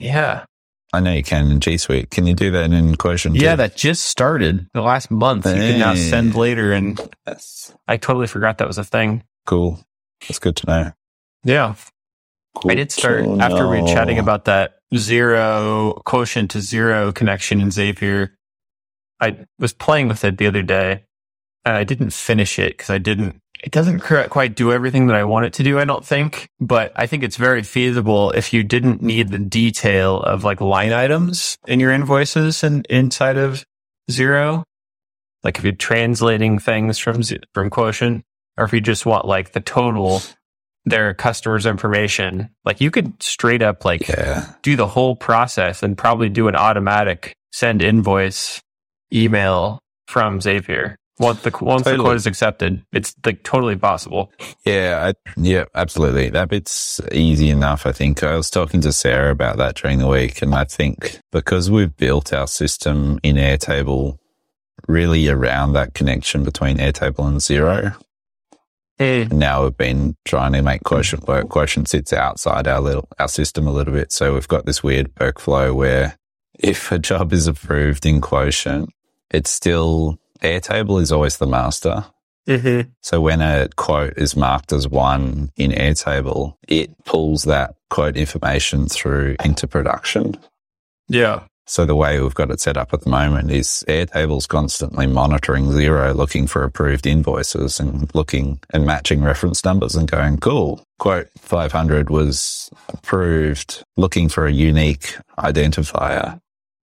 Yeah. 0.00 0.44
I 0.92 1.00
know 1.00 1.12
you 1.12 1.22
can 1.22 1.50
in 1.50 1.60
G 1.60 1.76
Suite. 1.76 2.10
Can 2.10 2.26
you 2.26 2.34
do 2.34 2.50
that 2.52 2.72
in 2.72 2.96
quotient? 2.96 3.36
Yeah, 3.36 3.52
too? 3.52 3.56
that 3.58 3.76
just 3.76 4.04
started 4.04 4.66
the 4.72 4.80
last 4.80 5.10
month. 5.10 5.44
You 5.46 5.52
can 5.52 5.78
now 5.78 5.94
send 5.94 6.34
later. 6.34 6.72
And 6.72 6.98
That's 7.26 7.74
I 7.86 7.98
totally 7.98 8.26
forgot 8.26 8.58
that 8.58 8.66
was 8.66 8.78
a 8.78 8.84
thing. 8.84 9.22
cool. 9.46 9.80
That's 10.26 10.38
good 10.38 10.56
to 10.56 10.66
know. 10.66 10.92
Yeah. 11.44 11.74
Cool 12.56 12.72
I 12.72 12.74
did 12.74 12.90
start 12.90 13.24
after 13.38 13.68
we 13.68 13.80
were 13.80 13.86
chatting 13.86 14.18
about 14.18 14.46
that 14.46 14.78
Xero 14.92 16.02
quotient 16.04 16.50
to 16.52 16.58
Xero 16.58 17.14
connection 17.14 17.60
in 17.60 17.68
Zapier. 17.68 18.30
I 19.20 19.46
was 19.58 19.72
playing 19.72 20.08
with 20.08 20.24
it 20.24 20.38
the 20.38 20.46
other 20.46 20.62
day. 20.62 21.04
And 21.64 21.76
I 21.76 21.84
didn't 21.84 22.14
finish 22.14 22.58
it 22.58 22.78
because 22.78 22.88
I 22.88 22.98
didn't. 22.98 23.40
It 23.62 23.72
doesn't 23.72 24.00
quite 24.00 24.54
do 24.54 24.72
everything 24.72 25.08
that 25.08 25.16
I 25.16 25.24
want 25.24 25.46
it 25.46 25.52
to 25.54 25.62
do. 25.62 25.78
I 25.78 25.84
don't 25.84 26.04
think, 26.04 26.48
but 26.60 26.92
I 26.94 27.06
think 27.06 27.22
it's 27.22 27.36
very 27.36 27.62
feasible 27.62 28.30
if 28.30 28.52
you 28.52 28.62
didn't 28.62 29.02
need 29.02 29.30
the 29.30 29.38
detail 29.38 30.20
of 30.20 30.44
like 30.44 30.60
line 30.60 30.92
items 30.92 31.58
in 31.66 31.80
your 31.80 31.90
invoices 31.90 32.62
and 32.62 32.86
inside 32.86 33.36
of 33.36 33.64
Xero. 34.10 34.62
Like 35.42 35.58
if 35.58 35.64
you're 35.64 35.72
translating 35.72 36.58
things 36.58 36.98
from 36.98 37.22
from 37.52 37.70
quotient, 37.70 38.24
or 38.56 38.64
if 38.64 38.72
you 38.72 38.80
just 38.80 39.06
want 39.06 39.24
like 39.24 39.52
the 39.52 39.60
total 39.60 40.22
their 40.84 41.14
customers' 41.14 41.66
information. 41.66 42.50
Like 42.64 42.80
you 42.80 42.90
could 42.90 43.22
straight 43.22 43.62
up 43.62 43.84
like 43.84 44.08
Yeah. 44.08 44.52
do 44.62 44.76
the 44.76 44.86
whole 44.86 45.16
process 45.16 45.82
and 45.82 45.96
probably 45.96 46.28
do 46.28 46.48
an 46.48 46.56
automatic 46.56 47.34
send 47.52 47.82
invoice 47.82 48.60
email 49.12 49.78
from 50.06 50.40
Zapier. 50.40 50.96
Once 51.18 51.42
the 51.42 51.52
once 51.60 51.82
the 51.82 51.96
quote 51.96 52.16
is 52.16 52.26
accepted, 52.26 52.84
it's 52.92 53.14
like 53.24 53.42
totally 53.42 53.76
possible. 53.76 54.30
Yeah, 54.64 55.10
I, 55.10 55.30
yeah, 55.36 55.64
absolutely. 55.74 56.30
That 56.30 56.48
bit's 56.48 57.00
easy 57.10 57.50
enough. 57.50 57.86
I 57.86 57.92
think 57.92 58.22
I 58.22 58.36
was 58.36 58.50
talking 58.50 58.80
to 58.82 58.92
Sarah 58.92 59.32
about 59.32 59.56
that 59.56 59.76
during 59.76 59.98
the 59.98 60.06
week, 60.06 60.42
and 60.42 60.54
I 60.54 60.64
think 60.64 61.20
because 61.32 61.70
we've 61.70 61.96
built 61.96 62.32
our 62.32 62.46
system 62.46 63.18
in 63.22 63.36
Airtable 63.36 64.18
really 64.86 65.28
around 65.28 65.72
that 65.72 65.94
connection 65.94 66.44
between 66.44 66.78
Airtable 66.78 67.26
and 67.26 67.40
Xero, 67.40 67.96
Hey, 68.98 69.26
hmm. 69.26 69.38
now 69.38 69.62
we've 69.62 69.76
been 69.76 70.16
trying 70.24 70.52
to 70.54 70.62
make 70.62 70.82
quotient 70.82 71.28
work. 71.28 71.48
Quotient 71.48 71.88
sits 71.88 72.12
outside 72.12 72.66
our 72.66 72.80
little 72.80 73.08
our 73.18 73.28
system 73.28 73.68
a 73.68 73.72
little 73.72 73.94
bit, 73.94 74.10
so 74.10 74.34
we've 74.34 74.48
got 74.48 74.66
this 74.66 74.82
weird 74.82 75.14
workflow 75.14 75.74
where 75.74 76.16
if 76.58 76.90
a 76.90 76.98
job 76.98 77.32
is 77.32 77.46
approved 77.46 78.04
in 78.04 78.20
quotient, 78.20 78.90
it's 79.30 79.50
still 79.50 80.18
Airtable 80.42 81.00
is 81.00 81.12
always 81.12 81.38
the 81.38 81.46
master. 81.46 82.04
Mm-hmm. 82.48 82.90
So 83.02 83.20
when 83.20 83.42
a 83.42 83.68
quote 83.76 84.14
is 84.16 84.34
marked 84.34 84.72
as 84.72 84.88
one 84.88 85.50
in 85.56 85.70
Airtable, 85.70 86.54
it 86.66 86.90
pulls 87.04 87.44
that 87.44 87.74
quote 87.90 88.16
information 88.16 88.88
through 88.88 89.36
into 89.44 89.66
production. 89.66 90.38
yeah, 91.08 91.42
So 91.66 91.84
the 91.84 91.94
way 91.94 92.18
we've 92.20 92.34
got 92.34 92.50
it 92.50 92.60
set 92.60 92.78
up 92.78 92.94
at 92.94 93.02
the 93.02 93.10
moment 93.10 93.50
is 93.50 93.84
Airtable's 93.86 94.46
constantly 94.46 95.06
monitoring 95.06 95.66
Xero, 95.66 96.14
looking 96.14 96.46
for 96.46 96.64
approved 96.64 97.06
invoices 97.06 97.78
and 97.78 98.10
looking 98.14 98.60
and 98.72 98.86
matching 98.86 99.22
reference 99.22 99.62
numbers 99.62 99.94
and 99.94 100.10
going, 100.10 100.38
cool, 100.38 100.82
quote 100.98 101.28
500 101.38 102.08
was 102.08 102.70
approved, 102.88 103.82
looking 103.98 104.30
for 104.30 104.46
a 104.46 104.52
unique 104.52 105.18
identifier 105.38 106.40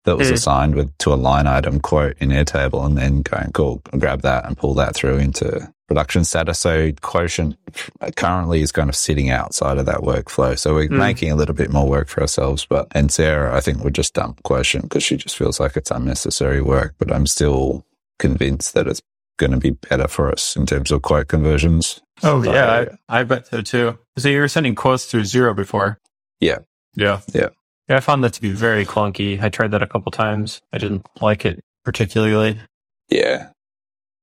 that 0.05 0.17
was 0.17 0.29
Mm. 0.29 0.33
assigned 0.33 0.75
with 0.75 0.97
to 0.99 1.13
a 1.13 1.15
line 1.15 1.47
item 1.47 1.79
quote 1.79 2.15
in 2.19 2.29
Airtable 2.29 2.85
and 2.85 2.97
then 2.97 3.21
going, 3.21 3.51
cool, 3.53 3.81
grab 3.97 4.21
that 4.21 4.45
and 4.45 4.57
pull 4.57 4.73
that 4.75 4.95
through 4.95 5.17
into 5.17 5.71
production 5.87 6.23
status. 6.25 6.59
So 6.59 6.91
quotient 7.01 7.55
currently 8.15 8.61
is 8.61 8.71
kind 8.71 8.89
of 8.89 8.95
sitting 8.95 9.29
outside 9.29 9.77
of 9.77 9.85
that 9.85 9.99
workflow. 9.99 10.57
So 10.57 10.73
we're 10.73 10.89
Mm. 10.89 10.97
making 10.97 11.31
a 11.31 11.35
little 11.35 11.55
bit 11.55 11.71
more 11.71 11.87
work 11.87 12.09
for 12.09 12.21
ourselves. 12.21 12.65
But, 12.65 12.87
and 12.91 13.11
Sarah, 13.11 13.55
I 13.55 13.61
think 13.61 13.83
would 13.83 13.95
just 13.95 14.13
dump 14.13 14.41
quotient 14.43 14.83
because 14.85 15.03
she 15.03 15.15
just 15.17 15.37
feels 15.37 15.59
like 15.59 15.77
it's 15.77 15.91
unnecessary 15.91 16.61
work. 16.61 16.95
But 16.97 17.11
I'm 17.13 17.27
still 17.27 17.85
convinced 18.19 18.73
that 18.73 18.87
it's 18.87 19.01
going 19.37 19.51
to 19.51 19.57
be 19.57 19.71
better 19.71 20.07
for 20.07 20.31
us 20.31 20.55
in 20.55 20.65
terms 20.65 20.91
of 20.91 21.01
quote 21.01 21.27
conversions. 21.27 22.01
Oh 22.23 22.43
So- 22.43 22.53
yeah, 22.53 22.85
I, 23.09 23.19
I 23.19 23.23
bet 23.23 23.47
so 23.47 23.61
too. 23.61 23.97
So 24.17 24.29
you 24.29 24.39
were 24.39 24.47
sending 24.47 24.75
quotes 24.75 25.05
through 25.05 25.21
Xero 25.23 25.55
before? 25.55 25.99
Yeah. 26.39 26.59
Yeah. 26.95 27.21
Yeah. 27.33 27.49
Yeah, 27.89 27.97
I 27.97 27.99
found 27.99 28.23
that 28.23 28.33
to 28.33 28.41
be 28.41 28.51
very 28.51 28.85
clunky. 28.85 29.41
I 29.41 29.49
tried 29.49 29.71
that 29.71 29.83
a 29.83 29.87
couple 29.87 30.11
times. 30.11 30.61
I 30.71 30.77
didn't 30.77 31.05
like 31.21 31.45
it 31.45 31.63
particularly. 31.83 32.59
Yeah. 33.09 33.49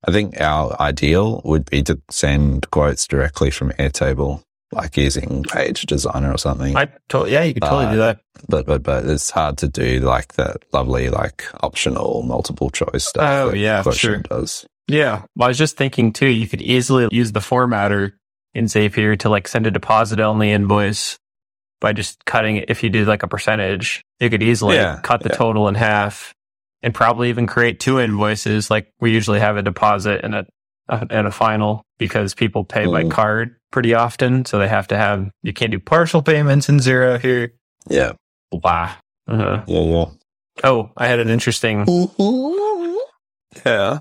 I 0.06 0.12
think 0.12 0.40
our 0.40 0.80
ideal 0.80 1.42
would 1.44 1.68
be 1.68 1.82
to 1.82 2.00
send 2.11 2.70
quotes 2.70 3.06
directly 3.06 3.50
from 3.50 3.70
Airtable, 3.72 4.42
like 4.72 4.96
using 4.96 5.42
Page 5.42 5.82
Designer 5.82 6.32
or 6.32 6.38
something. 6.38 6.74
I 6.74 6.88
to- 7.11 7.26
yeah, 7.28 7.42
you 7.42 7.52
could 7.52 7.62
totally 7.64 7.94
do 7.94 8.00
uh, 8.00 8.06
that. 8.06 8.20
but 8.48 8.64
but 8.64 8.82
but 8.82 9.04
it's 9.04 9.30
hard 9.30 9.58
to 9.58 9.68
do 9.68 10.00
like 10.00 10.34
that 10.34 10.64
lovely 10.72 11.11
like 11.11 11.44
optional 11.62 12.22
multiple 12.22 12.70
choice 12.70 13.04
stuff. 13.04 13.22
Oh, 13.22 13.50
that 13.50 13.58
yeah, 13.58 13.82
Quotient 13.82 14.00
sure. 14.00 14.38
does. 14.38 14.66
Yeah. 14.88 15.22
Well, 15.36 15.46
I 15.46 15.48
was 15.48 15.58
just 15.58 15.76
thinking 15.76 16.14
too, 16.14 16.28
you 16.28 16.48
could 16.48 16.62
easily 16.62 17.08
use 17.12 17.32
the 17.32 17.40
formatter 17.40 18.12
in 18.54 18.64
Zapier 18.64 19.18
to 19.18 19.28
like 19.28 19.46
send 19.48 19.66
a 19.66 19.70
deposit 19.70 20.18
only 20.18 20.50
invoice 20.50 21.18
by 21.81 21.93
just 21.93 22.24
cutting 22.24 22.57
it. 22.57 22.66
If 22.68 22.83
you 22.83 22.91
did 22.91 23.07
like 23.09 23.22
a 23.22 23.28
percentage, 23.28 24.03
you 24.20 24.28
could 24.31 24.43
easily 24.43 24.76
Yeah, 24.76 25.01
cut 25.03 25.22
the 25.22 25.31
yeah. 25.31 25.37
total 25.37 25.68
in 25.68 25.74
half 25.74 26.35
and 26.83 26.95
probably 26.95 27.28
even 27.31 27.47
create 27.47 27.81
two 27.81 27.99
invoices. 28.01 28.70
Like 28.70 28.93
we 29.01 29.12
usually 29.12 29.41
have 29.41 29.57
a 29.57 29.62
deposit 29.62 30.20
and 30.24 30.35
a, 30.35 30.47
a 30.89 31.07
and 31.11 31.26
a 31.26 31.31
final 31.31 31.83
because 31.99 32.35
people 32.35 32.64
pay 32.64 32.87
by 32.87 33.05
Mm. 33.05 33.11
card 33.11 33.57
pretty 33.72 33.95
often. 33.95 34.45
So 34.45 34.59
they 34.59 34.68
have 34.68 34.89
to 34.89 34.97
have, 34.97 35.31
you 35.43 35.53
can't 35.53 35.70
do 35.72 35.78
partial 35.78 36.22
payments 36.22 36.68
in 36.68 36.78
Xero 36.78 37.20
here. 37.20 37.53
Yeah, 37.89 38.12
Blah. 38.51 38.93
Uh-huh. 39.28 39.62
yeah, 39.66 39.81
yeah. 39.81 40.05
Oh, 40.64 40.91
I 40.97 41.07
had 41.07 41.18
an 41.20 41.28
interesting 41.28 41.87
Yeah. 43.64 44.01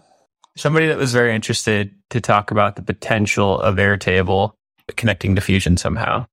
somebody 0.58 0.88
that 0.88 0.98
was 0.98 1.14
very 1.14 1.34
interested 1.36 1.92
to 2.10 2.22
talk 2.22 2.52
about 2.52 2.76
the 2.76 2.82
potential 2.82 3.60
of 3.60 3.76
Airtable 3.76 4.54
connecting 4.96 5.36
to 5.36 5.42
Fusion 5.42 5.78
somehow. 5.78 6.26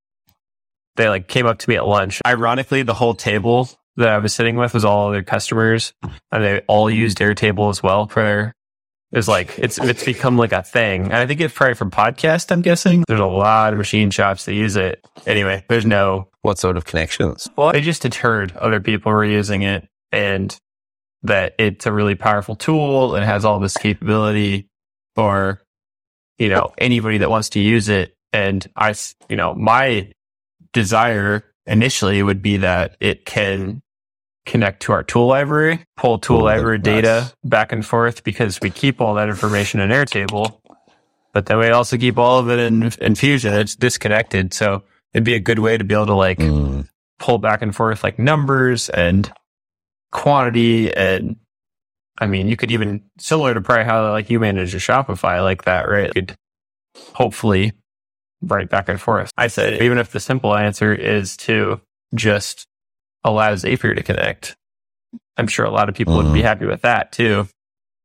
They 0.97 1.09
like 1.09 1.29
came 1.29 1.47
up 1.47 1.59
to 1.59 1.69
me 1.69 1.77
at 1.77 1.87
lunch. 1.87 2.21
Ironically, 2.27 2.83
the 2.83 2.95
whole 2.95 3.15
table 3.15 3.69
that 3.97 4.09
I 4.09 4.19
was 4.19 4.35
sitting 4.35 4.57
with 4.57 4.75
was 4.75 4.85
all 4.85 5.11
their 5.11 5.23
customers 5.23 5.95
and 6.31 6.45
they 6.45 6.61
all 6.69 6.91
used 6.91 7.19
Airtable 7.19 7.71
as 7.71 7.83
well 7.83 8.07
for 8.09 8.23
their 8.23 8.53
is 9.13 9.29
like 9.29 9.59
it's 9.59 9.79
it's 9.79 10.05
become 10.05 10.37
like 10.37 10.53
a 10.53 10.63
thing. 10.63 11.05
And 11.05 11.15
I 11.15 11.27
think 11.27 11.41
it's 11.41 11.55
probably 11.55 11.75
for 11.75 11.87
podcast, 11.87 12.51
I'm 12.51 12.61
guessing. 12.61 13.05
There's 13.07 13.21
a 13.21 13.25
lot 13.25 13.73
of 13.73 13.79
machine 13.79 14.11
shops 14.11 14.45
that 14.47 14.55
use 14.55 14.77
it. 14.77 15.07
Anyway, 15.27 15.65
there's 15.69 15.87
no 15.87 16.29
What 16.43 16.59
sort 16.59 16.77
of 16.77 16.85
connections? 16.85 17.49
well, 17.57 17.69
I 17.69 17.81
just 17.81 18.03
deterred 18.03 18.55
other 18.57 18.81
people 18.81 19.13
were 19.13 19.25
using 19.25 19.63
it 19.63 19.89
and 20.13 20.57
that 21.23 21.55
it's 21.59 21.87
a 21.87 21.93
really 21.93 22.15
powerful 22.15 22.57
tool 22.57 23.15
and 23.15 23.25
has 23.25 23.45
all 23.45 23.59
this 23.61 23.77
capability 23.77 24.69
for, 25.15 25.63
you 26.39 26.49
know, 26.49 26.73
anybody 26.79 27.19
that 27.19 27.31
wants 27.31 27.51
to 27.51 27.61
use 27.61 27.89
it. 27.89 28.15
And 28.33 28.67
I, 28.77 28.95
you 29.29 29.37
know, 29.37 29.55
my 29.55 30.13
desire 30.77 31.43
initially 31.67 32.23
would 32.23 32.43
be 32.43 32.59
that 32.59 32.97
it 33.01 33.25
can 33.25 33.81
connect 34.45 34.83
to 34.83 34.93
our 34.93 35.03
tool 35.03 35.27
library, 35.27 35.85
pull 35.97 36.19
tool 36.19 36.45
library 36.45 36.77
nice. 36.77 36.85
data 36.85 37.33
back 37.43 37.73
and 37.73 37.85
forth 37.85 38.23
because 38.23 38.61
we 38.61 38.69
keep 38.71 39.01
all 39.01 39.15
that 39.15 39.29
information 39.31 39.81
in 39.81 39.89
Airtable, 39.89 40.61
but 41.33 41.47
then 41.47 41.59
we 41.59 41.69
also 41.71 41.97
keep 41.97 42.19
all 42.19 42.39
of 42.39 42.51
it 42.51 42.59
in, 42.59 42.93
in 43.01 43.15
Fusion. 43.15 43.55
It's 43.55 43.75
disconnected. 43.75 44.53
So 44.53 44.83
it'd 45.15 45.25
be 45.25 45.35
a 45.35 45.41
good 45.41 45.59
way 45.59 45.79
to 45.79 45.83
be 45.85 45.95
able 45.95 46.07
to 46.07 46.15
like, 46.15 46.39
Mm, 46.39 46.87
pull 47.19 47.39
back 47.39 47.63
and 47.63 47.75
forth 47.75 48.05
like 48.05 48.19
numbers 48.19 48.91
and 48.91 49.33
quantity 50.13 50.95
and 50.95 51.37
I 52.19 52.27
mean 52.27 52.47
you 52.49 52.57
could 52.57 52.71
even 52.71 53.03
similar 53.19 53.55
to 53.55 53.61
probably 53.63 53.85
how 53.87 54.11
like 54.13 54.29
you 54.29 54.39
manage 54.39 54.73
your 54.75 54.81
Shopify 54.81 55.43
like 55.43 55.65
that, 55.65 55.89
right? 55.89 56.09
You 56.09 56.13
could 56.13 56.37
hopefully 57.15 57.73
write 58.43 58.71
back 58.71 58.89
and 58.89 59.01
forth. 59.01 59.31
I 59.37 59.49
said 59.49 59.83
even 59.83 59.99
if 59.99 60.13
the 60.13 60.21
simple 60.21 60.55
answer 60.55 60.93
is 60.93 61.37
to 61.39 61.81
just 62.15 62.67
allow 63.25 63.55
Zapier 63.55 63.95
to 63.95 64.03
connect, 64.03 64.57
I'm 65.37 65.47
sure 65.47 65.67
a 65.67 65.71
lot 65.71 65.89
of 65.89 65.95
people 65.95 66.17
would 66.17 66.33
be 66.33 66.41
mm-hmm. 66.41 66.47
happy 66.47 66.67
with 66.67 66.83
that 66.83 67.13
too. 67.13 67.49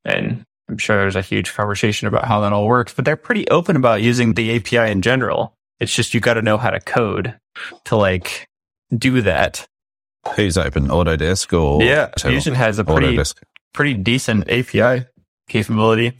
And 0.03 0.43
I'm 0.69 0.77
sure 0.77 0.97
there's 0.97 1.15
a 1.15 1.21
huge 1.21 1.53
conversation 1.53 2.07
about 2.07 2.25
how 2.25 2.41
that 2.41 2.53
all 2.53 2.65
works, 2.65 2.93
but 2.93 3.05
they're 3.05 3.15
pretty 3.15 3.47
open 3.49 3.75
about 3.75 4.01
using 4.01 4.33
the 4.33 4.55
API 4.55 4.91
in 4.91 5.01
general. 5.01 5.53
It's 5.79 5.93
just 5.93 6.13
you 6.13 6.19
got 6.19 6.35
to 6.35 6.41
know 6.41 6.57
how 6.57 6.69
to 6.69 6.79
code 6.79 7.35
to 7.85 7.95
like 7.95 8.47
do 8.95 9.21
that. 9.21 9.67
who's 10.35 10.57
open? 10.57 10.87
Autodesk 10.87 11.57
or 11.57 11.83
yeah? 11.83 12.09
Fusion 12.17 12.55
has 12.55 12.79
a 12.79 12.83
pretty 12.83 13.17
Autodesk. 13.17 13.41
pretty 13.73 13.95
decent 13.95 14.49
API 14.49 15.05
capability. 15.49 16.13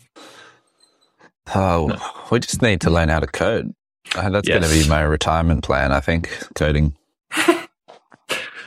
Oh, 1.53 2.27
we 2.31 2.39
just 2.39 2.61
need 2.61 2.81
to 2.81 2.89
learn 2.89 3.09
how 3.09 3.19
to 3.19 3.27
code. 3.27 3.73
Uh, 4.15 4.29
that's 4.29 4.47
going 4.47 4.63
to 4.63 4.69
be 4.69 4.87
my 4.89 5.01
retirement 5.01 5.63
plan. 5.63 5.91
I 5.91 5.99
think 5.99 6.29
coding. 6.55 6.95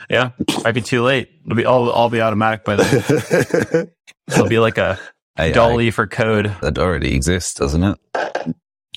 Yeah, 0.09 0.31
might 0.63 0.73
be 0.73 0.81
too 0.81 1.01
late. 1.01 1.29
It'll 1.45 1.55
be 1.55 1.65
all 1.65 1.89
all 1.89 2.09
be 2.09 2.21
automatic 2.21 2.63
by 2.63 2.75
then. 2.75 3.91
It'll 4.27 4.47
be 4.47 4.59
like 4.59 4.77
a 4.77 4.99
AI 5.37 5.51
DALL-E 5.51 5.91
for 5.91 6.07
code. 6.07 6.55
that 6.61 6.77
already 6.77 7.15
exists, 7.15 7.55
doesn't 7.55 7.83
it? 7.83 7.97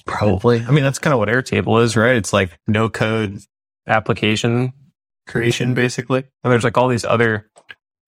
Probably. 0.05 0.61
I 0.61 0.71
mean, 0.71 0.85
that's 0.85 0.99
kind 0.99 1.13
of 1.13 1.19
what 1.19 1.29
Airtable 1.29 1.83
is, 1.83 1.97
right? 1.97 2.17
It's 2.17 2.33
like 2.33 2.59
no 2.67 2.89
code 2.89 3.41
application 3.87 4.73
creation, 5.27 5.75
basically. 5.75 6.25
And 6.45 6.53
there's 6.53 6.65
like 6.65 6.77
all 6.77 6.89
these 6.89 7.05
other 7.05 7.51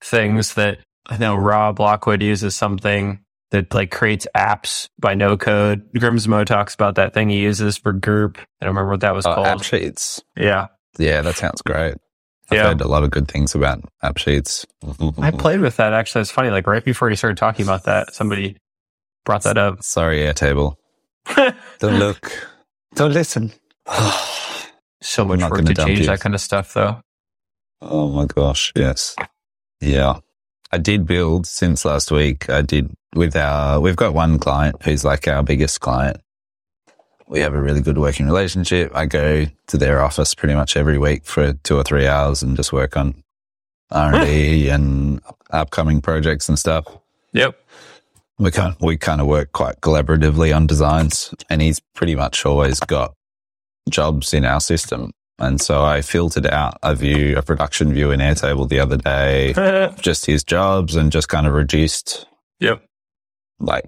things 0.02 0.54
that 0.54 0.78
I 1.06 1.16
know 1.18 1.36
Rob 1.36 1.80
Lockwood 1.80 2.22
uses 2.22 2.54
something 2.54 3.20
that 3.50 3.72
like 3.74 3.90
creates 3.90 4.26
apps 4.36 4.88
by 4.98 5.14
no 5.14 5.36
code. 5.36 5.82
Grimsmo 5.94 6.44
talks 6.46 6.74
about 6.74 6.94
that 6.96 7.14
thing 7.14 7.28
he 7.30 7.40
uses 7.40 7.76
for 7.76 7.92
GURP. 7.92 8.36
I 8.38 8.64
don't 8.66 8.74
remember 8.74 8.90
what 8.92 9.00
that 9.00 9.14
was 9.14 9.26
Oh, 9.26 9.34
called. 9.34 9.46
app 9.46 9.62
sheets. 9.62 10.22
yeah. 10.36 10.68
Yeah, 10.98 11.22
that 11.22 11.36
sounds 11.36 11.62
great. 11.62 11.94
I've 12.50 12.56
Yeah. 12.58 12.68
heard 12.68 12.80
a 12.80 12.88
lot 12.88 13.04
of 13.04 13.10
good 13.10 13.28
things 13.28 13.54
about 13.54 13.84
app 14.02 14.18
sheets. 14.18 14.66
I 15.20 15.30
played 15.30 15.60
with 15.60 15.76
that 15.76 15.92
actually. 15.92 16.22
It's 16.22 16.30
funny. 16.30 16.50
Like 16.50 16.66
right 16.66 16.84
before 16.84 17.08
you 17.10 17.16
started 17.16 17.36
talking 17.38 17.64
about 17.64 17.84
that, 17.84 18.12
somebody 18.14 18.56
brought 19.24 19.42
that 19.44 19.58
up. 19.58 19.82
Sorry, 19.82 20.20
Airtable. 20.20 20.74
Don't 21.78 21.98
look. 21.98 22.32
Don't 22.94 23.12
listen. 23.12 23.52
so 25.02 25.24
much 25.24 25.40
work 25.40 25.52
gonna 25.52 25.74
change 25.74 26.00
you. 26.00 26.06
that 26.06 26.20
kind 26.20 26.34
of 26.34 26.40
stuff, 26.40 26.74
though. 26.74 27.00
Oh 27.80 28.08
my 28.08 28.26
gosh, 28.26 28.72
yes. 28.76 29.16
Yeah. 29.80 30.18
I 30.72 30.78
did 30.78 31.06
build 31.06 31.46
since 31.46 31.84
last 31.84 32.10
week. 32.12 32.48
I 32.50 32.62
did 32.62 32.92
with 33.14 33.36
our, 33.36 33.80
we've 33.80 33.96
got 33.96 34.14
one 34.14 34.38
client 34.38 34.82
who's 34.82 35.04
like 35.04 35.26
our 35.28 35.42
biggest 35.42 35.80
client. 35.80 36.20
We 37.26 37.40
have 37.40 37.54
a 37.54 37.60
really 37.60 37.80
good 37.80 37.98
working 37.98 38.26
relationship. 38.26 38.90
I 38.94 39.06
go 39.06 39.46
to 39.68 39.76
their 39.78 40.02
office 40.02 40.34
pretty 40.34 40.54
much 40.54 40.76
every 40.76 40.98
week 40.98 41.24
for 41.24 41.52
two 41.52 41.76
or 41.76 41.84
three 41.84 42.06
hours 42.06 42.42
and 42.42 42.56
just 42.56 42.72
work 42.72 42.96
on 42.96 43.22
R&D 43.90 44.68
and 44.68 45.20
upcoming 45.50 46.00
projects 46.00 46.48
and 46.48 46.58
stuff. 46.58 46.86
Yep. 47.32 47.56
We 48.38 48.50
kind 48.50 48.74
we 48.80 48.96
kind 48.96 49.20
of 49.20 49.26
work 49.26 49.52
quite 49.52 49.82
collaboratively 49.82 50.56
on 50.56 50.66
designs, 50.66 51.34
and 51.50 51.60
he's 51.60 51.78
pretty 51.94 52.14
much 52.14 52.46
always 52.46 52.80
got 52.80 53.12
jobs 53.90 54.32
in 54.32 54.46
our 54.46 54.60
system. 54.60 55.12
And 55.38 55.60
so 55.60 55.84
I 55.84 56.02
filtered 56.02 56.46
out 56.46 56.78
a 56.82 56.94
view, 56.94 57.36
a 57.36 57.42
production 57.42 57.92
view 57.92 58.10
in 58.10 58.20
Airtable 58.20 58.68
the 58.68 58.80
other 58.80 58.96
day, 58.96 59.52
just 60.00 60.26
his 60.26 60.42
jobs, 60.42 60.96
and 60.96 61.12
just 61.12 61.28
kind 61.28 61.46
of 61.46 61.52
reduced 61.52 62.26
yep. 62.60 62.82
Like 63.60 63.84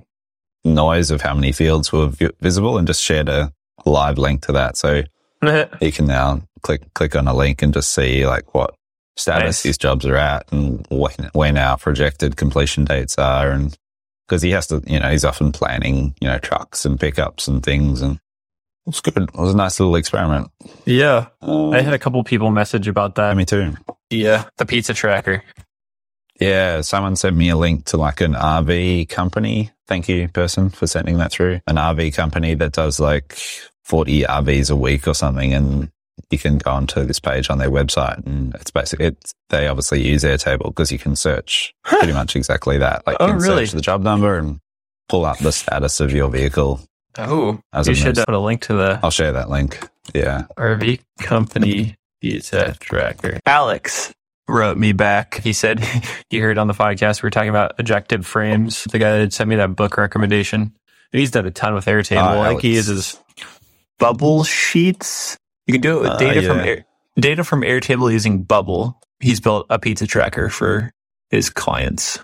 noise 0.64 1.10
of 1.10 1.20
how 1.22 1.34
many 1.34 1.52
fields 1.52 1.92
were 1.92 2.06
vi- 2.08 2.30
visible, 2.40 2.78
and 2.78 2.86
just 2.86 3.02
shared 3.02 3.28
a 3.28 3.52
live 3.84 4.18
link 4.18 4.46
to 4.46 4.52
that. 4.52 4.76
So 4.76 5.02
he 5.80 5.90
can 5.90 6.06
now 6.06 6.42
click 6.62 6.92
click 6.94 7.16
on 7.16 7.26
a 7.26 7.34
link 7.34 7.62
and 7.62 7.74
just 7.74 7.90
see 7.92 8.26
like 8.26 8.54
what 8.54 8.74
status 9.16 9.42
Nice. 9.58 9.62
his 9.64 9.78
jobs 9.78 10.06
are 10.06 10.16
at 10.16 10.50
and 10.52 10.86
when, 10.88 11.30
when 11.34 11.58
our 11.58 11.76
projected 11.76 12.36
completion 12.36 12.84
dates 12.86 13.18
are 13.18 13.50
and 13.50 13.76
because 14.26 14.40
he 14.40 14.52
has 14.52 14.68
to 14.68 14.82
you 14.86 14.98
know 15.00 15.10
he's 15.10 15.24
often 15.24 15.52
planning 15.52 16.14
you 16.20 16.28
know 16.28 16.38
trucks 16.38 16.86
and 16.86 16.98
pickups 16.98 17.46
and 17.48 17.62
things 17.62 18.00
and 18.00 18.18
it's 18.86 19.00
good 19.02 19.18
it 19.18 19.34
was 19.34 19.52
a 19.52 19.56
nice 19.56 19.78
little 19.80 19.96
experiment 19.96 20.48
yeah. 20.86 21.26
um, 21.42 21.72
I 21.74 21.82
had 21.82 21.92
a 21.92 21.98
couple 21.98 22.22
people 22.24 22.50
message 22.52 22.88
about 22.88 23.16
that. 23.16 23.36
me 23.36 23.44
too 23.44 23.74
Yeah. 24.08 24.44
The 24.56 24.64
pizza 24.64 24.94
tracker. 24.94 25.42
Yeah 26.42 26.80
someone 26.80 27.16
sent 27.16 27.36
me 27.36 27.48
a 27.48 27.56
link 27.56 27.84
to 27.86 27.96
like 27.96 28.20
an 28.20 28.32
rv 28.34 29.08
company 29.08 29.70
thank 29.86 30.08
you 30.08 30.28
person 30.28 30.70
for 30.70 30.86
sending 30.86 31.18
that 31.18 31.30
through 31.32 31.60
an 31.66 31.76
rv 31.76 32.14
company 32.14 32.54
that 32.54 32.72
does 32.72 32.98
like 33.00 33.36
40 33.84 34.22
rvs 34.22 34.70
a 34.70 34.76
week 34.76 35.06
or 35.08 35.14
something 35.14 35.52
and 35.54 35.90
you 36.30 36.38
can 36.38 36.58
go 36.58 36.70
onto 36.70 37.04
this 37.04 37.18
page 37.20 37.50
on 37.50 37.58
their 37.58 37.70
website 37.70 38.24
and 38.26 38.54
it's 38.56 38.70
basically 38.70 39.06
it's 39.06 39.32
they 39.50 39.66
obviously 39.68 40.06
use 40.06 40.24
airtable 40.24 40.66
because 40.66 40.90
you 40.92 40.98
can 40.98 41.16
search 41.16 41.72
pretty 41.84 42.12
much 42.12 42.36
exactly 42.36 42.78
that 42.78 43.06
like 43.06 43.16
oh, 43.20 43.26
you 43.26 43.32
Oh, 43.32 43.36
can 43.38 43.42
really? 43.42 43.66
search 43.66 43.74
the 43.74 43.80
job 43.82 44.02
number 44.02 44.36
and 44.38 44.60
pull 45.08 45.24
up 45.24 45.38
the 45.38 45.52
status 45.52 46.00
of 46.00 46.12
your 46.12 46.28
vehicle 46.30 46.80
Oh. 47.18 47.60
As 47.74 47.86
you 47.88 47.94
should 47.94 48.14
put 48.16 48.30
a 48.30 48.38
link 48.38 48.62
to 48.62 48.72
the 48.74 48.98
i'll 49.02 49.10
share 49.10 49.32
that 49.32 49.50
link 49.50 49.78
yeah 50.14 50.44
RV 50.56 51.00
company 51.18 51.96
pizza 52.22 52.74
tracker. 52.80 53.38
Alex 53.44 54.12
wrote 54.48 54.76
me 54.76 54.92
back. 54.92 55.40
He 55.40 55.52
said 55.52 55.80
he 56.30 56.38
heard 56.38 56.58
on 56.58 56.66
the 56.66 56.74
podcast 56.74 57.22
we 57.22 57.26
were 57.26 57.30
talking 57.30 57.50
about 57.50 57.76
ejective 57.78 58.24
frames. 58.24 58.84
The 58.84 58.98
guy 58.98 59.18
that 59.18 59.32
sent 59.32 59.48
me 59.50 59.56
that 59.56 59.76
book 59.76 59.96
recommendation. 59.96 60.72
He's 61.12 61.30
done 61.30 61.46
a 61.46 61.50
ton 61.50 61.74
with 61.74 61.86
Airtable. 61.86 62.16
Ah, 62.22 62.38
like 62.38 62.60
he 62.60 62.74
uses 62.74 63.18
bubble 63.98 64.44
sheets. 64.44 65.36
You 65.66 65.74
can 65.74 65.80
do 65.82 65.98
it 65.98 66.02
with 66.02 66.10
Ah, 66.12 66.16
data 66.18 66.42
from 66.42 66.58
yeah. 66.58 66.64
Air, 66.64 66.86
data 67.16 67.44
from 67.44 67.60
Airtable 67.62 68.10
using 68.10 68.42
Bubble. 68.42 68.98
He's 69.20 69.40
built 69.40 69.66
a 69.70 69.78
pizza 69.78 70.06
tracker 70.06 70.48
for 70.48 70.90
his 71.30 71.48
clients. 71.50 72.18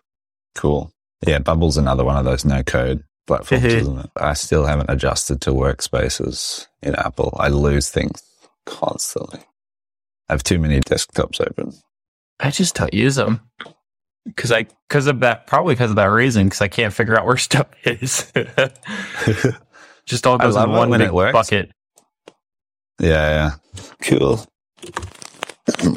cool 0.56 0.90
yeah 1.26 1.38
bubble's 1.38 1.76
another 1.76 2.04
one 2.04 2.16
of 2.16 2.24
those 2.24 2.44
no 2.44 2.62
code 2.62 3.02
platforms 3.26 3.64
isn't 3.74 3.98
it 3.98 4.10
i 4.16 4.32
still 4.34 4.64
haven't 4.66 4.90
adjusted 4.90 5.40
to 5.40 5.50
workspaces 5.50 6.66
in 6.82 6.94
apple 6.94 7.34
i 7.40 7.48
lose 7.48 7.88
things 7.88 8.22
constantly 8.66 9.40
i 10.28 10.32
have 10.32 10.42
too 10.44 10.58
many 10.58 10.78
desktops 10.80 11.40
open 11.40 11.72
I 12.40 12.50
just 12.50 12.74
don't 12.74 12.94
use 12.94 13.16
them 13.16 13.40
because 14.24 14.52
I 14.52 14.66
because 14.88 15.06
of 15.06 15.20
that 15.20 15.46
probably 15.46 15.74
because 15.74 15.90
of 15.90 15.96
that 15.96 16.06
reason 16.06 16.44
because 16.46 16.60
I 16.60 16.68
can't 16.68 16.92
figure 16.94 17.18
out 17.18 17.26
where 17.26 17.36
stuff 17.38 17.66
is. 17.84 18.32
just 20.06 20.26
all 20.26 20.36
I 20.40 20.44
goes 20.44 20.54
love 20.54 20.68
in 20.68 20.74
one 20.74 20.90
when 20.90 21.00
big 21.00 21.08
it 21.08 21.14
works. 21.14 21.32
bucket. 21.32 21.70
Yeah, 23.00 23.50
yeah. 23.76 23.82
Cool. 24.02 24.44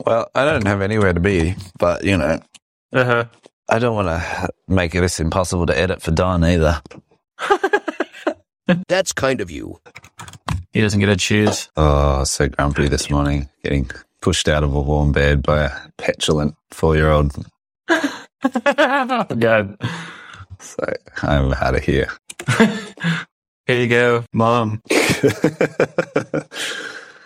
Well, 0.06 0.30
I 0.36 0.44
don't 0.44 0.68
have 0.68 0.82
anywhere 0.82 1.14
to 1.14 1.22
be, 1.22 1.56
but 1.80 2.04
you 2.04 2.18
know, 2.18 2.42
Uh-huh. 2.92 3.24
I 3.70 3.80
don't 3.80 3.96
want 3.96 4.10
to 4.10 4.50
make 4.68 4.92
this 4.92 5.22
impossible 5.22 5.66
to 5.68 5.78
edit 5.78 6.02
for 6.02 6.12
Don 6.12 6.44
either. 6.44 6.82
That's 8.90 9.14
kind 9.14 9.40
of 9.40 9.50
you. 9.50 9.80
He 10.74 10.82
doesn't 10.82 11.00
get 11.00 11.06
to 11.06 11.16
choose. 11.16 11.70
Oh, 11.78 12.16
I 12.16 12.20
was 12.20 12.32
so 12.32 12.50
grumpy 12.50 12.90
this 12.90 13.10
morning, 13.10 13.48
getting 13.64 13.90
pushed 14.22 14.48
out 14.48 14.64
of 14.64 14.74
a 14.74 14.82
warm 14.82 15.12
bed 15.12 15.42
by 15.44 15.64
a 15.66 15.72
petulant 15.98 16.56
four-year-old. 16.72 17.36
God, 17.90 19.78
So 20.60 20.84
I'm 21.24 21.54
out 21.54 21.76
of 21.76 21.84
here. 21.84 22.10
here 22.58 23.82
you 23.82 23.88
go, 23.88 24.24
mom. 24.34 24.82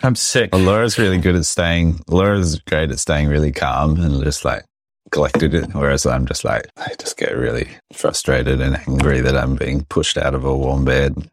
I'm 0.03 0.15
sick. 0.15 0.51
Well, 0.53 0.61
Laura's 0.61 0.97
really 0.99 1.17
good 1.17 1.35
at 1.35 1.45
staying. 1.45 1.99
Laura's 2.07 2.59
great 2.59 2.91
at 2.91 2.99
staying 2.99 3.27
really 3.27 3.51
calm 3.51 3.99
and 3.99 4.23
just 4.23 4.45
like 4.45 4.63
collected 5.11 5.53
it. 5.53 5.73
Whereas 5.73 6.05
I'm 6.05 6.25
just 6.25 6.43
like, 6.45 6.67
I 6.77 6.93
just 6.99 7.17
get 7.17 7.35
really 7.35 7.67
frustrated 7.93 8.61
and 8.61 8.77
angry 8.87 9.21
that 9.21 9.35
I'm 9.37 9.55
being 9.55 9.83
pushed 9.85 10.17
out 10.17 10.35
of 10.35 10.43
a 10.45 10.55
warm 10.55 10.85
bed. 10.85 11.29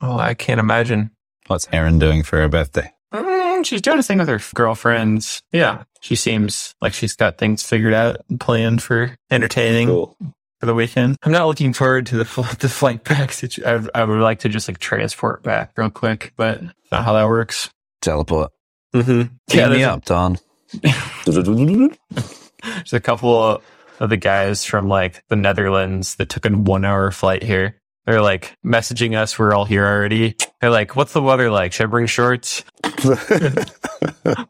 Oh, 0.00 0.18
I 0.18 0.34
can't 0.34 0.60
imagine. 0.60 1.10
What's 1.46 1.68
Erin 1.72 1.98
doing 1.98 2.22
for 2.22 2.38
her 2.40 2.48
birthday? 2.48 2.92
Mm. 3.14 3.45
She's 3.64 3.82
doing 3.82 3.98
a 3.98 4.02
thing 4.02 4.18
with 4.18 4.28
her 4.28 4.40
girlfriends. 4.54 5.42
Yeah, 5.52 5.84
she 6.00 6.16
seems 6.16 6.74
like 6.80 6.92
she's 6.92 7.14
got 7.14 7.38
things 7.38 7.62
figured 7.62 7.94
out 7.94 8.18
and 8.28 8.40
planned 8.40 8.82
for 8.82 9.16
entertaining 9.30 9.88
Cool. 9.88 10.16
for 10.60 10.66
the 10.66 10.74
weekend. 10.74 11.16
I'm 11.22 11.32
not 11.32 11.46
looking 11.46 11.72
forward 11.72 12.06
to 12.06 12.16
the 12.18 12.24
fl- 12.24 12.42
the 12.58 12.68
flight 12.68 13.04
back. 13.04 13.32
situ- 13.32 13.64
I, 13.64 13.86
I 13.94 14.04
would 14.04 14.20
like 14.20 14.40
to 14.40 14.48
just 14.48 14.68
like 14.68 14.78
transport 14.78 15.42
back 15.42 15.72
real 15.76 15.90
quick, 15.90 16.32
but 16.36 16.62
not 16.92 17.04
how 17.04 17.12
that 17.14 17.26
works. 17.28 17.70
Teleport. 18.02 18.52
Mm-hmm. 18.94 19.34
Get 19.48 19.70
me 19.70 19.78
there's, 19.78 19.86
up, 19.88 20.04
Don. 20.04 20.38
there's 20.82 22.92
a 22.92 23.00
couple 23.00 23.62
of 23.98 24.10
the 24.10 24.16
guys 24.16 24.64
from 24.64 24.88
like 24.88 25.24
the 25.28 25.36
Netherlands 25.36 26.16
that 26.16 26.28
took 26.28 26.46
a 26.46 26.50
one 26.50 26.84
hour 26.84 27.10
flight 27.10 27.42
here. 27.42 27.80
They're 28.06 28.22
like 28.22 28.56
messaging 28.64 29.16
us. 29.16 29.38
We're 29.38 29.52
all 29.52 29.64
here 29.64 29.84
already. 29.84 30.36
They're 30.60 30.70
like, 30.70 30.94
"What's 30.96 31.12
the 31.12 31.20
weather 31.22 31.50
like? 31.50 31.72
Should 31.72 31.84
I 31.84 31.86
bring 31.86 32.06
shorts?" 32.06 32.62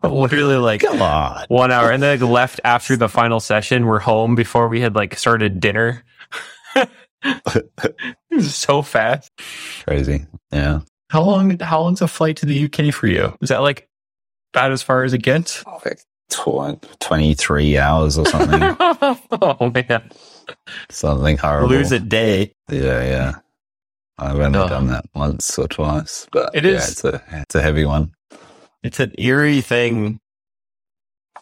Literally, 0.03 0.57
like 0.57 0.83
Come 0.83 1.03
on. 1.03 1.45
one 1.49 1.73
hour 1.73 1.91
and 1.91 2.03
then 2.03 2.21
like, 2.21 2.29
left 2.29 2.61
after 2.65 2.97
the 2.97 3.09
final 3.09 3.41
session 3.41 3.87
we're 3.87 3.99
home 3.99 4.35
before 4.35 4.69
we 4.69 4.81
had 4.81 4.95
like 4.95 5.17
started 5.19 5.61
dinner 5.61 6.05
so 8.41 8.83
fast 8.83 9.31
Crazy. 9.85 10.27
Yeah. 10.53 10.81
how 11.11 11.23
long 11.23 11.59
how 11.61 11.81
long's 11.83 12.03
a 12.03 12.09
flight 12.09 12.37
to 12.39 12.47
the 12.47 12.65
uk 12.65 12.95
for 12.95 13.07
you 13.07 13.37
is 13.41 13.49
that 13.51 13.59
like 13.59 13.89
about 14.55 14.73
as 14.73 14.83
far 14.83 15.05
as 15.05 15.13
it 15.13 15.23
gets 15.23 15.65
Like 15.85 16.01
tw- 16.31 16.81
23 17.01 17.79
hours 17.79 18.19
or 18.19 18.27
something. 18.27 18.77
oh 19.43 19.71
man 19.75 20.11
something 20.91 21.37
horrible. 21.37 21.69
lose 21.69 21.93
a 21.93 22.01
day 22.01 22.53
Yeah, 22.71 23.03
yeah. 23.03 23.33
I've 24.19 24.39
only 24.39 24.59
Oh. 24.59 24.69
done 24.69 24.87
that 24.89 25.05
once 25.15 25.59
or 25.59 25.69
twice, 25.69 26.27
but 26.33 26.51
It 26.55 26.65
yeah, 26.65 26.73
is- 26.73 26.89
it's 26.93 27.05
a 27.05 27.23
it's 27.31 27.55
a 27.55 27.63
heavy 27.63 27.85
one. 27.85 28.13
it's 28.83 29.01
an 29.01 29.13
eerie 29.19 29.61
thing 29.63 30.21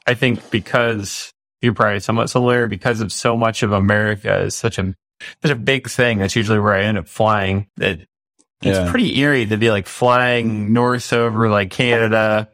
i 0.07 0.14
think 0.14 0.51
because 0.51 1.33
you're 1.61 1.75
probably 1.75 2.01
somewhat 2.01 2.31
similar 2.31 2.66
because 2.66 3.01
of 3.01 3.12
so 3.12 3.37
much 3.37 3.62
of 3.62 3.72
america 3.72 4.41
is 4.41 4.55
such 4.55 4.79
a 4.79 4.95
such 5.43 5.51
a 5.51 5.57
big 5.57 5.89
thing 5.89 6.18
that's 6.18 6.37
usually 6.37 6.59
where 6.59 6.75
i 6.75 6.83
end 6.83 6.99
up 6.99 7.09
flying 7.09 7.66
that 7.77 8.01
It's 8.62 8.79
Yeah. 8.79 8.91
pretty 8.91 9.18
eerie 9.20 9.47
to 9.47 9.57
be 9.59 9.70
like 9.70 9.87
flying 9.87 10.72
north 10.72 11.12
over 11.12 11.51
like 11.51 11.70
Canada, 11.70 12.49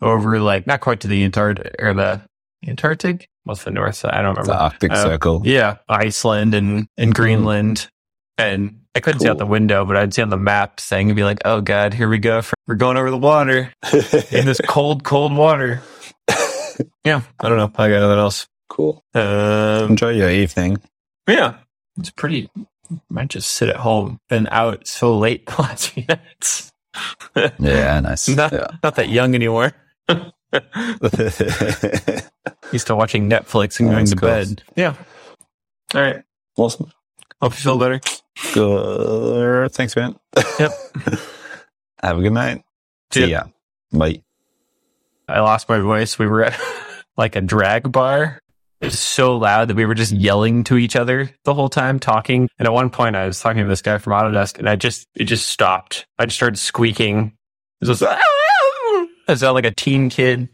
over 0.00 0.38
like 0.40 0.66
not 0.68 0.80
quite 0.80 1.00
to 1.00 1.08
the 1.08 1.24
Antarctic 1.24 1.74
or 1.80 1.94
the 1.94 2.20
Antarctic. 2.64 3.28
What's 3.44 3.64
the 3.64 3.72
north 3.72 3.96
side? 3.96 4.12
I 4.14 4.22
don't 4.22 4.36
remember. 4.36 4.52
The. 4.52 4.58
Arctic 4.62 4.92
Uh, 4.92 5.02
Circle. 5.02 5.42
Yeah, 5.44 5.78
Iceland 5.88 6.54
and 6.54 6.86
and 6.96 7.12
Greenland, 7.12 7.88
and 8.36 8.82
I 8.94 9.00
couldn't 9.00 9.20
see 9.20 9.28
out 9.28 9.38
the 9.38 9.46
window, 9.46 9.84
but 9.84 9.96
I'd 9.96 10.12
see 10.14 10.22
on 10.22 10.28
the 10.30 10.36
map 10.36 10.80
saying 10.80 11.08
and 11.08 11.16
be 11.16 11.22
like, 11.24 11.38
"Oh 11.44 11.60
God, 11.60 11.94
here 11.94 12.08
we 12.08 12.18
go. 12.18 12.42
We're 12.66 12.74
going 12.74 12.96
over 12.96 13.10
the 13.10 13.16
water 13.18 13.72
in 14.32 14.46
this 14.46 14.60
cold, 14.66 15.04
cold 15.04 15.32
water." 15.34 15.82
yeah, 17.04 17.22
I 17.40 17.48
don't 17.48 17.58
know. 17.58 17.70
I 17.76 17.88
got 17.88 18.00
nothing 18.00 18.18
else. 18.18 18.48
cool. 18.68 19.04
Um, 19.14 19.90
Enjoy 19.90 20.10
your 20.10 20.30
evening. 20.30 20.78
yeah, 21.28 21.58
it's 21.98 22.10
pretty. 22.10 22.50
Might 23.10 23.28
just 23.28 23.50
sit 23.52 23.68
at 23.68 23.76
home. 23.76 24.18
Been 24.28 24.48
out 24.50 24.86
so 24.86 25.16
late 25.16 25.46
the 25.46 25.52
last 25.62 25.90
few 25.90 26.04
nights. 26.08 26.72
Yeah, 27.58 28.00
nice. 28.00 28.28
not, 28.28 28.50
Yeah. 28.52 28.66
not 28.82 28.96
that 28.96 29.10
young 29.10 29.34
anymore. 29.34 29.74
Used 32.72 32.86
to 32.86 32.96
watching 32.96 33.28
Netflix 33.30 33.78
and 33.80 33.88
Oh, 33.90 33.92
going 33.92 34.06
to 34.06 34.16
cool. 34.16 34.28
bed. 34.28 34.62
Yeah. 34.76 34.94
All 35.94 36.00
right. 36.00 36.22
awesome. 36.56 36.90
Hope 37.40 37.52
you 37.52 37.58
feel 37.58 37.78
better. 37.78 38.00
Good. 38.54 39.72
Thanks, 39.72 39.96
man. 39.96 40.16
Yep. 40.58 40.72
Have 42.02 42.18
a 42.18 42.22
good 42.22 42.32
night. 42.32 42.62
See 43.12 43.22
See 43.22 43.30
ya. 43.30 43.44
Bye. 43.92 44.22
I 45.28 45.40
lost 45.40 45.68
my 45.68 45.78
voice. 45.78 46.18
We 46.18 46.26
were 46.26 46.44
at 46.44 46.60
like 47.16 47.36
a 47.36 47.40
drag 47.40 47.90
bar. 47.90 48.40
It 48.80 48.86
was 48.86 48.98
so 48.98 49.36
loud 49.36 49.68
that 49.68 49.76
we 49.76 49.84
were 49.84 49.94
just 49.94 50.12
yelling 50.12 50.62
to 50.64 50.76
each 50.76 50.94
other 50.94 51.30
the 51.44 51.52
whole 51.52 51.68
time, 51.68 51.98
talking. 51.98 52.48
And 52.58 52.68
at 52.68 52.72
one 52.72 52.90
point, 52.90 53.16
I 53.16 53.26
was 53.26 53.40
talking 53.40 53.62
to 53.62 53.68
this 53.68 53.82
guy 53.82 53.98
from 53.98 54.12
Autodesk, 54.12 54.58
and 54.58 54.68
I 54.68 54.76
just 54.76 55.08
it 55.16 55.24
just 55.24 55.48
stopped. 55.48 56.06
I 56.16 56.26
just 56.26 56.36
started 56.36 56.58
squeaking. 56.58 57.32
It 57.80 57.88
was 57.88 57.98
just, 57.98 58.02
I 59.28 59.34
sound 59.34 59.54
like 59.54 59.64
a 59.64 59.72
teen 59.72 60.10
kid. 60.10 60.46